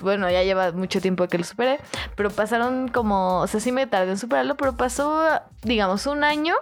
bueno, 0.00 0.30
ya 0.30 0.42
lleva 0.42 0.72
mucho 0.72 1.00
tiempo 1.00 1.26
que 1.28 1.38
lo 1.38 1.44
superé, 1.44 1.78
pero 2.14 2.30
pasaron 2.30 2.88
como, 2.88 3.40
o 3.40 3.46
sea, 3.46 3.60
sí 3.60 3.72
me 3.72 3.86
tardé 3.86 4.12
en 4.12 4.18
superarlo, 4.18 4.56
pero 4.56 4.76
pasó, 4.76 5.24
digamos, 5.62 6.06
un 6.06 6.24
año. 6.24 6.54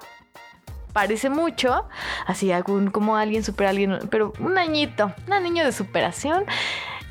Parece 0.93 1.29
mucho, 1.29 1.87
así 2.27 2.51
algún, 2.53 2.91
como 2.91 3.17
alguien 3.17 3.45
supera 3.45 3.69
a 3.69 3.73
alguien, 3.73 3.99
pero 4.11 4.33
un 4.41 4.57
añito, 4.57 5.13
un 5.31 5.43
niño 5.43 5.63
de 5.63 5.73
superación. 5.73 6.47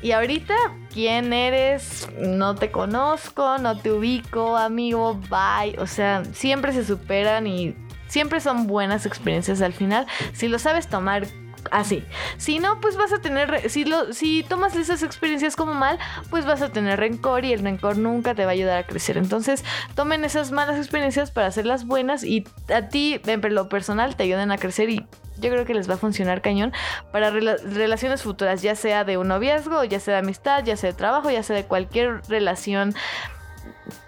Y 0.02 0.10
ahorita, 0.10 0.54
¿quién 0.92 1.32
eres? 1.32 2.08
No 2.18 2.56
te 2.56 2.72
conozco, 2.72 3.58
no 3.58 3.78
te 3.78 3.92
ubico, 3.92 4.56
amigo, 4.56 5.14
bye. 5.30 5.78
O 5.78 5.86
sea, 5.86 6.24
siempre 6.32 6.72
se 6.72 6.84
superan 6.84 7.46
y 7.46 7.76
siempre 8.08 8.40
son 8.40 8.66
buenas 8.66 9.06
experiencias 9.06 9.62
al 9.62 9.72
final. 9.72 10.06
Si 10.32 10.48
lo 10.48 10.58
sabes 10.58 10.88
tomar 10.88 11.26
así. 11.70 12.04
Si 12.36 12.58
no, 12.58 12.80
pues 12.80 12.96
vas 12.96 13.12
a 13.12 13.20
tener, 13.20 13.68
si, 13.70 13.84
lo, 13.84 14.12
si 14.12 14.42
tomas 14.42 14.76
esas 14.76 15.02
experiencias 15.02 15.56
como 15.56 15.74
mal, 15.74 15.98
pues 16.30 16.46
vas 16.46 16.62
a 16.62 16.70
tener 16.70 16.98
rencor 16.98 17.44
y 17.44 17.52
el 17.52 17.60
rencor 17.60 17.98
nunca 17.98 18.34
te 18.34 18.44
va 18.44 18.50
a 18.50 18.54
ayudar 18.54 18.78
a 18.78 18.86
crecer. 18.86 19.18
Entonces, 19.18 19.64
tomen 19.94 20.24
esas 20.24 20.52
malas 20.52 20.76
experiencias 20.78 21.30
para 21.30 21.46
hacerlas 21.46 21.86
buenas 21.86 22.24
y 22.24 22.46
a 22.74 22.88
ti, 22.88 23.20
en 23.26 23.54
lo 23.54 23.68
personal, 23.68 24.16
te 24.16 24.24
ayuden 24.24 24.50
a 24.50 24.58
crecer 24.58 24.90
y 24.90 25.06
yo 25.38 25.50
creo 25.50 25.64
que 25.64 25.74
les 25.74 25.88
va 25.88 25.94
a 25.94 25.98
funcionar 25.98 26.40
cañón 26.40 26.72
para 27.12 27.30
relaciones 27.30 28.22
futuras, 28.22 28.62
ya 28.62 28.74
sea 28.74 29.04
de 29.04 29.18
un 29.18 29.28
noviazgo, 29.28 29.84
ya 29.84 30.00
sea 30.00 30.14
de 30.14 30.20
amistad, 30.20 30.64
ya 30.64 30.76
sea 30.76 30.90
de 30.92 30.96
trabajo, 30.96 31.30
ya 31.30 31.42
sea 31.42 31.56
de 31.56 31.64
cualquier 31.64 32.22
relación 32.28 32.94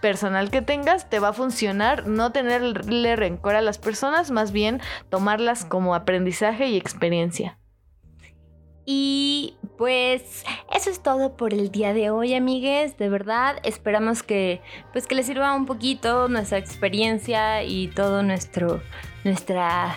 personal 0.00 0.50
que 0.50 0.62
tengas, 0.62 1.08
te 1.08 1.18
va 1.18 1.28
a 1.28 1.32
funcionar 1.32 2.06
no 2.06 2.32
tenerle 2.32 3.16
rencor 3.16 3.54
a 3.54 3.62
las 3.62 3.78
personas, 3.78 4.30
más 4.30 4.52
bien 4.52 4.80
tomarlas 5.10 5.64
como 5.64 5.94
aprendizaje 5.94 6.68
y 6.68 6.76
experiencia. 6.76 7.58
Y 8.90 9.58
pues 9.76 10.44
eso 10.74 10.88
es 10.88 11.02
todo 11.02 11.36
por 11.36 11.52
el 11.52 11.70
día 11.70 11.92
de 11.92 12.08
hoy, 12.08 12.32
amigues. 12.32 12.96
De 12.96 13.10
verdad, 13.10 13.58
esperamos 13.62 14.22
que 14.22 14.62
pues 14.92 15.06
que 15.06 15.14
les 15.14 15.26
sirva 15.26 15.54
un 15.54 15.66
poquito 15.66 16.26
nuestra 16.28 16.56
experiencia 16.56 17.62
y 17.64 17.88
todo 17.88 18.22
nuestro 18.22 18.80
nuestra 19.24 19.94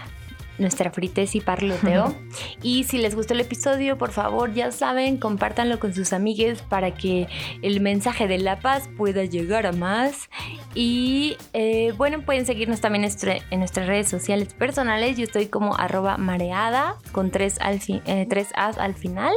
nuestra 0.62 0.92
frites 0.92 1.36
y 1.36 1.42
parloteo. 1.42 2.16
y 2.64 2.86
si 2.86 2.98
les 2.98 3.16
gustó 3.16 3.34
el 3.34 3.42
episodio, 3.42 3.98
por 3.98 4.12
favor, 4.12 4.54
ya 4.54 4.72
saben, 4.72 5.18
compártanlo 5.18 5.80
con 5.80 5.94
sus 5.94 6.14
amigues 6.14 6.62
para 6.62 6.94
que 6.94 7.28
el 7.62 7.82
mensaje 7.82 8.28
de 8.28 8.38
la 8.38 8.60
paz 8.60 8.90
pueda 8.98 9.26
llegar 9.26 9.66
a 9.66 9.72
más. 9.72 10.30
Y 10.74 11.38
eh, 11.54 11.94
bueno, 11.98 12.22
pueden 12.22 12.46
seguirnos 12.46 12.82
también 12.82 13.04
en 13.04 13.60
nuestras 13.60 13.88
redes 13.88 14.08
sociales 14.08 14.54
personales. 14.54 15.18
Yo 15.18 15.24
estoy 15.24 15.48
como 15.48 15.76
arroba 15.76 16.18
mareada 16.18 16.96
con 17.12 17.32
tres, 17.32 17.58
al 17.60 17.82
eh, 17.88 18.26
tres 18.30 18.50
As 18.56 18.78
al 18.78 18.94
final. 18.96 19.34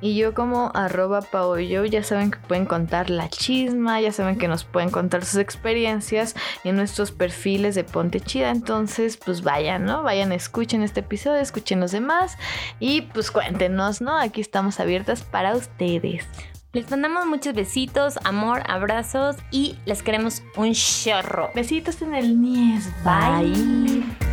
Y 0.00 0.16
yo 0.16 0.34
como 0.34 0.70
arroba 0.74 1.20
yo 1.60 1.84
ya 1.84 2.02
saben 2.02 2.30
que 2.30 2.38
pueden 2.38 2.66
contar 2.66 3.08
la 3.10 3.28
chisma, 3.28 4.00
ya 4.00 4.12
saben 4.12 4.36
que 4.36 4.48
nos 4.48 4.64
pueden 4.64 4.90
contar 4.90 5.24
sus 5.24 5.40
experiencias 5.40 6.34
en 6.64 6.76
nuestros 6.76 7.12
perfiles 7.12 7.74
de 7.74 7.84
Ponte 7.84 8.20
Chida. 8.20 8.50
Entonces, 8.50 9.16
pues 9.16 9.42
vayan, 9.42 9.84
¿no? 9.84 10.02
Vayan, 10.02 10.32
escuchen 10.32 10.82
este 10.82 11.00
episodio, 11.00 11.40
escuchen 11.40 11.80
los 11.80 11.92
demás 11.92 12.36
y 12.78 13.02
pues 13.02 13.30
cuéntenos, 13.30 14.00
¿no? 14.00 14.18
Aquí 14.18 14.40
estamos 14.40 14.80
abiertas 14.80 15.22
para 15.22 15.54
ustedes. 15.56 16.24
Les 16.72 16.90
mandamos 16.90 17.24
muchos 17.24 17.54
besitos, 17.54 18.18
amor, 18.24 18.62
abrazos 18.68 19.36
y 19.50 19.78
les 19.86 20.02
queremos 20.02 20.42
un 20.56 20.74
chorro. 20.74 21.50
Besitos 21.54 22.02
en 22.02 22.14
el 22.14 22.38
Nies. 22.38 22.90
Bye. 23.02 24.25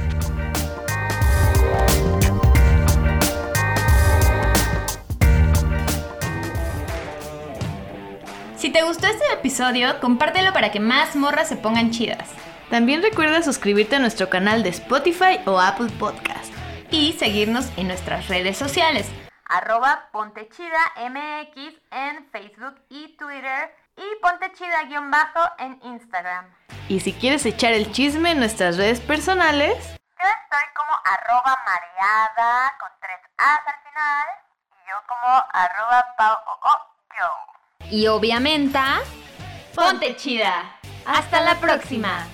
Si 8.64 8.70
te 8.70 8.84
gustó 8.84 9.08
este 9.08 9.30
episodio, 9.34 10.00
compártelo 10.00 10.54
para 10.54 10.72
que 10.72 10.80
más 10.80 11.18
morras 11.18 11.50
se 11.50 11.58
pongan 11.58 11.92
chidas. 11.92 12.30
También 12.70 13.04
recuerda 13.04 13.42
suscribirte 13.42 13.98
a 13.98 14.00
nuestro 14.00 14.30
canal 14.30 14.64
de 14.64 14.70
Spotify 14.70 15.42
o 15.46 15.60
Apple 15.60 15.90
Podcast. 16.00 16.50
Y 16.90 17.12
seguirnos 17.12 17.78
en 17.78 17.88
nuestras 17.90 18.30
redes 18.30 18.58
sociales. 18.58 19.12
Arroba 19.44 20.08
Pontechida 20.14 20.80
MX 20.96 21.76
en 21.92 22.26
Facebook 22.32 22.76
y 22.88 23.18
Twitter 23.18 23.76
y 23.98 24.22
Pontechida-bajo 24.22 25.42
en 25.60 25.82
Instagram. 25.84 26.46
Y 26.88 27.02
si 27.02 27.12
quieres 27.12 27.46
echar 27.46 27.74
el 27.74 27.92
chisme 27.92 28.32
en 28.32 28.40
nuestras 28.40 28.78
redes 28.78 29.02
personales, 29.02 29.76
yo 29.78 30.26
estoy 30.26 30.68
como 30.74 30.98
arroba 31.04 31.60
mareada 31.66 32.74
con 32.80 32.92
tres 33.02 33.20
A's 33.40 33.60
al 33.68 33.90
final 33.90 34.28
y 34.72 34.90
yo 34.90 34.96
como 35.06 35.44
arroba 35.52 36.16
pao 36.18 36.54
y 37.92 38.08
obviamente, 38.08 38.80
ponte 39.76 40.16
chida. 40.16 40.80
Hasta 41.06 41.42
la 41.42 41.60
próxima. 41.60 42.28